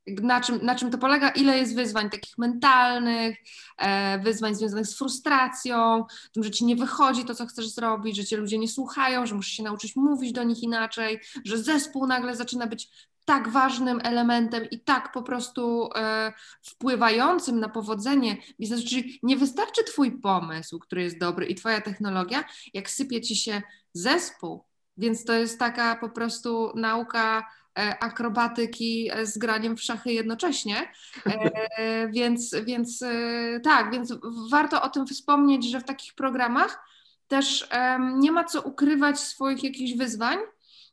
Na 0.06 0.40
czym, 0.40 0.58
na 0.62 0.74
czym 0.74 0.90
to 0.90 0.98
polega, 0.98 1.30
ile 1.30 1.58
jest 1.58 1.74
wyzwań 1.74 2.10
takich 2.10 2.38
mentalnych, 2.38 3.38
e, 3.78 4.18
wyzwań 4.18 4.54
związanych 4.54 4.86
z 4.86 4.98
frustracją, 4.98 6.04
tym, 6.32 6.44
że 6.44 6.50
ci 6.50 6.64
nie 6.64 6.76
wychodzi 6.76 7.24
to, 7.24 7.34
co 7.34 7.46
chcesz 7.46 7.68
zrobić, 7.68 8.16
że 8.16 8.24
cię 8.24 8.36
ludzie 8.36 8.58
nie 8.58 8.68
słuchają, 8.68 9.26
że 9.26 9.34
musisz 9.34 9.56
się 9.56 9.62
nauczyć 9.62 9.96
mówić 9.96 10.32
do 10.32 10.44
nich 10.44 10.62
inaczej, 10.62 11.20
że 11.44 11.58
zespół 11.58 12.06
nagle 12.06 12.36
zaczyna 12.36 12.66
być 12.66 12.90
tak 13.24 13.48
ważnym 13.48 14.00
elementem 14.02 14.70
i 14.70 14.80
tak 14.80 15.12
po 15.12 15.22
prostu 15.22 15.90
e, 15.96 16.32
wpływającym 16.62 17.60
na 17.60 17.68
powodzenie 17.68 18.36
biznesu. 18.60 18.88
Czyli 18.88 19.20
nie 19.22 19.36
wystarczy 19.36 19.84
Twój 19.84 20.20
pomysł, 20.20 20.78
który 20.78 21.02
jest 21.02 21.18
dobry 21.18 21.46
i 21.46 21.54
Twoja 21.54 21.80
technologia, 21.80 22.44
jak 22.74 22.90
sypie 22.90 23.20
Ci 23.20 23.36
się 23.36 23.62
zespół. 23.92 24.64
Więc 24.96 25.24
to 25.24 25.32
jest 25.32 25.58
taka 25.58 25.96
po 25.96 26.08
prostu 26.08 26.72
nauka 26.74 27.46
e, 27.78 27.98
akrobatyki 27.98 29.10
z 29.22 29.38
graniem 29.38 29.76
w 29.76 29.82
szachy 29.82 30.12
jednocześnie. 30.12 30.92
E, 31.26 32.08
więc, 32.16 32.54
więc 32.64 33.02
e, 33.02 33.60
tak, 33.60 33.92
więc 33.92 34.14
warto 34.50 34.82
o 34.82 34.88
tym 34.88 35.06
wspomnieć, 35.06 35.70
że 35.70 35.80
w 35.80 35.84
takich 35.84 36.14
programach 36.14 36.84
też 37.28 37.68
nie 38.14 38.32
ma 38.32 38.44
co 38.44 38.62
ukrywać 38.62 39.20
swoich 39.20 39.64
jakichś 39.64 39.98
wyzwań, 39.98 40.38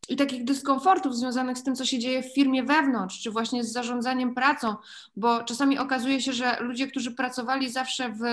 i 0.10 0.15
takich 0.15 0.43
dyskomfortów 0.43 1.16
związanych 1.16 1.57
z 1.57 1.64
tym, 1.64 1.76
co 1.76 1.86
się 1.86 1.99
dzieje 1.99 2.24
w 2.24 2.34
firmie 2.34 2.64
wewnątrz, 2.64 3.22
czy 3.22 3.32
właśnie 3.32 3.64
z 3.64 3.72
zarządzaniem 3.72 4.36
pracą, 4.36 4.76
bo 5.16 5.43
czasami 5.43 5.80
okazuje 5.80 6.22
się, 6.22 6.34
że 6.34 6.57
ludzie, 6.60 6.88
którzy 6.88 7.12
pracowali 7.12 7.72
zawsze 7.72 8.10
w 8.10 8.24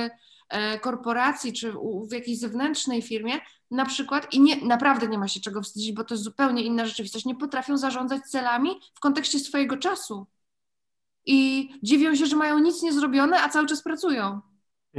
e, 0.49 0.79
korporacji 0.79 1.53
czy 1.53 1.73
w 2.09 2.13
jakiejś 2.13 2.39
zewnętrznej 2.39 3.03
firmie, 3.03 3.33
na 3.71 3.87
przykład, 3.87 4.35
i 4.35 4.41
nie, 4.41 4.57
naprawdę 4.57 5.09
nie 5.09 5.19
ma 5.19 5.29
się 5.29 5.41
czego 5.41 5.63
wstydzić, 5.63 5.93
bo 5.93 6.05
to 6.05 6.15
jest 6.15 6.25
zupełnie 6.25 6.63
inna 6.63 6.87
rzeczywistość, 6.87 7.25
nie 7.25 7.35
potrafią 7.35 7.77
zarządzać 7.77 8.23
celami 8.23 8.71
w 8.95 9.01
kontekście 9.01 9.39
swojego 9.39 9.77
czasu. 9.77 10.27
I 11.27 11.71
dziwią 11.83 12.15
się, 12.15 12.27
że 12.27 12.37
mają 12.37 12.59
nic 12.59 12.83
nie 12.83 12.93
zrobione, 12.93 13.43
a 13.43 13.49
cały 13.49 13.67
czas 13.67 13.83
pracują 13.83 14.41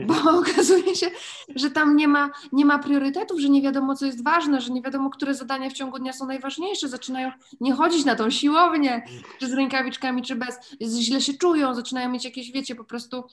bo 0.06 0.14
mhm. 0.14 0.36
okazuje 0.40 0.96
się, 0.96 1.08
że 1.56 1.72
tam 1.72 1.96
nie 1.96 2.08
ma, 2.08 2.30
nie 2.52 2.66
ma 2.66 2.80
priorytetów, 2.80 3.40
że 3.40 3.50
nie 3.50 3.62
wiadomo, 3.62 3.96
co 3.96 4.06
jest 4.06 4.24
ważne, 4.24 4.62
że 4.62 4.74
nie 4.74 4.82
wiadomo, 4.82 5.10
które 5.10 5.34
zadania 5.34 5.70
w 5.70 5.74
ciągu 5.74 6.00
dnia 6.00 6.14
są 6.14 6.26
najważniejsze. 6.26 6.90
Zaczynają 6.90 7.32
nie 7.62 7.74
chodzić 7.74 8.06
na 8.06 8.16
tą 8.16 8.30
siłownię, 8.30 9.06
czy 9.40 9.48
z 9.48 9.54
rękawiczkami, 9.54 10.22
czy 10.22 10.36
bez, 10.36 10.60
źle 10.82 11.22
się 11.22 11.34
czują, 11.34 11.74
zaczynają 11.74 12.10
mieć 12.10 12.26
jakieś, 12.26 12.52
wiecie, 12.52 12.76
po 12.76 12.84
prostu 12.84 13.24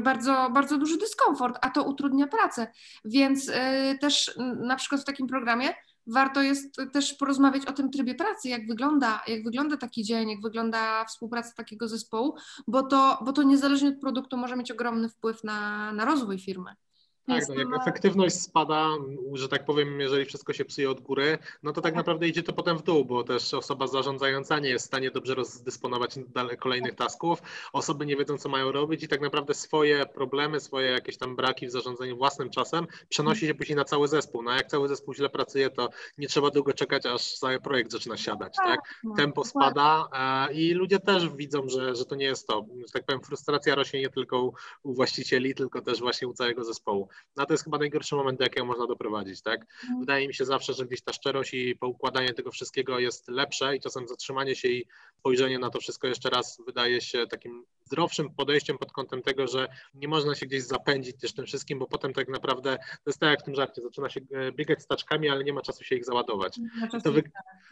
bardzo, 0.00 0.50
bardzo 0.50 0.78
duży 0.78 0.98
dyskomfort, 0.98 1.58
a 1.62 1.70
to 1.70 1.82
utrudnia 1.82 2.26
pracę. 2.26 2.66
Więc 3.04 3.46
yy, 3.46 3.54
też 4.00 4.34
na 4.56 4.76
przykład 4.76 5.00
w 5.00 5.04
takim 5.04 5.26
programie 5.26 5.74
warto 6.06 6.42
jest 6.42 6.76
też 6.92 7.14
porozmawiać 7.14 7.66
o 7.66 7.72
tym 7.72 7.90
trybie 7.90 8.14
pracy, 8.14 8.48
jak 8.48 8.66
wygląda, 8.66 9.22
jak 9.26 9.44
wygląda 9.44 9.76
taki 9.76 10.04
dzień, 10.04 10.30
jak 10.30 10.40
wygląda 10.40 11.04
współpraca 11.04 11.52
takiego 11.56 11.88
zespołu, 11.88 12.34
bo 12.66 12.82
to, 12.82 13.18
bo 13.24 13.32
to 13.32 13.42
niezależnie 13.42 13.88
od 13.88 14.00
produktu 14.00 14.36
może 14.36 14.56
mieć 14.56 14.70
ogromny 14.70 15.08
wpływ 15.08 15.44
na, 15.44 15.92
na 15.92 16.04
rozwój 16.04 16.38
firmy. 16.38 16.74
Tak, 17.26 17.48
no 17.48 17.54
jak 17.54 17.82
efektywność 17.82 18.40
spada, 18.40 18.88
że 19.32 19.48
tak 19.48 19.64
powiem, 19.64 20.00
jeżeli 20.00 20.24
wszystko 20.24 20.52
się 20.52 20.64
psuje 20.64 20.90
od 20.90 21.00
góry, 21.00 21.38
no 21.62 21.72
to 21.72 21.80
tak, 21.80 21.92
tak 21.92 21.96
naprawdę 21.96 22.28
idzie 22.28 22.42
to 22.42 22.52
potem 22.52 22.78
w 22.78 22.82
dół, 22.82 23.04
bo 23.04 23.24
też 23.24 23.54
osoba 23.54 23.86
zarządzająca 23.86 24.58
nie 24.58 24.68
jest 24.68 24.84
w 24.84 24.88
stanie 24.88 25.10
dobrze 25.10 25.34
rozdysponować 25.34 26.14
kolejnych 26.58 26.94
tasków, 26.94 27.42
osoby 27.72 28.06
nie 28.06 28.16
wiedzą, 28.16 28.38
co 28.38 28.48
mają 28.48 28.72
robić 28.72 29.02
i 29.02 29.08
tak 29.08 29.20
naprawdę 29.20 29.54
swoje 29.54 30.06
problemy, 30.06 30.60
swoje 30.60 30.90
jakieś 30.90 31.18
tam 31.18 31.36
braki 31.36 31.66
w 31.66 31.70
zarządzaniu 31.70 32.16
własnym 32.16 32.50
czasem 32.50 32.86
przenosi 33.08 33.46
się 33.46 33.54
później 33.54 33.76
na 33.76 33.84
cały 33.84 34.08
zespół. 34.08 34.42
No 34.42 34.50
a 34.50 34.56
jak 34.56 34.66
cały 34.66 34.88
zespół 34.88 35.14
źle 35.14 35.28
pracuje, 35.28 35.70
to 35.70 35.88
nie 36.18 36.28
trzeba 36.28 36.50
długo 36.50 36.72
czekać, 36.72 37.06
aż 37.06 37.38
cały 37.38 37.60
projekt 37.60 37.92
zaczyna 37.92 38.16
siadać, 38.16 38.56
tak? 38.56 38.66
tak? 38.66 39.16
Tempo 39.16 39.44
spada 39.44 40.08
e, 40.12 40.54
i 40.54 40.72
ludzie 40.72 40.98
też 40.98 41.28
widzą, 41.28 41.68
że, 41.68 41.94
że 41.94 42.04
to 42.04 42.14
nie 42.14 42.26
jest 42.26 42.46
to. 42.46 42.66
Że 42.86 42.92
tak 42.92 43.04
powiem, 43.04 43.22
frustracja 43.22 43.74
rośnie 43.74 44.00
nie 44.00 44.10
tylko 44.10 44.52
u 44.82 44.94
właścicieli, 44.94 45.54
tylko 45.54 45.82
też 45.82 46.00
właśnie 46.00 46.28
u 46.28 46.34
całego 46.34 46.64
zespołu. 46.64 47.08
No 47.36 47.46
to 47.46 47.54
jest 47.54 47.64
chyba 47.64 47.78
najgorszy 47.78 48.14
moment, 48.14 48.38
do 48.38 48.44
jakiego 48.44 48.66
można 48.66 48.86
doprowadzić, 48.86 49.42
tak? 49.42 49.60
Mhm. 49.60 50.00
Wydaje 50.00 50.28
mi 50.28 50.34
się 50.34 50.44
zawsze, 50.44 50.74
że 50.74 50.86
gdzieś 50.86 51.02
ta 51.02 51.12
szczerość 51.12 51.54
i 51.54 51.76
poukładanie 51.76 52.34
tego 52.34 52.50
wszystkiego 52.50 52.98
jest 52.98 53.28
lepsze 53.28 53.76
i 53.76 53.80
czasem 53.80 54.08
zatrzymanie 54.08 54.56
się 54.56 54.68
i 54.68 54.86
spojrzenie 55.18 55.58
na 55.58 55.70
to 55.70 55.80
wszystko 55.80 56.06
jeszcze 56.06 56.30
raz 56.30 56.58
wydaje 56.66 57.00
się 57.00 57.26
takim 57.26 57.64
zdrowszym 57.84 58.30
podejściem 58.30 58.78
pod 58.78 58.92
kątem 58.92 59.22
tego, 59.22 59.46
że 59.46 59.68
nie 59.94 60.08
można 60.08 60.34
się 60.34 60.46
gdzieś 60.46 60.62
zapędzić 60.62 61.16
też 61.16 61.32
tym 61.32 61.46
wszystkim, 61.46 61.78
bo 61.78 61.86
potem 61.86 62.12
tak 62.12 62.28
naprawdę 62.28 62.78
to 62.78 63.10
jest 63.10 63.18
tak 63.18 63.30
jak 63.30 63.40
w 63.40 63.44
tym 63.44 63.54
żarcie, 63.54 63.82
zaczyna 63.82 64.10
się 64.10 64.20
e, 64.32 64.52
biegać 64.52 64.82
z 64.82 64.86
taczkami, 64.86 65.28
ale 65.28 65.44
nie 65.44 65.52
ma 65.52 65.62
czasu 65.62 65.84
się 65.84 65.96
ich 65.96 66.04
załadować. 66.04 66.60
To 67.04 67.12
wy... 67.12 67.22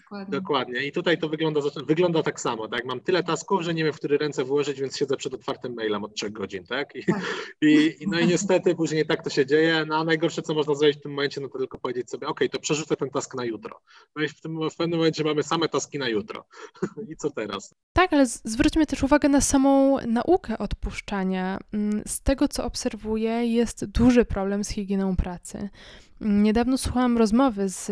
dokładnie. 0.02 0.38
dokładnie. 0.38 0.86
I 0.86 0.92
tutaj 0.92 1.18
to 1.18 1.28
wygląda, 1.28 1.60
wygląda 1.86 2.22
tak 2.22 2.40
samo, 2.40 2.68
tak? 2.68 2.84
Mam 2.84 3.00
tyle 3.00 3.22
tasków, 3.22 3.62
że 3.62 3.74
nie 3.74 3.84
wiem, 3.84 3.92
w 3.92 3.96
który 3.96 4.18
ręce 4.18 4.44
włożyć, 4.44 4.80
więc 4.80 4.96
siedzę 4.96 5.16
przed 5.16 5.34
otwartym 5.34 5.74
mailem 5.74 6.04
od 6.04 6.14
trzech 6.14 6.32
godzin, 6.32 6.66
tak? 6.66 6.96
I, 6.96 7.04
tak. 7.04 7.22
i, 7.62 7.96
no 8.06 8.18
i 8.18 8.26
niestety 8.26 8.74
później 8.74 9.06
tak 9.06 9.24
to 9.24 9.30
się 9.30 9.46
dzieje, 9.46 9.84
no 9.88 9.96
a 9.96 10.04
najgorsze, 10.04 10.42
co 10.42 10.54
można 10.54 10.74
zrobić 10.74 10.98
w 10.98 11.02
tym 11.02 11.12
momencie, 11.12 11.40
no 11.40 11.48
to 11.48 11.58
tylko 11.58 11.78
powiedzieć 11.78 12.10
sobie, 12.10 12.26
ok, 12.26 12.40
to 12.52 12.60
przerzucę 12.60 12.96
ten 12.96 13.10
task 13.10 13.34
na 13.34 13.44
jutro. 13.44 13.80
No 14.16 14.24
i 14.24 14.28
w, 14.28 14.40
tym, 14.40 14.70
w 14.70 14.76
pewnym 14.76 14.98
momencie 14.98 15.24
mamy 15.24 15.42
same 15.42 15.68
taski 15.68 15.98
na 15.98 16.08
jutro. 16.08 16.44
I 17.10 17.16
co 17.16 17.30
teraz? 17.30 17.74
Tak, 17.92 18.12
ale 18.12 18.26
zwróćmy 18.26 18.86
też 18.86 19.02
uwagę 19.02 19.28
na 19.28 19.40
samą 19.40 19.99
naukę 20.06 20.58
odpuszczania. 20.58 21.58
Mm, 21.72 22.02
z 22.06 22.20
tego, 22.20 22.48
co 22.48 22.64
obserwuję, 22.64 23.46
jest 23.46 23.84
duży 23.84 24.24
problem 24.24 24.64
z 24.64 24.68
higieną 24.68 25.16
pracy. 25.16 25.68
Niedawno 26.20 26.78
słuchałam 26.78 27.18
rozmowy 27.18 27.68
z, 27.68 27.84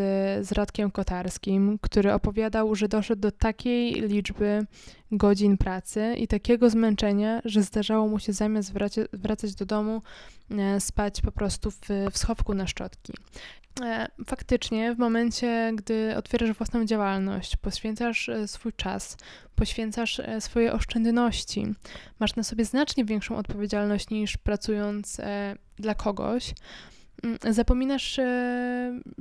z 0.47 0.53
Radkiem 0.53 0.91
Kotarskim, 0.91 1.79
który 1.83 2.13
opowiadał, 2.13 2.75
że 2.75 2.89
doszedł 2.89 3.23
do 3.23 3.31
takiej 3.31 3.93
liczby 3.93 4.67
godzin 5.13 5.59
pracy 5.59 6.15
i 6.19 6.29
takiego 6.29 6.71
zmęczenia, 6.71 7.43
że 7.45 7.63
zdarzało 7.63 8.09
mu 8.09 8.19
się 8.19 8.33
zamiast 8.33 8.73
wracać 9.13 9.55
do 9.55 9.67
domu 9.67 10.03
e, 10.51 10.81
spać 10.81 11.21
po 11.21 11.33
prostu 11.33 11.71
w, 11.71 11.81
w 12.13 12.19
schowku 12.19 12.55
na 12.55 12.67
szczotki. 12.67 13.13
E, 13.83 14.09
faktycznie, 14.27 14.95
w 14.95 14.99
momencie, 14.99 15.73
gdy 15.75 16.17
otwierasz 16.17 16.53
własną 16.53 16.85
działalność, 16.85 17.57
poświęcasz 17.57 18.29
e, 18.29 18.49
swój 18.49 18.73
czas, 18.73 19.17
poświęcasz 19.55 20.21
swoje 20.41 20.73
oszczędności, 20.73 21.67
masz 22.19 22.37
na 22.37 22.43
sobie 22.43 22.65
znacznie 22.65 23.05
większą 23.05 23.37
odpowiedzialność 23.37 24.11
niż 24.11 24.37
pracując 24.37 25.21
dla 25.79 25.95
kogoś, 25.95 26.55
zapominasz 27.51 28.21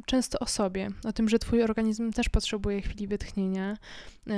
często 0.05 0.39
o 0.39 0.45
sobie, 0.45 0.89
o 1.03 1.13
tym, 1.13 1.29
że 1.29 1.39
Twój 1.39 1.63
organizm 1.63 2.11
też 2.11 2.29
potrzebuje 2.29 2.81
chwili 2.81 3.07
wytchnienia, 3.07 3.77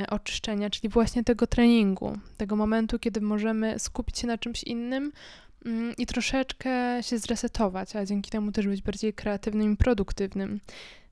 oczyszczenia, 0.10 0.70
czyli 0.70 0.89
właśnie 0.89 1.24
tego 1.24 1.47
treningu, 1.47 2.18
tego 2.38 2.55
momentu, 2.55 2.99
kiedy 2.99 3.22
możemy 3.22 3.80
skupić 3.80 4.20
się 4.20 4.28
na 4.28 4.38
czymś 4.38 4.64
innym, 4.64 5.12
Mm, 5.66 5.93
i 5.97 6.05
troszeczkę 6.05 7.03
się 7.03 7.18
zresetować, 7.18 7.95
a 7.95 8.05
dzięki 8.05 8.32
temu 8.32 8.51
też 8.51 8.68
być 8.68 8.82
bardziej 8.82 9.14
kreatywnym 9.14 9.74
i 9.74 9.78
produktywnym. 9.78 10.60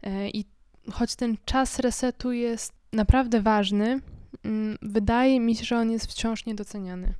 E, 0.03 0.29
I 0.29 0.45
choć 0.91 1.15
ten 1.15 1.37
czas 1.45 1.79
resetu 1.79 2.31
jest 2.31 2.73
naprawdę 2.93 3.41
ważny, 3.41 3.99
mm, 4.43 4.77
wydaje 4.81 5.39
mi 5.39 5.55
się, 5.55 5.63
że 5.63 5.77
on 5.77 5.91
jest 5.91 6.11
wciąż 6.11 6.45
niedoceniany. 6.45 7.13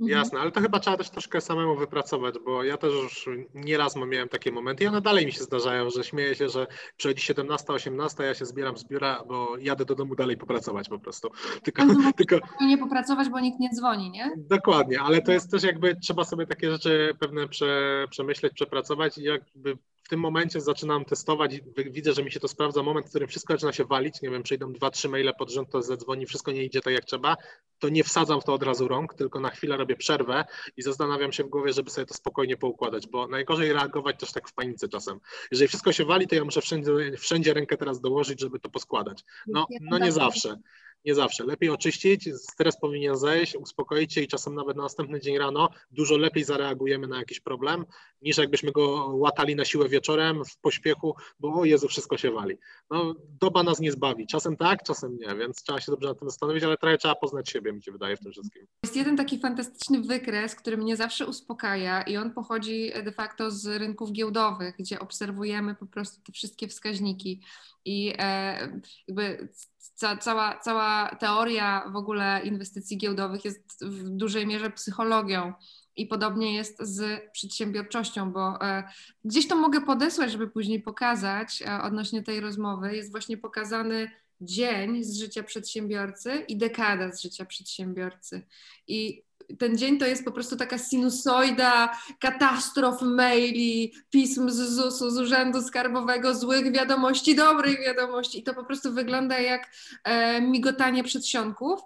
Mhm. 0.00 0.18
Jasne, 0.18 0.40
ale 0.40 0.52
to 0.52 0.60
chyba 0.60 0.80
trzeba 0.80 0.96
też 0.96 1.10
troszkę 1.10 1.40
samemu 1.40 1.76
wypracować, 1.76 2.34
bo 2.44 2.64
ja 2.64 2.76
też 2.76 2.92
już 2.92 3.28
nieraz 3.54 3.96
miałem 3.96 4.28
takie 4.28 4.52
momenty 4.52 4.84
i 4.84 4.86
one 4.86 5.00
dalej 5.00 5.26
mi 5.26 5.32
się 5.32 5.44
zdarzają, 5.44 5.90
że 5.90 6.04
śmieję 6.04 6.34
się, 6.34 6.48
że 6.48 6.66
przychodzi 6.96 7.22
17, 7.22 7.72
18, 7.72 8.24
ja 8.24 8.34
się 8.34 8.46
zbieram 8.46 8.78
z 8.78 8.84
biura, 8.84 9.22
bo 9.28 9.56
jadę 9.58 9.84
do 9.84 9.94
domu 9.94 10.14
dalej 10.14 10.36
popracować 10.36 10.88
po 10.88 10.98
prostu. 10.98 11.30
Tylko, 11.62 11.82
tylko... 12.16 12.38
Nie 12.60 12.78
popracować, 12.78 13.28
bo 13.28 13.40
nikt 13.40 13.60
nie 13.60 13.70
dzwoni, 13.70 14.10
nie? 14.10 14.32
Dokładnie, 14.36 15.00
ale 15.00 15.22
to 15.22 15.32
jest 15.32 15.50
też 15.50 15.62
jakby 15.62 15.96
trzeba 15.96 16.24
sobie 16.24 16.46
takie 16.46 16.70
rzeczy 16.70 17.16
pewne 17.20 17.48
prze, 17.48 18.06
przemyśleć, 18.10 18.52
przepracować 18.52 19.18
i 19.18 19.22
jakby 19.22 19.78
w 20.04 20.08
tym 20.08 20.20
momencie 20.20 20.60
zaczynam 20.60 21.04
testować, 21.04 21.60
widzę, 21.76 22.12
że 22.12 22.22
mi 22.22 22.32
się 22.32 22.40
to 22.40 22.48
sprawdza, 22.48 22.82
moment, 22.82 23.06
w 23.06 23.08
którym 23.08 23.28
wszystko 23.28 23.54
zaczyna 23.54 23.72
się 23.72 23.84
walić, 23.84 24.22
nie 24.22 24.30
wiem, 24.30 24.42
przyjdą 24.42 24.72
dwa, 24.72 24.90
trzy 24.90 25.08
maile 25.08 25.32
pod 25.38 25.50
rząd, 25.50 25.70
to 25.70 25.82
zadzwoni, 25.82 26.26
wszystko 26.26 26.52
nie 26.52 26.64
idzie 26.64 26.80
tak 26.80 26.94
jak 26.94 27.04
trzeba, 27.04 27.36
to 27.78 27.88
nie 27.88 28.04
wsadzam 28.04 28.40
w 28.40 28.44
to 28.44 28.54
od 28.54 28.62
razu 28.62 28.88
rąk, 28.88 29.14
tylko 29.14 29.40
na 29.40 29.50
chwilę 29.50 29.76
robię 29.76 29.96
przerwę 29.96 30.44
i 30.76 30.82
zastanawiam 30.82 31.32
się 31.32 31.44
w 31.44 31.48
głowie, 31.48 31.72
żeby 31.72 31.90
sobie 31.90 32.06
to 32.06 32.14
spokojnie 32.14 32.56
poukładać, 32.56 33.06
bo 33.06 33.26
najgorzej 33.26 33.72
reagować 33.72 34.20
też 34.20 34.32
tak 34.32 34.48
w 34.48 34.54
panice 34.54 34.88
czasem. 34.88 35.20
Jeżeli 35.50 35.68
wszystko 35.68 35.92
się 35.92 36.04
wali, 36.04 36.28
to 36.28 36.34
ja 36.34 36.44
muszę 36.44 36.60
wszędzie, 36.60 36.92
wszędzie 37.18 37.54
rękę 37.54 37.76
teraz 37.76 38.00
dołożyć, 38.00 38.40
żeby 38.40 38.60
to 38.60 38.70
poskładać. 38.70 39.24
No, 39.46 39.66
no 39.80 39.98
nie 39.98 40.12
zawsze 40.12 40.58
nie 41.04 41.14
zawsze. 41.14 41.44
Lepiej 41.44 41.70
oczyścić, 41.70 42.28
stres 42.36 42.76
powinien 42.80 43.16
zejść, 43.16 43.56
uspokoić 43.56 44.14
się 44.14 44.20
i 44.20 44.28
czasem 44.28 44.54
nawet 44.54 44.76
na 44.76 44.82
następny 44.82 45.20
dzień 45.20 45.38
rano 45.38 45.68
dużo 45.90 46.16
lepiej 46.16 46.44
zareagujemy 46.44 47.06
na 47.06 47.18
jakiś 47.18 47.40
problem, 47.40 47.84
niż 48.22 48.38
jakbyśmy 48.38 48.72
go 48.72 49.06
łatali 49.06 49.56
na 49.56 49.64
siłę 49.64 49.88
wieczorem 49.88 50.44
w 50.44 50.58
pośpiechu, 50.58 51.16
bo 51.40 51.54
o 51.54 51.64
Jezu, 51.64 51.88
wszystko 51.88 52.18
się 52.18 52.30
wali. 52.30 52.56
No, 52.90 53.14
doba 53.40 53.62
nas 53.62 53.80
nie 53.80 53.92
zbawi. 53.92 54.26
Czasem 54.26 54.56
tak, 54.56 54.82
czasem 54.82 55.18
nie, 55.18 55.34
więc 55.36 55.62
trzeba 55.62 55.80
się 55.80 55.92
dobrze 55.92 56.08
na 56.08 56.14
tym 56.14 56.30
zastanowić, 56.30 56.64
ale 56.64 56.76
trochę 56.76 56.98
trzeba 56.98 57.14
poznać 57.14 57.50
siebie, 57.50 57.72
mi 57.72 57.82
się 57.82 57.92
wydaje, 57.92 58.16
w 58.16 58.20
tym 58.20 58.32
wszystkim. 58.32 58.66
Jest 58.84 58.96
jeden 58.96 59.16
taki 59.16 59.38
fantastyczny 59.38 60.00
wykres, 60.00 60.54
który 60.54 60.76
mnie 60.76 60.96
zawsze 60.96 61.26
uspokaja 61.26 62.02
i 62.02 62.16
on 62.16 62.32
pochodzi 62.32 62.92
de 63.04 63.12
facto 63.12 63.50
z 63.50 63.66
rynków 63.66 64.12
giełdowych, 64.12 64.76
gdzie 64.78 65.00
obserwujemy 65.00 65.74
po 65.74 65.86
prostu 65.86 66.22
te 66.22 66.32
wszystkie 66.32 66.68
wskaźniki 66.68 67.40
i 67.84 68.14
e, 68.18 68.80
jakby 69.08 69.48
ca, 69.94 70.16
cała, 70.16 70.58
cała 70.58 71.16
teoria 71.20 71.90
w 71.92 71.96
ogóle 71.96 72.40
inwestycji 72.44 72.98
giełdowych 72.98 73.44
jest 73.44 73.84
w 73.84 74.08
dużej 74.08 74.46
mierze 74.46 74.70
psychologią. 74.70 75.52
I 75.96 76.06
podobnie 76.06 76.54
jest 76.54 76.82
z 76.82 77.22
przedsiębiorczością, 77.32 78.32
bo 78.32 78.60
e, 78.60 78.84
gdzieś 79.24 79.48
to 79.48 79.56
mogę 79.56 79.80
podesłać, 79.80 80.32
żeby 80.32 80.48
później 80.48 80.82
pokazać 80.82 81.62
e, 81.62 81.82
odnośnie 81.82 82.22
tej 82.22 82.40
rozmowy. 82.40 82.96
Jest 82.96 83.10
właśnie 83.10 83.36
pokazany 83.36 84.10
dzień 84.40 85.04
z 85.04 85.18
życia 85.18 85.42
przedsiębiorcy 85.42 86.44
i 86.48 86.56
dekada 86.56 87.12
z 87.12 87.22
życia 87.22 87.44
przedsiębiorcy. 87.44 88.42
I 88.88 89.22
ten 89.58 89.78
dzień 89.78 89.98
to 89.98 90.06
jest 90.06 90.24
po 90.24 90.32
prostu 90.32 90.56
taka 90.56 90.78
sinusoida 90.78 91.98
katastrof, 92.20 93.02
maili, 93.02 93.92
pism 94.10 94.50
z 94.50 94.56
ZUS-u, 94.56 95.10
z 95.10 95.18
Urzędu 95.18 95.62
Skarbowego, 95.62 96.34
złych 96.34 96.72
wiadomości, 96.72 97.34
dobrych 97.34 97.80
wiadomości 97.80 98.38
i 98.38 98.42
to 98.42 98.54
po 98.54 98.64
prostu 98.64 98.92
wygląda 98.92 99.38
jak 99.38 99.70
e, 100.04 100.40
migotanie 100.40 101.04
przedsionków. 101.04 101.80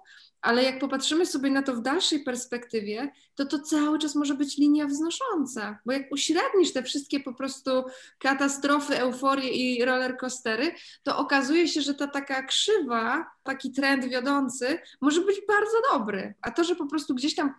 Ale 0.49 0.63
jak 0.65 0.79
popatrzymy 0.79 1.27
sobie 1.27 1.51
na 1.51 1.63
to 1.63 1.75
w 1.75 1.83
dalszej 1.83 2.21
perspektywie, 2.21 3.13
to 3.35 3.47
to 3.47 3.59
cały 3.59 3.99
czas 3.99 4.15
może 4.15 4.35
być 4.35 4.57
linia 4.57 4.87
wznosząca, 4.87 5.79
bo 5.87 5.93
jak 5.93 6.13
uśrednisz 6.13 6.73
te 6.73 6.83
wszystkie 6.83 7.21
po 7.21 7.35
prostu 7.35 7.71
katastrofy, 8.19 8.99
euforie 8.99 9.51
i 9.51 9.85
rollercoastery, 9.85 10.75
to 11.03 11.19
okazuje 11.19 11.69
się, 11.69 11.81
że 11.81 11.95
ta 11.95 12.07
taka 12.07 12.43
krzywa, 12.43 13.27
taki 13.43 13.73
trend 13.73 14.05
wiodący 14.05 14.79
może 15.01 15.21
być 15.21 15.37
bardzo 15.49 15.77
dobry, 15.93 16.35
a 16.43 16.51
to, 16.51 16.65
że 16.65 16.77
po 16.77 16.87
prostu 16.87 17.15
gdzieś 17.15 17.35
tam 17.35 17.55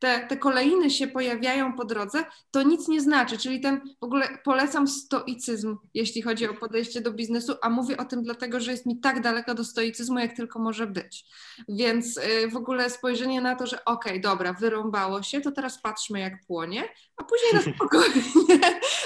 te, 0.00 0.26
te 0.26 0.36
kolejny 0.36 0.90
się 0.90 1.06
pojawiają 1.06 1.72
po 1.72 1.84
drodze, 1.84 2.24
to 2.50 2.62
nic 2.62 2.88
nie 2.88 3.00
znaczy. 3.00 3.38
Czyli 3.38 3.60
ten 3.60 3.80
w 4.00 4.04
ogóle 4.04 4.28
polecam 4.44 4.88
stoicyzm, 4.88 5.76
jeśli 5.94 6.22
chodzi 6.22 6.48
o 6.48 6.54
podejście 6.54 7.00
do 7.00 7.12
biznesu, 7.12 7.54
a 7.62 7.70
mówię 7.70 7.96
o 7.96 8.04
tym 8.04 8.22
dlatego, 8.22 8.60
że 8.60 8.70
jest 8.70 8.86
mi 8.86 9.00
tak 9.00 9.20
daleko 9.20 9.54
do 9.54 9.64
stoicyzmu, 9.64 10.18
jak 10.18 10.36
tylko 10.36 10.58
może 10.58 10.86
być. 10.86 11.24
Więc 11.68 12.16
y, 12.16 12.48
w 12.48 12.56
ogóle 12.56 12.90
spojrzenie 12.90 13.40
na 13.40 13.56
to, 13.56 13.66
że 13.66 13.84
okej, 13.84 14.12
okay, 14.12 14.20
dobra, 14.20 14.52
wyrąbało 14.52 15.22
się, 15.22 15.40
to 15.40 15.52
teraz 15.52 15.82
patrzmy, 15.82 16.20
jak 16.20 16.46
płonie, 16.46 16.84
a 17.16 17.24
później 17.24 17.52
na 17.54 17.60
spokojnie, 17.74 18.22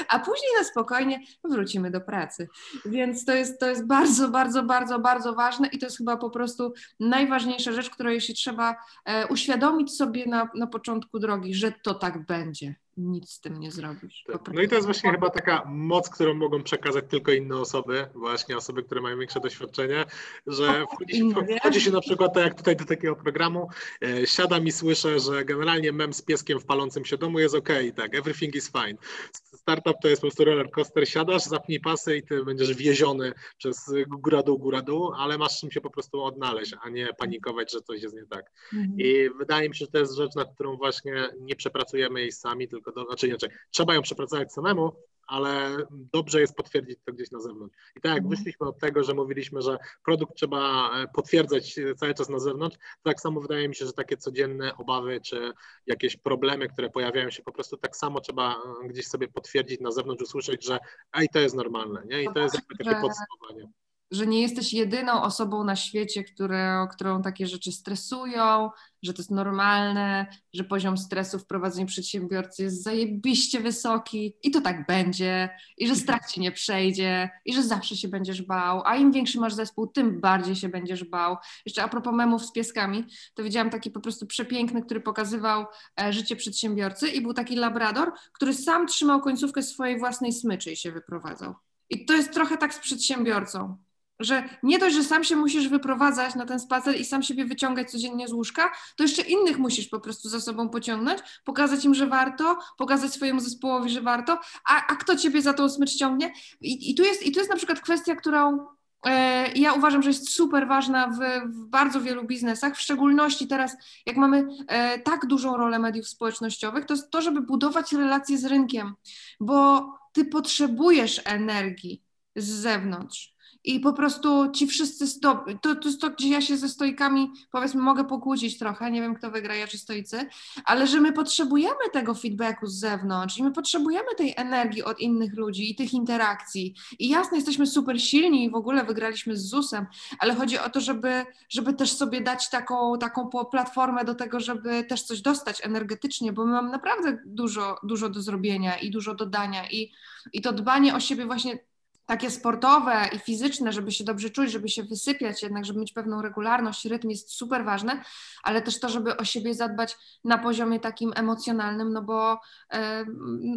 a 0.09 0.19
później 0.19 0.51
na 0.59 0.65
spokojnie 0.65 1.21
wrócimy 1.45 1.91
do 1.91 2.01
pracy. 2.01 2.49
Więc 2.85 3.25
to 3.25 3.35
jest, 3.35 3.61
to 3.61 3.69
jest 3.69 3.87
bardzo, 3.87 4.29
bardzo, 4.29 4.63
bardzo, 4.63 4.99
bardzo 4.99 5.33
ważne 5.33 5.69
i 5.69 5.79
to 5.79 5.87
jest 5.87 5.99
chyba 5.99 6.17
po 6.17 6.31
prostu 6.31 6.73
najważniejsza 7.01 7.73
rzecz, 7.73 7.91
której 7.91 8.21
się 8.21 8.35
trzeba 8.35 8.77
e, 9.05 9.27
uświadomić 9.27 9.97
sobie 9.97 10.27
na, 10.27 10.49
na 10.55 10.67
początku 10.67 10.84
początku 10.85 11.19
drogi, 11.19 11.55
że 11.55 11.73
to 11.73 11.95
tak 11.95 12.27
będzie. 12.27 12.75
Nic 12.97 13.31
z 13.31 13.41
tym 13.41 13.61
nie 13.61 13.71
zrobisz. 13.71 14.25
Tak. 14.27 14.55
No 14.55 14.63
i 14.63 14.69
to 14.69 14.75
jest 14.75 14.87
właśnie 14.87 15.11
chyba 15.11 15.31
taka 15.31 15.65
moc, 15.67 16.11
którą 16.11 16.35
mogą 16.35 16.63
przekazać 16.63 17.05
tylko 17.09 17.33
inne 17.33 17.57
osoby, 17.57 18.07
właśnie 18.15 18.57
osoby, 18.57 18.83
które 18.83 19.01
mają 19.01 19.19
większe 19.19 19.41
doświadczenie, 19.41 20.05
że 20.47 20.67
wchodzi 20.93 21.19
się, 21.19 21.31
wchodzi 21.59 21.81
się 21.81 21.91
na 21.91 22.01
przykład, 22.01 22.35
tak 22.35 22.45
jak 22.45 22.55
tutaj 22.55 22.77
do 22.77 22.85
takiego 22.85 23.17
programu, 23.17 23.69
e, 24.03 24.27
siadam 24.27 24.67
i 24.67 24.73
słyszę, 24.73 25.21
że 25.21 25.45
generalnie 25.45 25.93
mem 25.93 26.13
z 26.13 26.23
pieskiem 26.23 26.61
w 26.61 26.65
palącym 26.65 27.05
się 27.05 27.19
domu 27.19 27.39
jest 27.39 27.55
ok, 27.55 27.69
tak, 27.97 28.15
everything 28.15 28.55
is 28.55 28.73
fine. 28.73 28.99
Startup 29.33 29.97
to 30.03 30.09
jest 30.09 30.23
po 30.23 30.27
prostu 30.27 30.45
roller 30.45 30.71
coaster, 30.71 31.09
siadasz, 31.09 31.43
zapnij 31.43 31.81
pasy 31.81 32.17
i 32.17 32.23
ty 32.23 32.45
będziesz 32.45 32.75
wieziony 32.75 33.33
przez 33.59 33.93
góra 34.09 34.43
dół, 34.43 34.59
góra 34.59 34.83
dół, 34.83 35.13
ale 35.17 35.39
masz 35.39 35.61
czym 35.61 35.71
się 35.71 35.81
po 35.81 35.91
prostu 35.91 36.23
odnaleźć, 36.23 36.75
a 36.83 36.89
nie 36.89 37.09
panikować, 37.19 37.73
że 37.73 37.81
coś 37.81 38.03
jest 38.03 38.15
nie 38.15 38.27
tak. 38.27 38.53
Mhm. 38.73 39.01
I 39.01 39.31
wydaje 39.39 39.69
mi 39.69 39.77
się, 39.77 39.85
że 39.85 39.91
to 39.91 39.99
jest 39.99 40.17
rzecz, 40.17 40.35
nad 40.35 40.55
którą 40.55 40.77
właśnie 40.77 41.29
nie 41.41 41.57
przepracujemy 41.57 42.21
jej 42.21 42.33
sami, 42.33 42.69
tylko 42.69 42.84
do, 42.93 43.05
znaczy 43.05 43.29
inaczej, 43.29 43.51
trzeba 43.71 43.95
ją 43.95 44.03
przepracować 44.03 44.53
samemu, 44.53 44.93
ale 45.27 45.77
dobrze 45.91 46.41
jest 46.41 46.55
potwierdzić 46.55 46.99
to 47.05 47.13
gdzieś 47.13 47.31
na 47.31 47.41
zewnątrz. 47.41 47.77
I 47.97 48.01
tak 48.01 48.11
jak 48.11 48.23
mhm. 48.23 48.37
wyszliśmy 48.37 48.69
od 48.69 48.79
tego, 48.79 49.05
że 49.05 49.15
mówiliśmy, 49.15 49.63
że 49.63 49.79
produkt 50.05 50.37
trzeba 50.37 50.91
e, 51.03 51.07
potwierdzać 51.09 51.81
cały 51.97 52.15
czas 52.15 52.29
na 52.29 52.39
zewnątrz, 52.39 52.77
tak 53.03 53.21
samo 53.21 53.41
wydaje 53.41 53.69
mi 53.69 53.75
się, 53.75 53.87
że 53.87 53.93
takie 53.93 54.17
codzienne 54.17 54.77
obawy 54.77 55.21
czy 55.21 55.53
jakieś 55.87 56.17
problemy, 56.17 56.69
które 56.69 56.91
pojawiają 56.91 57.31
się 57.31 57.43
po 57.43 57.53
prostu 57.53 57.77
tak 57.77 57.97
samo 57.97 58.21
trzeba 58.21 58.55
e, 58.55 58.89
gdzieś 58.89 59.07
sobie 59.07 59.29
potwierdzić 59.29 59.81
na 59.81 59.91
zewnątrz, 59.91 60.23
usłyszeć, 60.23 60.65
że 60.65 60.79
ej, 61.13 61.29
to 61.29 61.39
jest 61.39 61.55
normalne, 61.55 62.03
nie? 62.07 62.23
I 62.23 62.29
to 62.35 62.41
jest 62.41 62.55
jakby 62.55 62.85
takie 62.85 63.01
podsumowanie 63.01 63.73
że 64.11 64.27
nie 64.27 64.43
jesteś 64.43 64.73
jedyną 64.73 65.23
osobą 65.23 65.65
na 65.65 65.77
świecie, 65.77 66.25
które, 66.25 66.87
którą 66.93 67.23
takie 67.23 67.47
rzeczy 67.47 67.73
stresują, 67.73 68.71
że 69.03 69.13
to 69.13 69.23
jest 69.23 69.31
normalne, 69.31 70.27
że 70.53 70.65
poziom 70.65 70.99
stresu 70.99 71.39
w 71.39 71.47
prowadzeniu 71.47 71.87
przedsiębiorcy 71.87 72.63
jest 72.63 72.83
zajebiście 72.83 73.61
wysoki 73.61 74.37
i 74.43 74.51
to 74.51 74.61
tak 74.61 74.87
będzie, 74.87 75.49
i 75.79 75.89
że 75.89 75.97
strach 75.97 76.31
ci 76.31 76.41
nie 76.41 76.53
przejdzie, 76.53 77.31
i 77.45 77.55
że 77.55 77.63
zawsze 77.63 77.97
się 77.97 78.09
będziesz 78.09 78.43
bał, 78.43 78.83
a 78.85 78.97
im 78.97 79.13
większy 79.13 79.41
masz 79.41 79.55
zespół, 79.55 79.87
tym 79.87 80.21
bardziej 80.21 80.57
się 80.57 80.69
będziesz 80.69 81.05
bał. 81.05 81.37
Jeszcze 81.67 81.83
a 81.83 81.89
propos 81.89 82.15
memów 82.15 82.45
z 82.45 82.53
pieskami, 82.53 83.05
to 83.35 83.43
widziałam 83.43 83.71
taki 83.71 83.91
po 83.91 84.01
prostu 84.01 84.27
przepiękny, 84.27 84.83
który 84.83 85.01
pokazywał 85.01 85.67
e, 86.01 86.13
życie 86.13 86.37
przedsiębiorcy 86.37 87.09
i 87.09 87.21
był 87.21 87.35
taki 87.35 87.57
labrador, 87.57 88.13
który 88.33 88.55
sam 88.55 88.87
trzymał 88.87 89.21
końcówkę 89.21 89.63
swojej 89.63 89.99
własnej 89.99 90.33
smyczy 90.33 90.73
i 90.73 90.77
się 90.77 90.93
wyprowadzał. 90.93 91.55
I 91.91 92.05
to 92.05 92.15
jest 92.15 92.33
trochę 92.33 92.57
tak 92.57 92.75
z 92.75 92.79
przedsiębiorcą 92.79 93.77
że 94.21 94.49
nie 94.63 94.79
dość, 94.79 94.97
że 94.97 95.05
sam 95.05 95.25
się 95.25 95.37
musisz 95.37 95.69
wyprowadzać 95.69 96.35
na 96.35 96.47
ten 96.47 96.61
spacer 96.61 96.97
i 96.97 97.05
sam 97.05 97.23
siebie 97.23 97.45
wyciągać 97.45 97.91
codziennie 97.91 98.29
z 98.29 98.33
łóżka, 98.33 98.73
to 98.97 99.03
jeszcze 99.03 99.23
innych 99.23 99.59
musisz 99.59 99.89
po 99.89 100.01
prostu 100.01 100.29
za 100.29 100.41
sobą 100.41 100.69
pociągnąć, 100.69 101.21
pokazać 101.45 101.85
im, 101.85 101.95
że 101.95 102.07
warto, 102.07 102.59
pokazać 102.79 103.13
swojemu 103.13 103.41
zespołowi, 103.41 103.91
że 103.91 104.01
warto, 104.01 104.41
a, 104.69 104.87
a 104.87 104.97
kto 104.97 105.17
ciebie 105.17 105.43
za 105.43 105.55
tą 105.55 105.69
smycz 105.69 105.95
ciągnie? 105.97 106.33
I, 106.61 106.91
i, 106.91 106.95
tu 106.95 107.03
jest, 107.03 107.27
I 107.27 107.33
tu 107.33 107.39
jest 107.39 107.51
na 107.51 107.57
przykład 107.57 107.81
kwestia, 107.81 108.17
którą 108.17 108.67
e, 109.07 109.53
ja 109.53 109.73
uważam, 109.73 110.03
że 110.03 110.11
jest 110.11 110.31
super 110.31 110.69
ważna 110.69 111.09
w, 111.09 111.19
w, 111.51 111.67
bardzo 111.67 112.01
wielu 112.01 112.25
biznesach, 112.25 112.77
w 112.77 112.81
szczególności 112.81 113.49
teraz, 113.49 113.77
jak 114.07 114.17
mamy 114.17 114.49
e, 114.69 114.99
tak 114.99 115.27
dużą 115.27 115.57
rolę 115.57 115.79
mediów 115.79 116.09
społecznościowych, 116.09 116.85
to 116.85 116.95
jest 116.95 117.11
to, 117.11 117.23
żeby 117.23 117.41
budować 117.41 117.93
relacje 117.93 118.39
z 118.39 118.45
rynkiem, 118.45 118.95
bo 119.41 119.89
ty 120.13 120.25
potrzebujesz 120.25 121.21
energii 121.25 122.03
z 122.37 122.49
zewnątrz 122.49 123.34
i 123.65 123.81
po 123.81 123.93
prostu 123.93 124.53
ci 124.53 124.67
wszyscy 124.67 125.07
stop, 125.07 125.39
to, 125.61 125.75
to 125.75 125.89
jest 125.89 126.01
to, 126.01 126.11
gdzie 126.11 126.29
ja 126.29 126.41
się 126.41 126.57
ze 126.57 126.69
stoikami 126.69 127.33
powiedzmy 127.51 127.83
mogę 127.83 128.05
pokłócić 128.05 128.59
trochę, 128.59 128.91
nie 128.91 129.01
wiem 129.01 129.15
kto 129.15 129.31
wygra, 129.31 129.55
ja 129.55 129.67
czy 129.67 129.79
stoicy, 129.79 130.27
ale 130.65 130.87
że 130.87 131.01
my 131.01 131.13
potrzebujemy 131.13 131.91
tego 131.93 132.15
feedbacku 132.15 132.67
z 132.67 132.75
zewnątrz 132.75 133.39
i 133.39 133.43
my 133.43 133.53
potrzebujemy 133.53 134.15
tej 134.17 134.35
energii 134.37 134.83
od 134.83 135.01
innych 135.01 135.37
ludzi 135.37 135.71
i 135.71 135.75
tych 135.75 135.93
interakcji. 135.93 136.75
I 136.99 137.09
jasne, 137.09 137.37
jesteśmy 137.37 137.67
super 137.67 138.01
silni 138.01 138.45
i 138.45 138.51
w 138.51 138.55
ogóle 138.55 138.85
wygraliśmy 138.85 139.37
z 139.37 139.49
ZUS-em, 139.49 139.87
ale 140.19 140.35
chodzi 140.35 140.59
o 140.59 140.71
to, 140.71 140.81
żeby, 140.81 141.27
żeby 141.49 141.73
też 141.73 141.93
sobie 141.93 142.21
dać 142.21 142.51
taką, 142.51 142.99
taką 142.99 143.29
platformę 143.51 144.05
do 144.05 144.15
tego, 144.15 144.41
żeby 144.41 144.85
też 144.85 145.03
coś 145.03 145.21
dostać 145.21 145.67
energetycznie, 145.67 146.33
bo 146.33 146.45
my 146.45 146.53
mamy 146.53 146.71
naprawdę 146.71 147.19
dużo, 147.27 147.77
dużo 147.83 148.09
do 148.09 148.23
zrobienia 148.23 148.79
i 148.79 148.91
dużo 148.91 149.15
dodania 149.15 149.71
i, 149.71 149.93
i 150.33 150.41
to 150.41 150.53
dbanie 150.53 150.95
o 150.95 151.01
siebie 151.01 151.27
właśnie 151.27 151.59
takie 152.07 152.31
sportowe 152.31 153.09
i 153.13 153.19
fizyczne, 153.19 153.73
żeby 153.73 153.93
się 153.93 154.05
dobrze 154.05 154.31
czuć, 154.31 154.51
żeby 154.51 154.69
się 154.69 154.83
wysypiać, 154.83 155.43
jednak 155.43 155.65
żeby 155.65 155.81
mieć 155.81 155.93
pewną 155.93 156.23
regularność, 156.23 156.85
rytm 156.85 157.11
jest 157.11 157.33
super 157.33 157.65
ważne, 157.65 158.03
ale 158.43 158.63
też 158.63 158.81
to, 158.81 158.89
żeby 158.89 159.17
o 159.17 159.25
siebie 159.25 159.55
zadbać 159.55 159.97
na 160.25 160.39
poziomie 160.39 160.81
takim 160.81 161.13
emocjonalnym, 161.17 161.93
no 161.93 162.03
bo 162.03 162.41
e, 162.73 163.05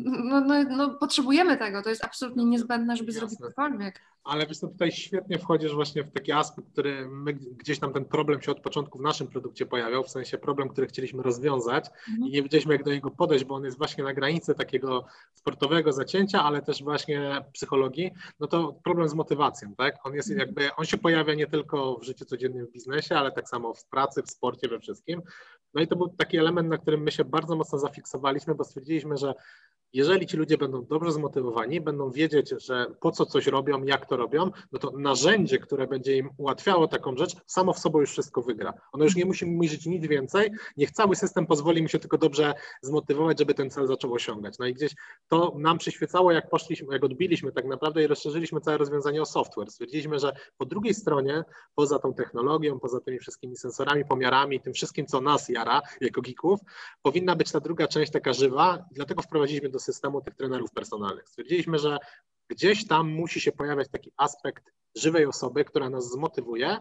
no, 0.06 0.41
no, 0.41 0.64
no, 0.64 0.89
potrzebujemy 0.89 1.58
tego, 1.58 1.82
to 1.82 1.89
jest 1.89 2.04
absolutnie 2.04 2.45
niezbędne, 2.45 2.98
żeby 2.98 3.12
Jasne. 3.12 3.20
zrobić 3.20 3.39
cokolwiek 3.39 4.02
ale 4.28 4.48
wiesz, 4.48 4.60
to 4.60 4.68
tutaj 4.68 4.92
świetnie 4.92 5.40
wchodzisz 5.40 5.74
właśnie 5.74 6.04
w 6.04 6.12
taki 6.12 6.32
aspekt, 6.32 6.72
który 6.72 7.08
my, 7.10 7.34
gdzieś 7.34 7.80
tam 7.80 7.94
ten 7.94 8.06
problem 8.06 8.42
się 8.42 8.52
od 8.52 8.60
początku 8.60 8.98
w 8.98 9.02
naszym 9.02 9.28
produkcie 9.28 9.66
pojawiał, 9.66 10.04
w 10.04 10.10
sensie 10.10 10.38
problem, 10.38 10.70
który 10.70 10.88
chcieliśmy 10.88 11.24
rozwiązać 11.24 11.86
mhm. 12.10 12.28
i 12.28 12.32
nie 12.32 12.44
wiedzieliśmy, 12.44 12.74
jak 12.74 12.84
do 12.84 12.92
niego 12.92 13.12
podejść, 13.12 13.46
bo 13.46 13.56
on 13.56 13.64
jest 13.64 13.78
właśnie 13.78 14.04
na 14.04 14.14
granicy 14.14 14.56
takiego 14.56 15.06
sportowego 15.34 15.92
zacięcia, 15.94 16.44
ale 16.44 16.62
też 16.62 16.84
właśnie 16.84 17.46
psychologii, 17.54 18.12
no 18.40 18.48
to 18.48 18.80
problem 18.84 19.10
z 19.10 19.14
motywacją, 19.14 19.76
tak? 19.76 19.96
On 20.04 20.14
jest 20.14 20.32
mhm. 20.32 20.48
jakby, 20.48 20.76
on 20.76 20.86
się 20.86 20.98
pojawia 20.98 21.34
nie 21.34 21.48
tylko 21.48 21.98
w 21.98 22.04
życiu 22.04 22.26
codziennym 22.26 22.68
w 22.68 22.72
biznesie, 22.72 23.16
ale 23.16 23.32
tak 23.32 23.50
samo 23.50 23.74
w 23.74 23.86
pracy, 23.86 24.24
w 24.24 24.30
sporcie, 24.30 24.68
we 24.68 24.80
wszystkim. 24.80 25.22
No 25.78 25.84
i 25.84 25.88
to 25.88 25.96
był 25.96 26.10
taki 26.10 26.38
element, 26.38 26.70
na 26.70 26.78
którym 26.78 27.02
my 27.02 27.12
się 27.12 27.26
bardzo 27.26 27.56
mocno 27.56 27.80
zafiksowaliśmy, 27.80 28.56
bo 28.56 28.64
stwierdziliśmy, 28.64 29.18
że 29.18 29.34
jeżeli 29.94 30.28
ci 30.28 30.38
ludzie 30.38 30.58
będą 30.58 30.86
dobrze 30.86 31.12
zmotywowani, 31.12 31.82
będą 31.82 32.12
wiedzieć, 32.12 32.54
że 32.66 32.86
po 33.00 33.12
co 33.12 33.26
coś 33.26 33.48
robią, 33.48 33.84
jak 33.84 34.06
to 34.06 34.18
robią, 34.18 34.52
no 34.72 34.80
to 34.80 34.92
narzędzie, 34.92 35.60
które 35.60 35.88
będzie 35.88 36.18
im 36.18 36.30
ułatwiało 36.38 36.88
taką 36.88 37.18
rzecz, 37.18 37.36
samo 37.46 37.74
w 37.74 37.80
sobie 37.80 38.00
już 38.00 38.12
wszystko 38.12 38.42
wygra. 38.42 38.74
Ono 38.92 39.04
już 39.04 39.16
nie 39.16 39.26
musi 39.26 39.46
mierzyć 39.46 39.86
nic 39.86 40.08
więcej, 40.08 40.52
niech 40.78 40.92
cały 40.92 41.16
system 41.16 41.46
pozwoli 41.46 41.82
mu 41.82 41.88
się 41.88 42.00
tylko 42.00 42.18
dobrze 42.18 42.54
zmotywować, 42.82 43.40
żeby 43.40 43.54
ten 43.54 43.70
cel 43.70 43.88
zaczął 43.88 44.14
osiągać. 44.14 44.60
No 44.60 44.66
i 44.66 44.74
gdzieś 44.74 44.96
to 45.28 45.54
nam 45.58 45.78
przyświecało, 45.78 46.32
jak 46.32 46.50
poszliśmy, 46.50 46.94
jak 46.94 47.04
odbiliśmy 47.04 47.52
tak 47.52 47.66
naprawdę 47.66 48.04
i 48.04 48.08
rozszerzyliśmy 48.08 48.62
całe 48.62 48.78
rozwiązanie 48.78 49.22
o 49.22 49.26
software. 49.26 49.72
Stwierdziliśmy, 49.72 50.20
że 50.20 50.34
po 50.58 50.66
drugiej 50.66 50.94
stronie, 50.94 51.44
poza 51.76 52.00
tą 52.00 52.14
technologią, 52.14 52.80
poza 52.80 53.00
tymi 53.00 53.20
wszystkimi 53.20 53.56
sensorami, 53.56 54.06
pomiarami, 54.06 54.62
tym 54.62 54.74
wszystkim, 54.74 55.06
co 55.06 55.22
nas 55.22 55.50
jara 55.50 55.66
jako 56.01 56.22
geeków, 56.22 56.59
powinna 57.01 57.36
być 57.36 57.51
ta 57.51 57.59
druga 57.59 57.88
część 57.88 58.11
taka 58.11 58.34
żywa, 58.34 58.86
dlatego 58.91 59.22
wprowadziliśmy 59.22 59.70
do 59.70 59.80
systemu 59.80 60.22
tych 60.22 60.36
trenerów 60.36 60.72
personalnych. 60.72 61.30
Stwierdziliśmy, 61.30 61.80
że 61.80 61.97
gdzieś 62.50 62.88
tam 62.88 63.10
musi 63.10 63.41
się 63.41 63.52
pojawiać 63.52 63.88
taki 63.89 64.12
aspekt 64.18 64.72
żywej 64.98 65.26
osoby, 65.26 65.66
która 65.66 65.89
nas 65.89 66.12
zmotywuje. 66.12 66.78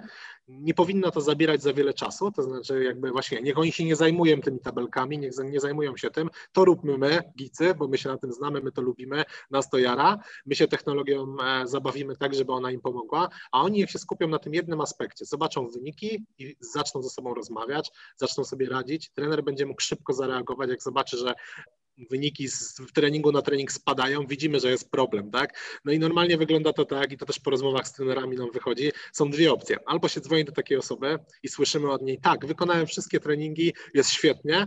Nie 0.48 0.74
powinno 0.74 1.10
to 1.10 1.20
zabierać 1.20 1.62
za 1.62 1.72
wiele 1.72 1.94
czasu, 1.94 2.32
to 2.32 2.42
znaczy 2.42 2.84
jakby 2.84 3.10
właśnie 3.10 3.42
niech 3.42 3.58
oni 3.58 3.72
się 3.72 3.84
nie 3.84 3.96
zajmują 3.96 4.40
tymi 4.40 4.60
tabelkami, 4.60 5.18
niech 5.18 5.32
nie 5.44 5.60
zajmują 5.60 5.96
się 5.96 6.10
tym, 6.10 6.30
to 6.52 6.64
róbmy 6.64 6.98
my, 6.98 7.32
gicy, 7.38 7.74
bo 7.74 7.88
my 7.88 7.98
się 7.98 8.08
na 8.08 8.18
tym 8.18 8.32
znamy, 8.32 8.60
my 8.60 8.72
to 8.72 8.82
lubimy, 8.82 9.24
nas 9.50 9.70
to 9.70 9.78
jara, 9.78 10.18
my 10.46 10.54
się 10.54 10.68
technologią 10.68 11.36
e, 11.44 11.66
zabawimy 11.66 12.16
tak, 12.16 12.34
żeby 12.34 12.52
ona 12.52 12.70
im 12.70 12.80
pomogła, 12.80 13.28
a 13.52 13.62
oni 13.62 13.78
niech 13.78 13.90
się 13.90 13.98
skupią 13.98 14.28
na 14.28 14.38
tym 14.38 14.54
jednym 14.54 14.80
aspekcie, 14.80 15.24
zobaczą 15.24 15.68
wyniki 15.68 16.24
i 16.38 16.56
zaczną 16.60 17.02
ze 17.02 17.10
sobą 17.10 17.34
rozmawiać, 17.34 17.90
zaczną 18.16 18.44
sobie 18.44 18.68
radzić, 18.68 19.10
trener 19.10 19.44
będzie 19.44 19.66
mógł 19.66 19.80
szybko 19.80 20.12
zareagować, 20.12 20.70
jak 20.70 20.82
zobaczy, 20.82 21.16
że 21.16 21.34
wyniki 22.10 22.48
z 22.48 22.74
treningu 22.94 23.32
na 23.32 23.42
trening 23.42 23.72
spadają, 23.72 24.26
widzimy, 24.26 24.60
że 24.60 24.70
jest 24.70 24.90
problem, 24.90 25.30
tak? 25.30 25.58
No 25.84 25.92
i 25.92 25.98
normalnie 25.98 26.36
wygląda 26.36 26.72
to 26.72 26.84
tak, 26.84 27.12
i 27.12 27.16
to 27.16 27.26
też 27.26 27.38
po 27.38 27.50
rozmowach 27.50 27.88
z 27.88 27.92
trenerami 27.92 28.36
nam 28.36 28.50
wychodzi, 28.50 28.92
są 29.12 29.30
dwie 29.30 29.52
opcje. 29.52 29.76
Albo 29.86 30.08
się 30.08 30.20
dzwoni 30.20 30.44
do 30.44 30.52
takiej 30.52 30.78
osoby 30.78 31.18
i 31.42 31.48
słyszymy 31.48 31.90
od 31.90 32.02
niej, 32.02 32.18
tak, 32.20 32.46
wykonałem 32.46 32.86
wszystkie 32.86 33.20
treningi, 33.20 33.72
jest 33.94 34.10
świetnie, 34.10 34.66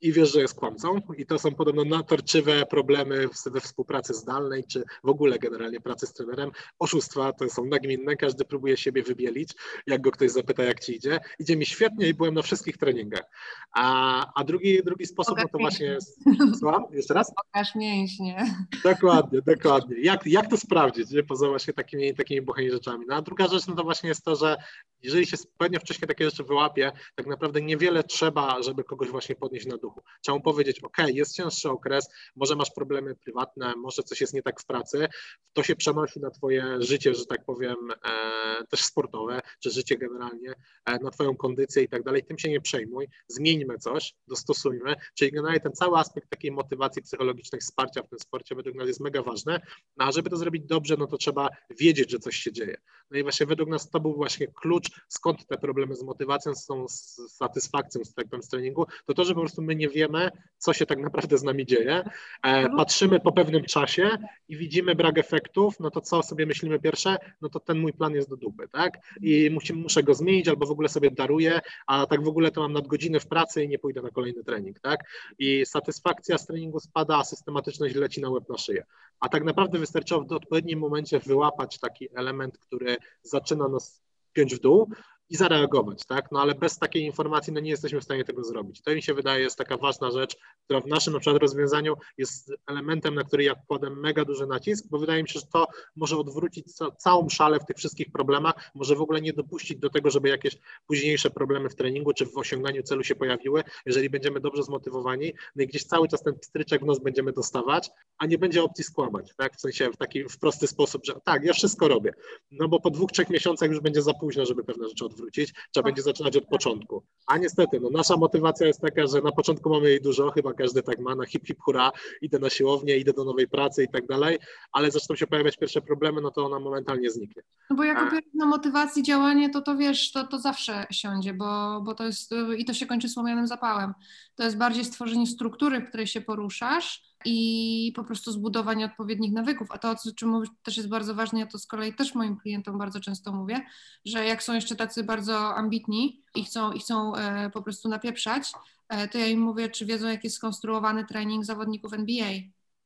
i 0.00 0.12
wiesz, 0.12 0.32
że 0.32 0.40
jest 0.40 0.54
kłamcą. 0.54 1.00
I 1.18 1.26
to 1.26 1.38
są 1.38 1.54
podobno 1.54 1.84
natarczywe 1.84 2.66
problemy 2.66 3.28
we 3.46 3.60
współpracy 3.60 4.14
zdalnej, 4.14 4.64
czy 4.64 4.84
w 5.04 5.08
ogóle 5.08 5.38
generalnie 5.38 5.80
pracy 5.80 6.06
z 6.06 6.12
trenerem. 6.12 6.50
Oszustwa 6.78 7.32
to 7.32 7.48
są 7.48 7.64
nagminne, 7.64 8.16
każdy 8.16 8.44
próbuje 8.44 8.76
siebie 8.76 9.02
wybielić. 9.02 9.54
Jak 9.86 10.00
go 10.00 10.10
ktoś 10.10 10.30
zapyta, 10.30 10.62
jak 10.62 10.80
ci 10.80 10.96
idzie, 10.96 11.20
idzie 11.38 11.56
mi 11.56 11.66
świetnie 11.66 12.08
i 12.08 12.14
byłem 12.14 12.34
na 12.34 12.42
wszystkich 12.42 12.78
treningach. 12.78 13.24
A, 13.72 14.26
a 14.34 14.44
drugi, 14.44 14.82
drugi 14.84 15.06
sposób 15.06 15.38
no 15.38 15.48
to 15.52 15.58
właśnie 15.58 15.86
jest. 15.86 16.20
Słucham? 16.58 16.84
Jeszcze 16.92 17.14
raz? 17.14 17.32
Pokaż 17.34 17.74
mięśnie. 17.74 18.54
Dokładnie, 18.84 19.42
dokładnie. 19.42 20.00
Jak, 20.00 20.26
jak 20.26 20.50
to 20.50 20.56
sprawdzić, 20.56 21.10
nie? 21.10 21.22
poza 21.22 21.48
właśnie 21.48 21.74
takimi, 21.74 22.14
takimi 22.14 22.42
buchanymi 22.42 22.72
rzeczami. 22.72 23.04
No 23.08 23.14
a 23.14 23.22
druga 23.22 23.48
rzecz 23.48 23.66
no 23.66 23.74
to 23.74 23.82
właśnie 23.82 24.08
jest 24.08 24.24
to, 24.24 24.36
że 24.36 24.56
jeżeli 25.02 25.26
się 25.26 25.36
pewnie 25.58 25.80
wcześniej 25.80 26.08
takie 26.08 26.24
rzeczy 26.24 26.44
wyłapie, 26.44 26.92
tak 27.14 27.26
naprawdę 27.26 27.62
niewiele 27.62 28.04
trzeba, 28.04 28.62
żeby 28.62 28.84
kogoś 28.84 29.08
właśnie 29.08 29.34
podnieść 29.34 29.66
na 29.66 29.78
duchu. 29.90 30.08
Trzeba 30.22 30.38
mu 30.38 30.42
powiedzieć, 30.42 30.80
ok, 30.80 30.96
jest 31.06 31.36
cięższy 31.36 31.70
okres, 31.70 32.08
może 32.36 32.56
masz 32.56 32.70
problemy 32.70 33.14
prywatne, 33.14 33.74
może 33.76 34.02
coś 34.02 34.20
jest 34.20 34.34
nie 34.34 34.42
tak 34.42 34.60
w 34.60 34.66
pracy, 34.66 35.08
to 35.52 35.62
się 35.62 35.76
przenosi 35.76 36.20
na 36.20 36.30
twoje 36.30 36.82
życie, 36.82 37.14
że 37.14 37.26
tak 37.26 37.44
powiem, 37.44 37.76
e, 38.04 38.66
też 38.66 38.84
sportowe, 38.84 39.40
czy 39.60 39.70
życie 39.70 39.98
generalnie, 39.98 40.54
e, 40.84 40.98
na 40.98 41.10
twoją 41.10 41.36
kondycję 41.36 41.82
i 41.82 41.88
tak 41.88 42.02
dalej, 42.02 42.24
tym 42.24 42.38
się 42.38 42.48
nie 42.48 42.60
przejmuj, 42.60 43.08
zmieńmy 43.28 43.78
coś, 43.78 44.14
dostosujmy, 44.28 44.94
czyli 45.14 45.32
generalnie 45.32 45.60
ten 45.60 45.72
cały 45.72 45.98
aspekt 45.98 46.30
takiej 46.30 46.50
motywacji 46.50 47.02
psychologicznej, 47.02 47.60
wsparcia 47.60 48.02
w 48.02 48.08
tym 48.08 48.18
sporcie 48.18 48.54
według 48.54 48.76
nas 48.76 48.88
jest 48.88 49.00
mega 49.00 49.22
ważny, 49.22 49.60
no 49.96 50.04
a 50.04 50.12
żeby 50.12 50.30
to 50.30 50.36
zrobić 50.36 50.66
dobrze, 50.66 50.96
no 50.98 51.06
to 51.06 51.16
trzeba 51.16 51.48
wiedzieć, 51.70 52.10
że 52.10 52.18
coś 52.18 52.36
się 52.36 52.52
dzieje. 52.52 52.76
No 53.10 53.18
i 53.18 53.22
właśnie 53.22 53.46
według 53.46 53.68
nas 53.68 53.90
to 53.90 54.00
był 54.00 54.14
właśnie 54.14 54.46
klucz 54.46 54.90
skąd 55.08 55.46
te 55.46 55.58
problemy 55.58 55.96
z 55.96 56.02
motywacją, 56.02 56.54
z 56.54 56.66
tą 56.66 56.86
satysfakcją 57.28 58.04
z, 58.04 58.14
tak 58.14 58.26
z 58.40 58.48
treningu, 58.48 58.86
to 59.06 59.14
to, 59.14 59.24
że 59.24 59.34
po 59.34 59.40
prostu 59.40 59.62
my 59.62 59.74
nie 59.80 59.88
wiemy, 59.88 60.30
co 60.60 60.72
się 60.72 60.86
tak 60.86 60.98
naprawdę 60.98 61.38
z 61.38 61.42
nami 61.42 61.66
dzieje. 61.66 61.92
E, 61.92 62.04
mhm. 62.42 62.76
patrzymy 62.76 63.20
po 63.20 63.32
pewnym 63.32 63.64
czasie 63.64 64.10
i 64.48 64.56
widzimy 64.56 64.94
brak 64.94 65.18
efektów, 65.18 65.80
no 65.80 65.90
to 65.90 66.00
co 66.00 66.22
sobie 66.22 66.46
myślimy 66.46 66.78
pierwsze? 66.78 67.16
No 67.40 67.48
to 67.48 67.60
ten 67.60 67.78
mój 67.78 67.92
plan 67.92 68.14
jest 68.14 68.30
do 68.30 68.36
dupy, 68.36 68.68
tak? 68.68 68.98
I 69.20 69.50
musimy, 69.52 69.82
muszę 69.82 70.02
go 70.02 70.14
zmienić 70.14 70.48
albo 70.48 70.66
w 70.66 70.70
ogóle 70.70 70.88
sobie 70.88 71.10
daruję, 71.10 71.60
a 71.86 72.06
tak 72.06 72.24
w 72.24 72.28
ogóle 72.28 72.50
to 72.50 72.60
mam 72.60 72.72
nadgodziny 72.72 73.20
w 73.20 73.26
pracy 73.26 73.64
i 73.64 73.68
nie 73.68 73.78
pójdę 73.78 74.02
na 74.02 74.10
kolejny 74.10 74.44
trening, 74.44 74.80
tak? 74.80 75.00
I 75.38 75.66
satysfakcja 75.66 76.38
z 76.38 76.46
treningu 76.46 76.80
spada, 76.80 77.16
a 77.16 77.24
systematyczność 77.24 77.94
leci 77.94 78.20
na 78.20 78.30
łeb 78.30 78.48
na 78.48 78.58
szyję. 78.58 78.84
A 79.20 79.28
tak 79.28 79.44
naprawdę 79.44 79.78
wystarczyło 79.78 80.24
w 80.24 80.32
odpowiednim 80.32 80.78
momencie 80.78 81.18
wyłapać 81.18 81.78
taki 81.78 82.08
element, 82.14 82.58
który 82.58 82.96
zaczyna 83.22 83.68
nas 83.68 84.02
piąć 84.32 84.54
w 84.54 84.60
dół 84.60 84.92
i 85.30 85.36
zareagować, 85.36 86.06
tak? 86.06 86.32
No 86.32 86.40
ale 86.40 86.54
bez 86.54 86.78
takiej 86.78 87.02
informacji 87.02 87.52
no 87.52 87.60
nie 87.60 87.70
jesteśmy 87.70 88.00
w 88.00 88.04
stanie 88.04 88.24
tego 88.24 88.44
zrobić. 88.44 88.82
To 88.82 88.94
mi 88.94 89.02
się 89.02 89.14
wydaje 89.14 89.42
jest 89.42 89.58
taka 89.58 89.76
ważna 89.76 90.10
rzecz, 90.10 90.36
która 90.64 90.80
w 90.80 90.86
naszym 90.86 91.12
na 91.12 91.18
przykład 91.18 91.42
rozwiązaniu 91.42 91.94
jest 92.18 92.52
elementem, 92.66 93.14
na 93.14 93.24
który 93.24 93.44
ja 93.44 93.54
kładę 93.54 93.90
mega 93.90 94.24
duży 94.24 94.46
nacisk, 94.46 94.84
bo 94.90 94.98
wydaje 94.98 95.22
mi 95.22 95.28
się, 95.28 95.40
że 95.40 95.46
to 95.46 95.66
może 95.96 96.16
odwrócić 96.16 96.74
ca 96.74 96.90
całą 96.90 97.28
szalę 97.28 97.60
w 97.60 97.64
tych 97.64 97.76
wszystkich 97.76 98.12
problemach, 98.12 98.70
może 98.74 98.94
w 98.96 99.00
ogóle 99.00 99.20
nie 99.20 99.32
dopuścić 99.32 99.78
do 99.78 99.90
tego, 99.90 100.10
żeby 100.10 100.28
jakieś 100.28 100.58
późniejsze 100.86 101.30
problemy 101.30 101.68
w 101.68 101.74
treningu 101.74 102.12
czy 102.12 102.26
w 102.26 102.38
osiąganiu 102.38 102.82
celu 102.82 103.04
się 103.04 103.14
pojawiły, 103.14 103.64
jeżeli 103.86 104.10
będziemy 104.10 104.40
dobrze 104.40 104.62
zmotywowani, 104.62 105.32
no 105.56 105.62
i 105.62 105.66
gdzieś 105.66 105.84
cały 105.84 106.08
czas 106.08 106.22
ten 106.22 106.38
pstryczek 106.38 106.82
w 106.82 106.86
nos 106.86 106.98
będziemy 106.98 107.32
dostawać, 107.32 107.90
a 108.18 108.26
nie 108.26 108.38
będzie 108.38 108.62
opcji 108.62 108.84
skłamać, 108.84 109.34
tak? 109.36 109.56
W 109.56 109.60
sensie 109.60 109.90
w 109.92 109.96
taki 109.96 110.24
w 110.24 110.38
prosty 110.38 110.66
sposób, 110.66 111.06
że 111.06 111.14
tak, 111.24 111.44
ja 111.44 111.52
wszystko 111.52 111.88
robię, 111.88 112.14
no 112.50 112.68
bo 112.68 112.80
po 112.80 112.90
dwóch, 112.90 113.12
trzech 113.12 113.30
miesiącach 113.30 113.70
już 113.70 113.80
będzie 113.80 114.02
za 114.02 114.14
późno, 114.14 114.46
żeby 114.46 114.64
pewne 114.64 114.88
rzeczy 114.88 115.04
odwrócić 115.04 115.19
wrócić, 115.20 115.54
trzeba 115.72 115.84
będzie 115.84 116.02
zaczynać 116.02 116.36
od 116.36 116.46
początku. 116.46 117.02
A 117.26 117.38
niestety, 117.38 117.80
no, 117.80 117.90
nasza 117.90 118.16
motywacja 118.16 118.66
jest 118.66 118.80
taka, 118.80 119.06
że 119.06 119.20
na 119.20 119.32
początku 119.32 119.70
mamy 119.70 119.88
jej 119.90 120.00
dużo, 120.00 120.30
chyba 120.30 120.52
każdy 120.52 120.82
tak 120.82 120.98
ma, 120.98 121.14
na 121.14 121.26
hip 121.26 121.46
hip 121.46 121.60
hura, 121.60 121.92
idę 122.22 122.38
na 122.38 122.50
siłownię, 122.50 122.96
idę 122.96 123.12
do 123.12 123.24
nowej 123.24 123.48
pracy 123.48 123.84
i 123.84 123.88
tak 123.88 124.06
dalej, 124.06 124.38
ale 124.72 124.90
zaczną 124.90 125.16
się 125.16 125.26
pojawiać 125.26 125.56
pierwsze 125.56 125.80
problemy, 125.80 126.20
no 126.20 126.30
to 126.30 126.46
ona 126.46 126.58
momentalnie 126.58 127.10
zniknie. 127.10 127.42
No 127.70 127.76
bo 127.76 127.84
jak 127.84 127.98
opierać 127.98 128.24
na 128.34 128.46
motywacji 128.46 129.02
działanie, 129.02 129.50
to 129.50 129.62
to 129.62 129.76
wiesz, 129.76 130.12
to, 130.12 130.26
to 130.26 130.38
zawsze 130.38 130.86
siądzie, 130.90 131.34
bo, 131.34 131.80
bo 131.80 131.94
to 131.94 132.04
jest, 132.04 132.34
i 132.58 132.64
to 132.64 132.74
się 132.74 132.86
kończy 132.86 133.08
słomianym 133.08 133.46
zapałem. 133.46 133.94
To 134.34 134.44
jest 134.44 134.56
bardziej 134.56 134.84
stworzenie 134.84 135.26
struktury, 135.26 135.80
w 135.80 135.88
której 135.88 136.06
się 136.06 136.20
poruszasz, 136.20 137.09
i 137.24 137.92
po 137.96 138.04
prostu 138.04 138.32
zbudowanie 138.32 138.84
odpowiednich 138.84 139.32
nawyków. 139.32 139.70
A 139.70 139.78
to, 139.78 139.90
o 139.90 140.14
czym 140.16 140.28
mówisz, 140.28 140.50
też 140.62 140.76
jest 140.76 140.88
bardzo 140.88 141.14
ważne, 141.14 141.40
ja 141.40 141.46
to 141.46 141.58
z 141.58 141.66
kolei 141.66 141.94
też 141.94 142.14
moim 142.14 142.36
klientom 142.36 142.78
bardzo 142.78 143.00
często 143.00 143.32
mówię, 143.32 143.60
że 144.04 144.24
jak 144.24 144.42
są 144.42 144.54
jeszcze 144.54 144.76
tacy 144.76 145.04
bardzo 145.04 145.54
ambitni 145.54 146.22
i 146.34 146.44
chcą, 146.44 146.72
i 146.72 146.80
chcą 146.80 147.16
e, 147.16 147.50
po 147.50 147.62
prostu 147.62 147.88
napieprzać, 147.88 148.52
e, 148.88 149.08
to 149.08 149.18
ja 149.18 149.26
im 149.26 149.40
mówię, 149.40 149.68
czy 149.68 149.86
wiedzą, 149.86 150.08
jak 150.08 150.24
jest 150.24 150.36
skonstruowany 150.36 151.04
trening 151.04 151.44
zawodników 151.44 151.92
NBA, 151.92 152.32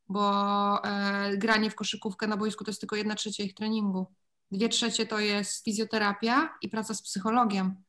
bo 0.09 0.85
e, 0.85 1.37
granie 1.37 1.71
w 1.71 1.75
koszykówkę 1.75 2.27
na 2.27 2.37
boisku 2.37 2.65
to 2.65 2.71
jest 2.71 2.81
tylko 2.81 2.97
jedna 2.97 3.15
trzecia 3.15 3.45
ich 3.45 3.55
treningu. 3.55 4.07
Dwie 4.51 4.69
trzecie 4.69 5.07
to 5.07 5.19
jest 5.19 5.65
fizjoterapia 5.65 6.55
i 6.63 6.69
praca 6.69 6.95
z 6.95 7.03
psychologiem 7.03 7.85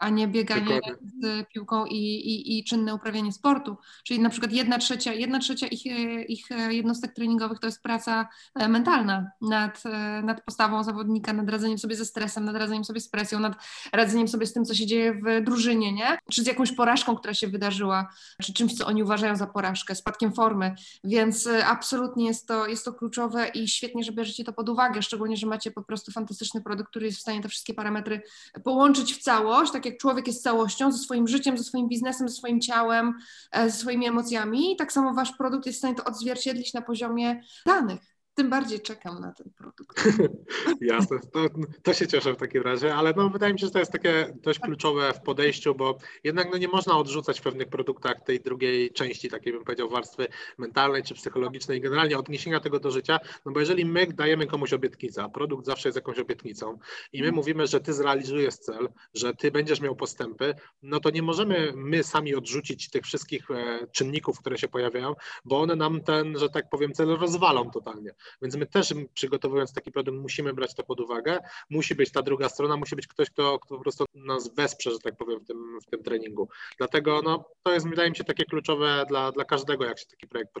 a 0.00 0.08
nie 0.08 0.28
bieganie 0.28 0.80
Dokładnie. 0.80 1.08
z 1.20 1.48
piłką 1.48 1.86
i, 1.86 1.96
i, 1.96 2.58
i, 2.58 2.64
czynne 2.64 2.94
uprawianie 2.94 3.32
sportu. 3.32 3.76
Czyli 4.04 4.20
na 4.20 4.30
przykład 4.30 4.52
jedna 4.52 4.78
trzecia, 4.78 5.12
jedna 5.12 5.38
trzecia 5.38 5.66
ich, 5.66 5.86
ich 6.28 6.48
jednostek 6.70 7.14
treningowych 7.14 7.58
to 7.58 7.66
jest 7.66 7.82
praca 7.82 8.28
e, 8.54 8.68
mentalna 8.68 9.30
nad, 9.40 9.82
e, 9.86 10.22
nad 10.22 10.44
postawą 10.44 10.84
zawodnika, 10.84 11.32
nad 11.32 11.50
radzeniem 11.50 11.78
sobie 11.78 11.96
ze 11.96 12.04
stresem, 12.04 12.44
nad 12.44 12.56
radzeniem 12.56 12.84
sobie 12.84 13.00
z 13.00 13.08
presją, 13.08 13.40
nad 13.40 13.54
radzeniem 13.92 14.28
sobie 14.28 14.46
z 14.46 14.52
tym, 14.52 14.64
co 14.64 14.74
się 14.74 14.86
dzieje 14.86 15.14
w 15.14 15.44
drużynie, 15.44 15.92
nie? 15.92 16.18
Czy 16.32 16.42
z 16.42 16.46
jakąś 16.46 16.72
porażką, 16.72 17.16
która 17.16 17.34
się 17.34 17.48
wydarzyła, 17.48 18.12
czy 18.42 18.52
czymś, 18.52 18.74
co 18.74 18.86
oni 18.86 19.02
uważają 19.02 19.36
za 19.36 19.46
porażkę, 19.46 19.94
spadkiem 19.94 20.32
formy. 20.32 20.74
Więc 21.04 21.46
e, 21.46 21.66
absolutnie 21.66 22.26
jest 22.26 22.48
to, 22.48 22.66
jest 22.66 22.84
to 22.84 22.92
kluczowe 22.92 23.48
i 23.48 23.68
świetnie, 23.68 24.04
że 24.04 24.12
bierzecie 24.12 24.44
to 24.44 24.52
pod 24.52 24.68
uwagę, 24.68 25.02
szczególnie, 25.02 25.36
że 25.36 25.46
macie 25.46 25.70
po 25.70 25.82
prostu 25.82 26.12
fantastyczny 26.12 26.62
produkt, 26.62 26.90
który 26.90 27.06
jest 27.06 27.18
w 27.18 27.22
stanie 27.22 27.42
te 27.42 27.48
wszystkie 27.48 27.74
parametry 27.74 28.22
połączyć 28.64 29.14
w 29.14 29.22
całość, 29.22 29.72
tak 29.72 29.89
jak 29.90 30.00
człowiek 30.00 30.26
jest 30.26 30.42
całością, 30.42 30.92
ze 30.92 30.98
swoim 30.98 31.28
życiem, 31.28 31.58
ze 31.58 31.64
swoim 31.64 31.88
biznesem, 31.88 32.28
ze 32.28 32.34
swoim 32.34 32.60
ciałem, 32.60 33.14
e, 33.52 33.70
ze 33.70 33.76
swoimi 33.76 34.06
emocjami, 34.06 34.76
tak 34.76 34.92
samo 34.92 35.14
wasz 35.14 35.32
produkt 35.32 35.66
jest 35.66 35.76
w 35.76 35.78
stanie 35.78 35.94
to 35.94 36.04
odzwierciedlić 36.04 36.74
na 36.74 36.82
poziomie 36.82 37.42
danych 37.66 38.09
tym 38.40 38.50
bardziej 38.50 38.80
czekam 38.80 39.20
na 39.20 39.32
ten 39.32 39.50
produkt. 39.50 40.04
Jasne, 40.80 41.18
to, 41.32 41.40
to, 41.82 41.94
się 41.94 42.06
cieszę 42.06 42.32
w 42.32 42.36
takim 42.36 42.62
razie, 42.62 42.94
ale 42.94 43.12
no, 43.16 43.30
wydaje 43.30 43.52
mi 43.52 43.60
się, 43.60 43.66
że 43.66 43.72
to 43.72 43.78
jest 43.78 43.92
takie 43.92 44.36
dość 44.42 44.58
kluczowe 44.58 45.12
w 45.12 45.20
podejściu, 45.20 45.74
bo 45.74 45.98
jednak 46.24 46.48
no, 46.52 46.58
nie 46.58 46.68
można 46.68 46.98
odrzucać 46.98 47.40
w 47.40 47.42
pewnych 47.42 47.68
produktach 47.68 48.20
tej 48.20 48.40
drugiej 48.40 48.92
części, 48.92 49.28
takiej 49.28 49.52
bym 49.52 49.64
powiedział, 49.64 49.88
warstwy 49.88 50.28
mentalnej 50.58 51.02
czy 51.02 51.14
psychologicznej, 51.14 51.80
generalnie 51.80 52.18
odniesienia 52.18 52.60
tego 52.60 52.80
do 52.80 52.90
życia, 52.90 53.20
no 53.44 53.52
bo 53.52 53.60
jeżeli 53.60 53.84
my 53.84 54.06
dajemy 54.06 54.46
komuś 54.46 54.72
obietnicę, 54.72 55.22
a 55.22 55.28
produkt 55.28 55.66
zawsze 55.66 55.88
jest 55.88 55.96
jakąś 55.96 56.18
obietnicą 56.18 56.78
i 57.12 57.18
my 57.18 57.26
mhm. 57.26 57.34
mówimy, 57.34 57.66
że 57.66 57.80
ty 57.80 57.92
zrealizujesz 57.92 58.54
cel, 58.54 58.88
że 59.14 59.34
ty 59.34 59.50
będziesz 59.50 59.80
miał 59.80 59.96
postępy, 59.96 60.54
no 60.82 61.00
to 61.00 61.10
nie 61.10 61.22
możemy 61.22 61.72
my 61.76 62.02
sami 62.02 62.34
odrzucić 62.34 62.90
tych 62.90 63.04
wszystkich 63.04 63.50
e, 63.50 63.86
czynników, 63.92 64.40
które 64.40 64.58
się 64.58 64.68
pojawiają, 64.68 65.14
bo 65.44 65.60
one 65.60 65.76
nam 65.76 66.00
ten, 66.00 66.38
że 66.38 66.48
tak 66.48 66.70
powiem, 66.70 66.92
cel 66.92 67.08
rozwalą 67.08 67.70
totalnie. 67.70 68.14
Więc 68.42 68.56
my 68.56 68.66
też 68.66 68.94
przygotowując 69.14 69.72
taki 69.72 69.92
produkt 69.92 70.18
musimy 70.18 70.52
brać 70.54 70.74
to 70.74 70.82
pod 70.82 71.00
uwagę. 71.00 71.38
Musi 71.70 71.94
być 71.94 72.12
ta 72.12 72.22
druga 72.22 72.48
strona, 72.48 72.76
musi 72.76 72.96
być 72.96 73.06
ktoś, 73.06 73.30
kto, 73.30 73.58
kto 73.58 73.76
po 73.76 73.82
prostu 73.82 74.04
nas 74.14 74.54
wesprze, 74.54 74.90
że 74.90 74.98
tak 74.98 75.16
powiem, 75.16 75.40
w 75.40 75.44
tym, 75.44 75.80
w 75.80 75.86
tym 75.86 76.02
treningu. 76.02 76.48
Dlatego 76.78 77.20
no, 77.24 77.44
to 77.62 77.72
jest, 77.72 77.88
wydaje 77.88 78.10
mi 78.10 78.16
się, 78.16 78.24
takie 78.24 78.44
kluczowe 78.44 79.04
dla, 79.08 79.32
dla 79.32 79.44
każdego, 79.44 79.84
jak 79.84 79.98
się 79.98 80.06
taki 80.06 80.28
projekt, 80.28 80.52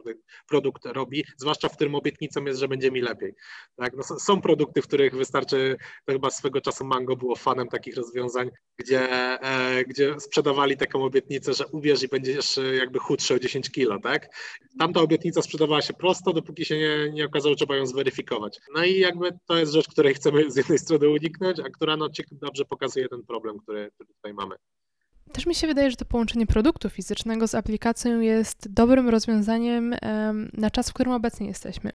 produkt 0.48 0.86
robi, 0.86 1.24
zwłaszcza 1.36 1.68
w 1.68 1.74
którym 1.76 1.94
obietnicą 1.94 2.44
jest, 2.44 2.60
że 2.60 2.68
będzie 2.68 2.90
mi 2.90 3.00
lepiej. 3.00 3.34
Tak? 3.76 3.96
No, 3.96 4.02
są 4.02 4.40
produkty, 4.40 4.82
w 4.82 4.86
których 4.86 5.16
wystarczy, 5.16 5.76
chyba 6.10 6.30
swego 6.30 6.60
czasu 6.60 6.84
Mango 6.84 7.16
było 7.16 7.36
fanem 7.36 7.68
takich 7.68 7.96
rozwiązań, 7.96 8.50
gdzie, 8.76 9.00
e, 9.42 9.84
gdzie 9.84 10.20
sprzedawali 10.20 10.76
taką 10.76 11.04
obietnicę, 11.04 11.54
że 11.54 11.66
uwierz 11.66 12.02
i 12.02 12.08
będziesz 12.08 12.60
jakby 12.78 12.98
chudszy 12.98 13.34
o 13.34 13.38
10 13.38 13.70
kilo, 13.70 13.98
tak? 13.98 14.28
Tamta 14.78 15.00
obietnica 15.00 15.42
sprzedawała 15.42 15.82
się 15.82 15.94
prosto, 15.94 16.32
dopóki 16.32 16.64
się 16.64 16.78
nie, 16.78 17.10
nie 17.12 17.26
okazało, 17.26 17.54
trzeba 17.60 17.76
ją 17.76 17.86
zweryfikować. 17.86 18.60
No 18.74 18.84
i 18.84 18.98
jakby 18.98 19.38
to 19.46 19.56
jest 19.56 19.72
rzecz, 19.72 19.88
której 19.88 20.14
chcemy 20.14 20.50
z 20.50 20.56
jednej 20.56 20.78
strony 20.78 21.08
uniknąć, 21.08 21.60
a 21.60 21.70
która 21.70 21.96
no, 21.96 22.08
dobrze 22.32 22.64
pokazuje 22.64 23.08
ten 23.08 23.22
problem, 23.22 23.58
który, 23.58 23.90
który 23.94 24.08
tutaj 24.14 24.34
mamy. 24.34 24.54
Też 25.32 25.46
mi 25.46 25.54
się 25.54 25.66
wydaje, 25.66 25.90
że 25.90 25.96
to 25.96 26.04
połączenie 26.04 26.46
produktu 26.46 26.90
fizycznego 26.90 27.48
z 27.48 27.54
aplikacją 27.54 28.20
jest 28.20 28.72
dobrym 28.72 29.08
rozwiązaniem 29.08 29.94
na 30.52 30.70
czas, 30.70 30.90
w 30.90 30.92
którym 30.92 31.12
obecnie 31.12 31.46
jesteśmy. 31.46 31.92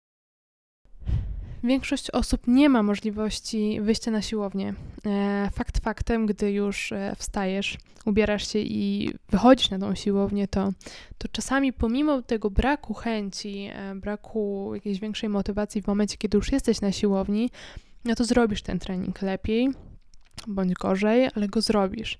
Większość 1.64 2.10
osób 2.10 2.40
nie 2.46 2.68
ma 2.68 2.82
możliwości 2.82 3.80
wyjścia 3.80 4.10
na 4.10 4.22
siłownię. 4.22 4.74
E, 5.06 5.50
fakt 5.52 5.78
faktem, 5.78 6.26
gdy 6.26 6.52
już 6.52 6.92
e, 6.92 7.16
wstajesz, 7.18 7.78
ubierasz 8.04 8.52
się 8.52 8.58
i 8.58 9.14
wychodzisz 9.30 9.70
na 9.70 9.78
tą 9.78 9.94
siłownię, 9.94 10.48
to, 10.48 10.72
to 11.18 11.28
czasami 11.28 11.72
pomimo 11.72 12.22
tego 12.22 12.50
braku 12.50 12.94
chęci, 12.94 13.70
e, 13.72 13.94
braku 13.94 14.70
jakiejś 14.74 15.00
większej 15.00 15.28
motywacji 15.28 15.82
w 15.82 15.86
momencie, 15.86 16.16
kiedy 16.16 16.38
już 16.38 16.52
jesteś 16.52 16.80
na 16.80 16.92
siłowni, 16.92 17.50
no 18.04 18.14
to 18.14 18.24
zrobisz 18.24 18.62
ten 18.62 18.78
trening 18.78 19.22
lepiej, 19.22 19.68
bądź 20.46 20.74
gorzej, 20.74 21.28
ale 21.34 21.48
go 21.48 21.60
zrobisz. 21.60 22.18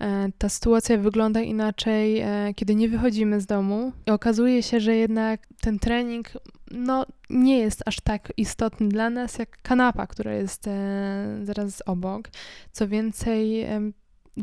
E, 0.00 0.28
ta 0.38 0.48
sytuacja 0.48 0.98
wygląda 0.98 1.40
inaczej, 1.40 2.20
e, 2.20 2.54
kiedy 2.54 2.74
nie 2.74 2.88
wychodzimy 2.88 3.40
z 3.40 3.46
domu 3.46 3.92
i 4.06 4.10
okazuje 4.10 4.62
się, 4.62 4.80
że 4.80 4.96
jednak 4.96 5.46
ten 5.60 5.78
trening 5.78 6.28
no, 6.70 7.06
nie 7.30 7.58
jest 7.58 7.82
aż 7.86 8.00
tak 8.00 8.32
istotny 8.36 8.88
dla 8.88 9.10
nas 9.10 9.38
jak 9.38 9.62
kanapa, 9.62 10.06
która 10.06 10.32
jest 10.32 10.68
e, 10.68 11.38
zaraz 11.42 11.82
obok. 11.86 12.28
Co 12.72 12.88
więcej, 12.88 13.66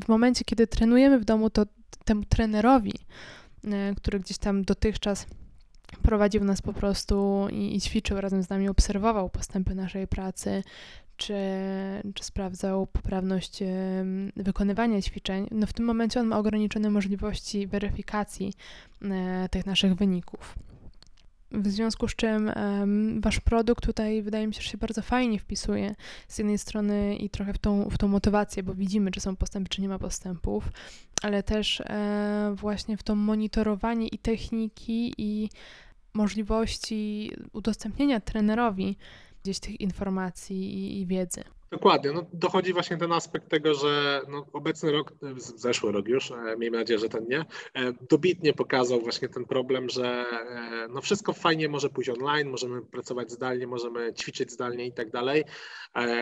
w 0.04 0.08
momencie, 0.08 0.46
kiedy 0.46 0.68
trenujemy 0.68 1.20
w 1.20 1.26
domu, 1.26 1.50
to 1.50 1.66
temu 2.06 2.24
trenerowi, 2.24 2.94
który 3.96 4.20
gdzieś 4.20 4.38
tam 4.38 4.64
dotychczas 4.64 5.26
prowadził 6.02 6.44
nas 6.44 6.62
po 6.62 6.74
prostu 6.74 7.48
i, 7.52 7.76
i 7.76 7.82
ćwiczył 7.82 8.22
razem 8.22 8.44
z 8.44 8.50
nami, 8.50 8.70
obserwował 8.70 9.30
postępy 9.30 9.76
naszej 9.76 10.08
pracy, 10.08 10.64
czy, 11.18 11.36
czy 12.14 12.24
sprawdzał 12.24 12.88
poprawność 12.88 13.60
wykonywania 14.36 15.02
ćwiczeń, 15.02 15.48
no 15.52 15.68
w 15.68 15.74
tym 15.74 15.86
momencie 15.86 16.20
on 16.20 16.28
ma 16.28 16.38
ograniczone 16.38 16.90
możliwości 16.90 17.68
weryfikacji 17.68 18.54
e, 19.02 19.50
tych 19.50 19.66
naszych 19.66 19.96
wyników. 19.96 20.56
W 21.54 21.68
związku 21.68 22.08
z 22.08 22.16
czym 22.16 22.52
wasz 23.20 23.40
produkt 23.40 23.86
tutaj 23.86 24.22
wydaje 24.22 24.48
mi 24.48 24.54
się, 24.54 24.62
że 24.62 24.70
się 24.70 24.78
bardzo 24.78 25.02
fajnie 25.02 25.40
wpisuje 25.40 25.96
z 26.28 26.38
jednej 26.38 26.58
strony 26.58 27.16
i 27.16 27.30
trochę 27.30 27.54
w 27.54 27.58
tą, 27.58 27.90
w 27.90 27.98
tą 27.98 28.08
motywację, 28.08 28.64
bo 28.64 28.74
widzimy, 28.74 29.12
czy 29.12 29.22
są 29.22 29.36
postępy, 29.36 29.70
czy 29.70 29.82
nie 29.82 29.90
ma 29.90 30.00
postępów, 30.00 30.70
ale 31.22 31.44
też 31.44 31.82
e, 31.82 32.54
właśnie 32.56 32.98
w 32.98 33.04
to 33.04 33.16
monitorowanie 33.16 34.08
i 34.08 34.18
techniki 34.18 35.14
i 35.18 35.50
możliwości 36.14 37.32
udostępnienia 37.54 38.20
trenerowi 38.20 38.98
gdzieś 39.44 39.60
tych 39.60 39.82
informacji 39.82 40.74
i, 40.76 41.02
i 41.02 41.06
wiedzy. 41.06 41.44
Dokładnie. 41.74 42.12
No, 42.12 42.26
dochodzi 42.34 42.74
właśnie 42.74 42.98
ten 42.98 43.12
aspekt 43.12 43.50
tego, 43.50 43.74
że 43.74 44.22
no, 44.30 44.46
obecny 44.54 44.92
rok, 44.92 45.14
zeszły 45.38 45.92
rok 45.92 46.08
już, 46.08 46.32
e, 46.32 46.36
miejmy 46.58 46.78
nadzieję, 46.78 47.00
że 47.00 47.10
ten 47.10 47.28
nie, 47.28 47.40
e, 47.40 47.46
dobitnie 48.10 48.54
pokazał 48.54 49.02
właśnie 49.02 49.30
ten 49.30 49.46
problem, 49.46 49.90
że 49.90 50.06
e, 50.06 50.88
no, 50.90 51.02
wszystko 51.02 51.34
fajnie 51.34 51.70
może 51.70 51.90
pójść 51.90 52.10
online, 52.10 52.50
możemy 52.50 52.82
pracować 52.82 53.32
zdalnie, 53.32 53.68
możemy 53.68 54.14
ćwiczyć 54.14 54.52
zdalnie 54.52 54.86
i 54.88 54.92
tak 54.92 55.12
dalej, 55.12 55.44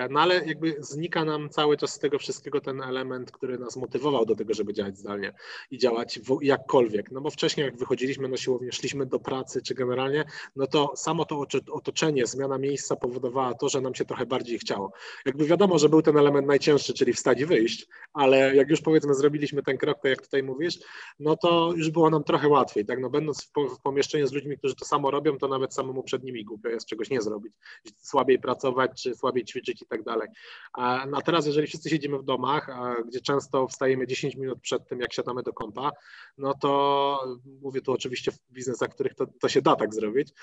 no 0.09 0.19
ale 0.19 0.45
jakby 0.45 0.75
znika 0.79 1.25
nam 1.25 1.49
cały 1.49 1.77
czas 1.77 1.93
z 1.93 1.99
tego 1.99 2.19
wszystkiego 2.19 2.61
ten 2.61 2.81
element, 2.81 3.31
który 3.31 3.57
nas 3.57 3.75
motywował 3.75 4.25
do 4.25 4.35
tego, 4.35 4.53
żeby 4.53 4.73
działać 4.73 4.97
zdalnie 4.97 5.33
i 5.71 5.77
działać 5.77 6.19
jakkolwiek. 6.41 7.11
No 7.11 7.21
bo 7.21 7.29
wcześniej 7.29 7.65
jak 7.65 7.77
wychodziliśmy 7.77 8.27
na 8.27 8.37
siłownię, 8.37 8.71
szliśmy 8.71 9.05
do 9.05 9.19
pracy 9.19 9.61
czy 9.61 9.75
generalnie, 9.75 10.25
no 10.55 10.67
to 10.67 10.93
samo 10.95 11.25
to 11.25 11.45
otoczenie, 11.71 12.25
zmiana 12.25 12.57
miejsca 12.57 12.95
powodowała 12.95 13.53
to, 13.53 13.69
że 13.69 13.81
nam 13.81 13.95
się 13.95 14.05
trochę 14.05 14.25
bardziej 14.25 14.59
chciało. 14.59 14.91
Jakby 15.25 15.40
wiadomo, 15.47 15.79
że 15.79 15.89
był 15.89 16.01
ten 16.01 16.17
element 16.17 16.47
najcięższy, 16.47 16.93
czyli 16.93 17.13
wstać 17.13 17.41
i 17.41 17.45
wyjść, 17.45 17.87
ale 18.13 18.55
jak 18.55 18.69
już 18.69 18.81
powiedzmy 18.81 19.13
zrobiliśmy 19.13 19.63
ten 19.63 19.77
krok, 19.77 20.01
to 20.01 20.07
jak 20.07 20.21
tutaj 20.21 20.43
mówisz, 20.43 20.79
no 21.19 21.37
to 21.37 21.73
już 21.75 21.89
było 21.89 22.09
nam 22.09 22.23
trochę 22.23 22.47
łatwiej, 22.47 22.85
tak, 22.85 22.99
no 22.99 23.09
będąc 23.09 23.43
w, 23.43 23.75
w 23.75 23.81
pomieszczeniu 23.81 24.27
z 24.27 24.31
ludźmi, 24.31 24.57
którzy 24.57 24.75
to 24.75 24.85
samo 24.85 25.11
robią, 25.11 25.37
to 25.37 25.47
nawet 25.47 25.73
samemu 25.73 26.03
przed 26.03 26.23
nimi 26.23 26.45
głupio 26.45 26.69
jest 26.69 26.85
czegoś 26.85 27.09
nie 27.09 27.21
zrobić, 27.21 27.53
słabiej 27.97 28.39
pracować, 28.39 29.03
czy 29.03 29.15
słabiej 29.15 29.45
ćwiczyć 29.45 29.81
i 29.81 29.85
tak 29.85 30.03
dalej. 30.03 30.27
A, 30.73 31.05
no 31.09 31.17
a 31.17 31.21
teraz, 31.21 31.45
jeżeli 31.45 31.67
wszyscy 31.67 31.89
siedzimy 31.89 32.17
w 32.17 32.23
domach, 32.23 32.69
a, 32.69 32.95
gdzie 33.07 33.21
często 33.21 33.67
wstajemy 33.67 34.07
10 34.07 34.35
minut 34.35 34.59
przed 34.61 34.87
tym, 34.87 34.99
jak 34.99 35.13
siadamy 35.13 35.43
do 35.43 35.53
kompa, 35.53 35.91
no 36.37 36.53
to 36.53 37.19
mówię 37.61 37.81
tu 37.81 37.91
oczywiście 37.91 38.31
w 38.31 38.39
biznesach, 38.51 38.89
w 38.89 38.93
których 38.93 39.15
to, 39.15 39.27
to 39.41 39.49
się 39.49 39.61
da 39.61 39.75
tak 39.75 39.93
zrobić, 39.93 40.33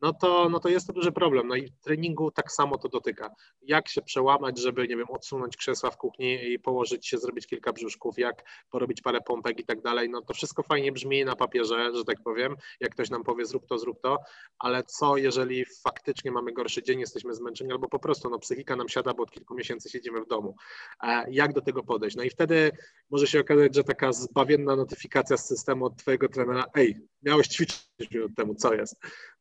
no 0.00 0.12
to, 0.12 0.48
no 0.48 0.60
to 0.60 0.68
jest 0.68 0.86
to 0.86 0.92
duży 0.92 1.12
problem. 1.12 1.48
No 1.48 1.56
i 1.56 1.72
treningu 1.84 2.30
tak 2.30 2.52
samo 2.52 2.78
to 2.78 2.88
dotyka. 2.88 3.30
Jak 3.62 3.88
się 3.88 4.02
przełamać, 4.02 4.35
żeby, 4.56 4.88
nie 4.88 4.96
wiem, 4.96 5.10
odsunąć 5.10 5.56
krzesła 5.56 5.90
w 5.90 5.96
kuchni 5.96 6.52
i 6.52 6.58
położyć 6.58 7.06
się, 7.06 7.18
zrobić 7.18 7.46
kilka 7.46 7.72
brzuszków, 7.72 8.18
jak 8.18 8.44
porobić 8.70 9.02
parę 9.02 9.20
pompek 9.20 9.60
i 9.60 9.64
tak 9.64 9.82
dalej. 9.82 10.10
No 10.10 10.22
to 10.22 10.34
wszystko 10.34 10.62
fajnie 10.62 10.92
brzmi 10.92 11.24
na 11.24 11.36
papierze, 11.36 11.90
że 11.94 12.04
tak 12.04 12.16
powiem. 12.24 12.56
Jak 12.80 12.92
ktoś 12.92 13.10
nam 13.10 13.24
powie, 13.24 13.46
zrób 13.46 13.66
to, 13.66 13.78
zrób 13.78 14.00
to, 14.00 14.18
ale 14.58 14.82
co, 14.82 15.16
jeżeli 15.16 15.64
faktycznie 15.84 16.30
mamy 16.30 16.52
gorszy 16.52 16.82
dzień, 16.82 17.00
jesteśmy 17.00 17.34
zmęczeni, 17.34 17.72
albo 17.72 17.88
po 17.88 17.98
prostu 17.98 18.30
no, 18.30 18.38
psychika 18.38 18.76
nam 18.76 18.88
siada, 18.88 19.14
bo 19.14 19.22
od 19.22 19.30
kilku 19.30 19.54
miesięcy 19.54 19.90
siedzimy 19.90 20.20
w 20.20 20.28
domu. 20.28 20.56
E, 21.02 21.26
jak 21.30 21.52
do 21.52 21.60
tego 21.60 21.82
podejść? 21.82 22.16
No 22.16 22.22
i 22.22 22.30
wtedy 22.30 22.72
może 23.10 23.26
się 23.26 23.40
okazać, 23.40 23.74
że 23.74 23.84
taka 23.84 24.12
zbawienna 24.12 24.76
notyfikacja 24.76 25.36
z 25.36 25.46
systemu 25.46 25.84
od 25.84 25.96
twojego 25.96 26.28
trenera, 26.28 26.64
ej, 26.74 26.96
miałeś 27.22 27.48
ćwiczyć 27.48 27.86
minut 28.10 28.34
temu, 28.36 28.54
co 28.54 28.74
jest, 28.74 28.96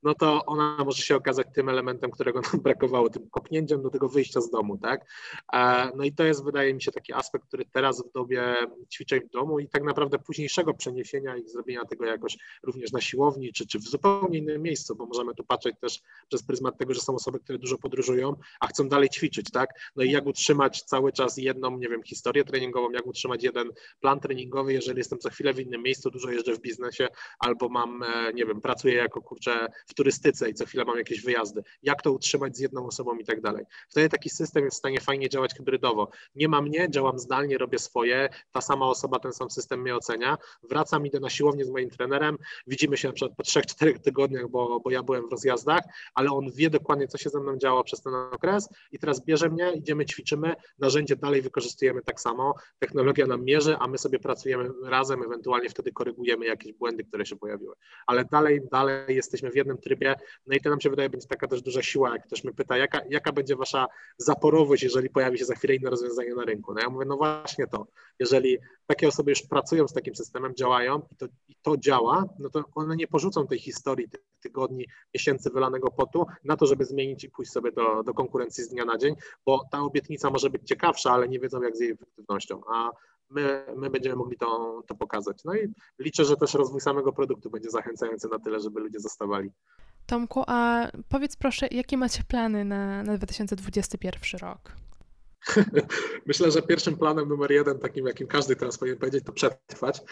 no 0.06 0.14
to 0.14 0.46
ona 0.46 0.78
może 0.86 1.02
się 1.02 1.16
okazać 1.16 1.48
tym 1.54 1.70
elementem, 1.70 2.12
którego 2.12 2.42
nam 2.42 2.62
brakowało, 2.64 3.10
tym 3.10 3.30
kopnięciem 3.30 3.82
do 3.82 3.90
tego 3.90 4.10
wyjścia 4.10 4.42
z 4.42 4.50
domu, 4.50 4.78
tak? 4.78 5.06
E, 5.54 5.92
no 5.96 6.04
i 6.04 6.12
to 6.14 6.24
jest, 6.24 6.44
wydaje 6.44 6.74
mi 6.74 6.82
się, 6.82 6.92
taki 6.92 7.14
aspekt, 7.14 7.48
który 7.48 7.66
teraz 7.66 8.04
w 8.10 8.12
dobie 8.12 8.56
ćwiczeń 8.94 9.22
w 9.22 9.30
domu 9.30 9.60
i 9.60 9.68
tak 9.68 9.84
naprawdę 9.84 10.20
późniejszego 10.20 10.74
przeniesienia 10.74 11.38
i 11.38 11.48
zrobienia 11.48 11.86
tego 11.86 12.06
jakoś 12.06 12.38
również 12.64 12.92
na 12.92 13.02
siłowni, 13.02 13.54
czy, 13.54 13.68
czy 13.68 13.80
w 13.80 13.84
zupełnie 13.84 14.40
innym 14.40 14.62
miejscu, 14.62 14.96
bo 14.96 15.06
możemy 15.06 15.36
tu 15.36 15.44
patrzeć 15.44 15.76
też 15.82 16.02
przez 16.28 16.44
pryzmat 16.44 16.78
tego, 16.78 16.94
że 16.94 17.02
są 17.02 17.16
osoby, 17.16 17.40
które 17.40 17.60
dużo 17.60 17.78
podróżują, 17.78 18.36
a 18.60 18.68
chcą 18.68 18.90
dalej 18.90 19.10
ćwiczyć, 19.10 19.52
tak? 19.52 19.70
No 19.96 20.04
i 20.04 20.12
jak 20.12 20.26
utrzymać 20.26 20.84
cały 20.84 21.12
czas 21.12 21.38
jedną, 21.38 21.78
nie 21.78 21.90
wiem, 21.90 22.04
historię 22.04 22.44
treningową, 22.44 22.92
jak 22.92 23.08
utrzymać 23.08 23.44
jeden 23.44 23.70
plan 24.02 24.20
treningowy, 24.20 24.74
jeżeli 24.74 24.98
jestem 24.98 25.22
za 25.22 25.30
chwilę 25.30 25.54
w 25.54 25.60
innym 25.60 25.84
miejscu, 25.84 26.12
dużo 26.12 26.32
jeżdżę 26.32 26.54
w 26.54 26.62
biznesie, 26.62 27.08
albo 27.40 27.70
mam, 27.70 28.04
e, 28.04 28.34
nie 28.34 28.46
wiem, 28.46 28.62
pracuję 28.62 28.96
jako 28.96 29.22
kurczę 29.22 29.68
w 29.88 29.95
turystyce 29.96 30.50
i 30.50 30.54
co 30.54 30.66
chwilę 30.66 30.86
mam 30.86 30.98
jakieś 30.98 31.22
wyjazdy. 31.22 31.64
Jak 31.84 32.02
to 32.02 32.12
utrzymać 32.12 32.58
z 32.58 32.60
jedną 32.60 32.88
osobą 32.88 33.18
i 33.18 33.26
tak 33.26 33.42
dalej. 33.42 33.66
Wtedy 33.90 34.10
taki 34.10 34.30
system 34.30 34.64
jest 34.64 34.76
w 34.76 34.80
stanie 34.80 35.02
fajnie 35.02 35.30
działać 35.30 35.54
hybrydowo. 35.54 36.10
Nie 36.36 36.48
ma 36.48 36.62
mnie, 36.62 36.90
działam 36.90 37.20
zdalnie, 37.20 37.58
robię 37.58 37.80
swoje, 37.80 38.30
ta 38.52 38.62
sama 38.62 38.90
osoba, 38.90 39.20
ten 39.20 39.34
sam 39.34 39.50
system 39.50 39.82
mnie 39.82 39.96
ocenia. 39.96 40.38
Wracam, 40.64 41.06
idę 41.06 41.20
na 41.20 41.30
siłownię 41.30 41.66
z 41.66 41.70
moim 41.70 41.90
trenerem, 41.90 42.38
widzimy 42.68 42.98
się 42.98 43.08
na 43.08 43.14
przykład 43.14 43.38
po 43.38 43.44
3-4 43.44 44.00
tygodniach, 44.00 44.50
bo, 44.50 44.80
bo 44.80 44.92
ja 44.92 45.04
byłem 45.04 45.28
w 45.28 45.32
rozjazdach, 45.32 45.84
ale 46.14 46.32
on 46.32 46.52
wie 46.52 46.70
dokładnie, 46.70 47.08
co 47.08 47.18
się 47.18 47.30
ze 47.30 47.40
mną 47.40 47.58
działo 47.58 47.84
przez 47.84 48.02
ten 48.02 48.14
okres 48.16 48.70
i 48.92 49.00
teraz 49.00 49.26
bierze 49.26 49.50
mnie, 49.50 49.74
idziemy, 49.76 50.06
ćwiczymy, 50.06 50.56
narzędzie 50.80 51.16
dalej 51.16 51.42
wykorzystujemy 51.42 52.02
tak 52.02 52.22
samo, 52.22 52.54
technologia 52.80 53.28
nam 53.28 53.44
mierzy, 53.44 53.78
a 53.80 53.88
my 53.88 53.98
sobie 53.98 54.20
pracujemy 54.20 54.70
razem, 54.84 55.24
ewentualnie 55.24 55.70
wtedy 55.70 55.92
korygujemy 55.92 56.46
jakieś 56.46 56.74
błędy, 56.74 57.04
które 57.04 57.26
się 57.26 57.36
pojawiły. 57.36 57.76
Ale 58.08 58.26
dalej, 58.26 58.62
dalej 58.72 59.16
jesteśmy 59.16 59.52
w 59.52 59.56
jednym 59.56 59.75
trybie, 59.78 60.16
no 60.48 60.56
i 60.56 60.62
to 60.62 60.70
nam 60.70 60.82
się 60.82 60.90
wydaje 60.90 61.10
będzie 61.10 61.28
taka 61.28 61.48
też 61.48 61.62
duża 61.62 61.84
siła, 61.84 62.14
jak 62.14 62.28
ktoś 62.28 62.44
mnie 62.44 62.54
pyta, 62.54 62.78
jaka, 62.78 63.02
jaka 63.10 63.32
będzie 63.32 63.56
wasza 63.56 63.88
zaporowość, 64.18 64.84
jeżeli 64.84 65.10
pojawi 65.10 65.38
się 65.38 65.46
za 65.46 65.56
chwilę 65.56 65.76
inne 65.76 65.90
rozwiązanie 65.90 66.36
na 66.36 66.44
rynku. 66.44 66.74
No 66.74 66.82
ja 66.82 66.90
mówię, 66.90 67.06
no 67.06 67.18
właśnie 67.18 67.68
to, 67.68 67.88
jeżeli 68.20 68.58
takie 68.88 69.08
osoby 69.08 69.32
już 69.32 69.42
pracują 69.42 69.88
z 69.88 69.94
takim 69.94 70.16
systemem, 70.16 70.56
działają 70.56 71.02
i 71.12 71.16
to, 71.16 71.26
i 71.48 71.56
to 71.62 71.78
działa, 71.78 72.26
no 72.40 72.50
to 72.50 72.64
one 72.76 72.96
nie 72.96 73.08
porzucą 73.08 73.48
tej 73.48 73.60
historii, 73.60 74.10
tych 74.10 74.22
tygodni, 74.42 74.86
miesięcy 75.14 75.50
wylanego 75.50 75.92
potu 75.92 76.26
na 76.44 76.58
to, 76.58 76.66
żeby 76.66 76.86
zmienić 76.86 77.24
i 77.24 77.30
pójść 77.30 77.52
sobie 77.52 77.72
do, 77.72 78.04
do 78.04 78.14
konkurencji 78.14 78.64
z 78.64 78.70
dnia 78.70 78.86
na 78.86 78.98
dzień, 78.98 79.16
bo 79.46 79.62
ta 79.72 79.80
obietnica 79.80 80.30
może 80.30 80.50
być 80.50 80.68
ciekawsza, 80.68 81.12
ale 81.12 81.30
nie 81.30 81.40
wiedzą 81.40 81.62
jak 81.62 81.78
z 81.78 81.80
jej 81.80 81.92
efektywnością, 81.92 82.62
a 82.74 82.92
my, 83.30 83.66
my 83.76 83.90
będziemy 83.90 84.16
mogli 84.16 84.38
to, 84.38 84.82
to 84.88 84.96
pokazać. 84.96 85.38
No 85.46 85.56
i 85.56 85.74
liczę, 86.00 86.26
że 86.26 86.38
też 86.38 86.54
rozwój 86.54 86.82
samego 86.82 87.14
produktu 87.14 87.50
będzie 87.50 87.70
zachęcający 87.70 88.28
na 88.28 88.40
tyle, 88.40 88.60
żeby 88.60 88.80
ludzie 88.80 89.00
zostawali. 89.00 89.52
Tomku, 90.06 90.44
a 90.48 90.88
powiedz 91.10 91.36
proszę, 91.36 91.68
jakie 91.72 91.98
macie 91.98 92.24
plany 92.24 92.66
na, 92.66 93.04
na 93.04 93.18
2021 93.18 94.40
rok? 94.40 94.85
Myślę, 96.26 96.52
że 96.52 96.62
pierwszym 96.62 96.98
planem 96.98 97.30
numer 97.30 97.52
jeden, 97.52 97.80
takim 97.80 98.08
jakim 98.08 98.28
każdy 98.28 98.56
teraz 98.56 98.78
powinien 98.78 99.00
powiedzieć, 99.00 99.24
to 99.26 99.32
przetrwać. 99.32 100.02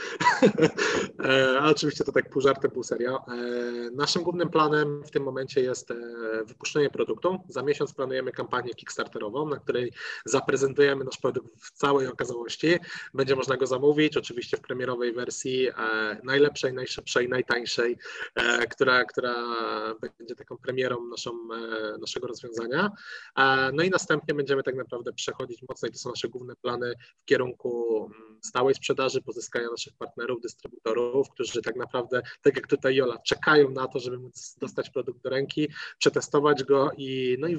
E, 1.24 1.60
a 1.60 1.70
oczywiście 1.70 2.04
to 2.04 2.12
tak 2.12 2.30
pół 2.30 2.42
żartem, 2.42 2.72
pół 2.72 2.84
serio. 2.84 3.26
E, 3.28 3.92
naszym 3.92 4.24
głównym 4.24 4.50
planem 4.50 5.04
w 5.04 5.12
tym 5.12 5.24
momencie 5.24 5.62
jest 5.62 5.92
e, 5.92 5.96
wypuszczenie 6.46 6.90
produktu. 6.90 7.40
Za 7.50 7.64
miesiąc 7.64 7.94
planujemy 7.94 8.32
kampanię 8.32 8.74
Kickstarterową, 8.74 9.50
na 9.50 9.60
której 9.60 9.94
zaprezentujemy 10.26 11.04
nasz 11.04 11.18
produkt 11.18 11.50
w 11.62 11.72
całej 11.72 12.08
okazałości. 12.08 12.80
Będzie 13.14 13.36
można 13.36 13.58
go 13.58 13.68
zamówić, 13.68 14.18
oczywiście 14.18 14.58
w 14.58 14.62
premierowej 14.62 15.14
wersji, 15.14 15.68
najlepszej, 16.24 16.74
najszybszej, 16.74 17.30
najtańszej, 17.30 17.98
która, 18.72 19.06
która 19.06 19.36
będzie 20.20 20.36
taką 20.36 20.58
premierą 20.58 21.08
naszą, 21.08 21.32
naszego 22.02 22.28
rozwiązania. 22.28 22.92
No 23.74 23.84
i 23.84 23.90
następnie 23.90 24.34
będziemy 24.34 24.64
tak 24.64 24.76
naprawdę 24.76 25.14
przechodzić 25.24 25.62
mocno 25.70 25.88
i 25.88 25.92
to 25.92 25.98
są 25.98 26.10
nasze 26.10 26.30
główne 26.30 26.56
plany 26.56 26.94
w 27.18 27.26
kierunku 27.26 27.98
mm, 28.06 28.40
stałej 28.42 28.76
sprzedaży, 28.76 29.22
pozyskania 29.22 29.70
naszych 29.70 29.94
partnerów, 29.94 30.42
dystrybutorów, 30.42 31.30
którzy 31.30 31.62
tak 31.62 31.76
naprawdę, 31.76 32.22
tak 32.42 32.56
jak 32.56 32.68
tutaj 32.68 32.96
Jola, 32.96 33.18
czekają 33.18 33.70
na 33.70 33.88
to, 33.88 34.00
żeby 34.00 34.18
móc 34.18 34.56
dostać 34.60 34.90
produkt 34.90 35.24
do 35.24 35.30
ręki, 35.30 35.68
przetestować 35.98 36.64
go 36.64 36.92
i, 36.98 37.38
no 37.40 37.48
i 37.48 37.58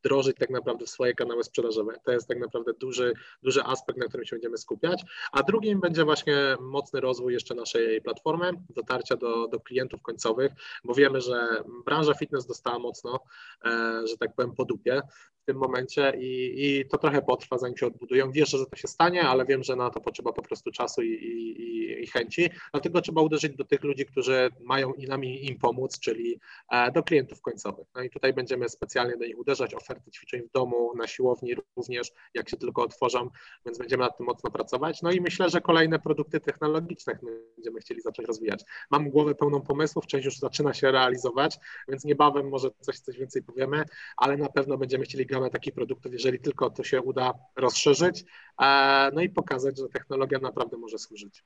wdrożyć 0.00 0.36
tak 0.36 0.50
naprawdę 0.50 0.86
w 0.86 0.90
swoje 0.90 1.14
kanały 1.14 1.44
sprzedażowe. 1.44 1.92
To 2.04 2.12
jest 2.12 2.28
tak 2.28 2.38
naprawdę 2.38 2.72
duży, 2.72 3.12
duży 3.42 3.62
aspekt, 3.62 3.98
na 3.98 4.06
którym 4.06 4.26
się 4.26 4.36
będziemy 4.36 4.58
skupiać. 4.58 5.02
A 5.32 5.42
drugim 5.42 5.80
będzie 5.80 6.04
właśnie 6.04 6.56
mocny 6.60 7.00
rozwój 7.00 7.32
jeszcze 7.32 7.54
naszej 7.54 8.02
platformy, 8.02 8.52
dotarcia 8.70 9.16
do, 9.16 9.48
do 9.48 9.60
klientów 9.60 10.02
końcowych, 10.02 10.52
bo 10.84 10.94
wiemy, 10.94 11.20
że 11.20 11.64
branża 11.84 12.14
fitness 12.14 12.46
dostała 12.46 12.78
mocno, 12.78 13.20
e, 13.64 14.02
że 14.06 14.16
tak 14.16 14.34
powiem, 14.34 14.54
po 14.54 14.64
dupie 14.64 15.02
tym 15.50 15.58
momencie 15.58 16.12
i, 16.18 16.52
i 16.66 16.86
to 16.86 16.98
trochę 16.98 17.22
potrwa, 17.22 17.58
zanim 17.58 17.76
się 17.76 17.86
odbudują. 17.86 18.32
Wierzę, 18.32 18.58
że 18.58 18.66
to 18.66 18.76
się 18.76 18.88
stanie, 18.88 19.22
ale 19.22 19.44
wiem, 19.44 19.62
że 19.62 19.76
na 19.76 19.90
to 19.90 20.00
potrzeba 20.00 20.32
po 20.32 20.42
prostu 20.42 20.70
czasu 20.70 21.02
i, 21.02 21.08
i, 21.08 22.02
i 22.02 22.06
chęci. 22.06 22.50
Dlatego 22.72 23.00
trzeba 23.00 23.22
uderzyć 23.22 23.56
do 23.56 23.64
tych 23.64 23.84
ludzi, 23.84 24.06
którzy 24.06 24.50
mają 24.60 24.92
i 24.92 25.06
nami 25.06 25.46
im 25.46 25.58
pomóc, 25.58 26.00
czyli 26.00 26.40
e, 26.72 26.92
do 26.92 27.02
klientów 27.02 27.42
końcowych. 27.42 27.86
No 27.94 28.02
i 28.02 28.10
tutaj 28.10 28.32
będziemy 28.32 28.68
specjalnie 28.68 29.16
do 29.16 29.26
nich 29.26 29.38
uderzać, 29.38 29.74
oferty 29.74 30.10
ćwiczeń 30.10 30.42
w 30.42 30.52
domu, 30.52 30.92
na 30.96 31.06
siłowni 31.06 31.54
również, 31.76 32.12
jak 32.34 32.48
się 32.48 32.56
tylko 32.56 32.82
otworzą, 32.82 33.30
więc 33.66 33.78
będziemy 33.78 34.04
nad 34.04 34.16
tym 34.16 34.26
mocno 34.26 34.50
pracować. 34.50 35.02
No 35.02 35.12
i 35.12 35.20
myślę, 35.20 35.50
że 35.50 35.60
kolejne 35.60 35.98
produkty 35.98 36.40
technologiczne 36.40 37.18
będziemy 37.56 37.80
chcieli 37.80 38.00
zacząć 38.00 38.28
rozwijać. 38.28 38.64
Mam 38.90 39.10
głowę 39.10 39.34
pełną 39.34 39.60
pomysłów, 39.60 40.06
część 40.06 40.24
już 40.24 40.38
zaczyna 40.38 40.74
się 40.74 40.92
realizować, 40.92 41.58
więc 41.88 42.04
niebawem 42.04 42.48
może 42.48 42.70
coś, 42.80 42.98
coś 42.98 43.18
więcej 43.18 43.42
powiemy, 43.42 43.84
ale 44.16 44.36
na 44.36 44.48
pewno 44.48 44.78
będziemy 44.78 45.04
chcieli 45.04 45.26
gamę 45.40 45.50
takich 45.50 45.74
produktów, 45.74 46.12
jeżeli 46.12 46.38
tylko 46.38 46.70
to 46.70 46.84
się 46.84 47.02
uda 47.02 47.32
rozszerzyć, 47.56 48.24
e, 48.62 49.10
no 49.14 49.20
i 49.20 49.28
pokazać, 49.28 49.78
że 49.78 49.88
technologia 49.88 50.38
naprawdę 50.38 50.76
może 50.76 50.98
służyć. 50.98 51.44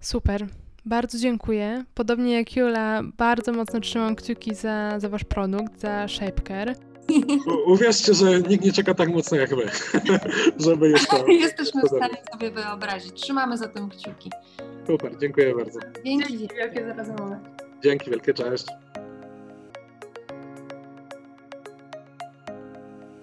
Super. 0.00 0.46
Bardzo 0.86 1.18
dziękuję. 1.18 1.84
Podobnie 1.94 2.34
jak 2.34 2.56
Jula, 2.56 3.02
bardzo 3.16 3.52
mocno 3.52 3.80
trzymam 3.80 4.16
kciuki 4.16 4.54
za, 4.54 5.00
za 5.00 5.08
wasz 5.08 5.24
produkt, 5.24 5.80
za 5.80 6.08
ShapeCare. 6.08 6.74
U, 7.66 7.72
uwierzcie, 7.72 8.14
że 8.14 8.40
nikt 8.40 8.64
nie 8.64 8.72
czeka 8.72 8.94
tak 8.94 9.08
mocno 9.08 9.36
jak 9.36 9.50
my, 9.50 9.70
żeby 10.66 10.88
już 10.88 11.06
to... 11.06 11.26
Jesteśmy 11.46 11.82
w 11.82 11.86
stanie 11.86 12.16
sobie 12.32 12.50
wyobrazić. 12.50 13.22
Trzymamy 13.22 13.58
za 13.58 13.68
tym 13.68 13.88
kciuki. 13.88 14.30
Super, 14.86 15.18
dziękuję 15.18 15.54
bardzo. 15.54 15.80
Dzięki 16.04 16.38
wielkie 16.38 16.86
za 16.86 16.94
rozmowę. 16.94 17.40
Dzięki 17.82 18.10
wielkie, 18.10 18.34
cześć. 18.34 18.66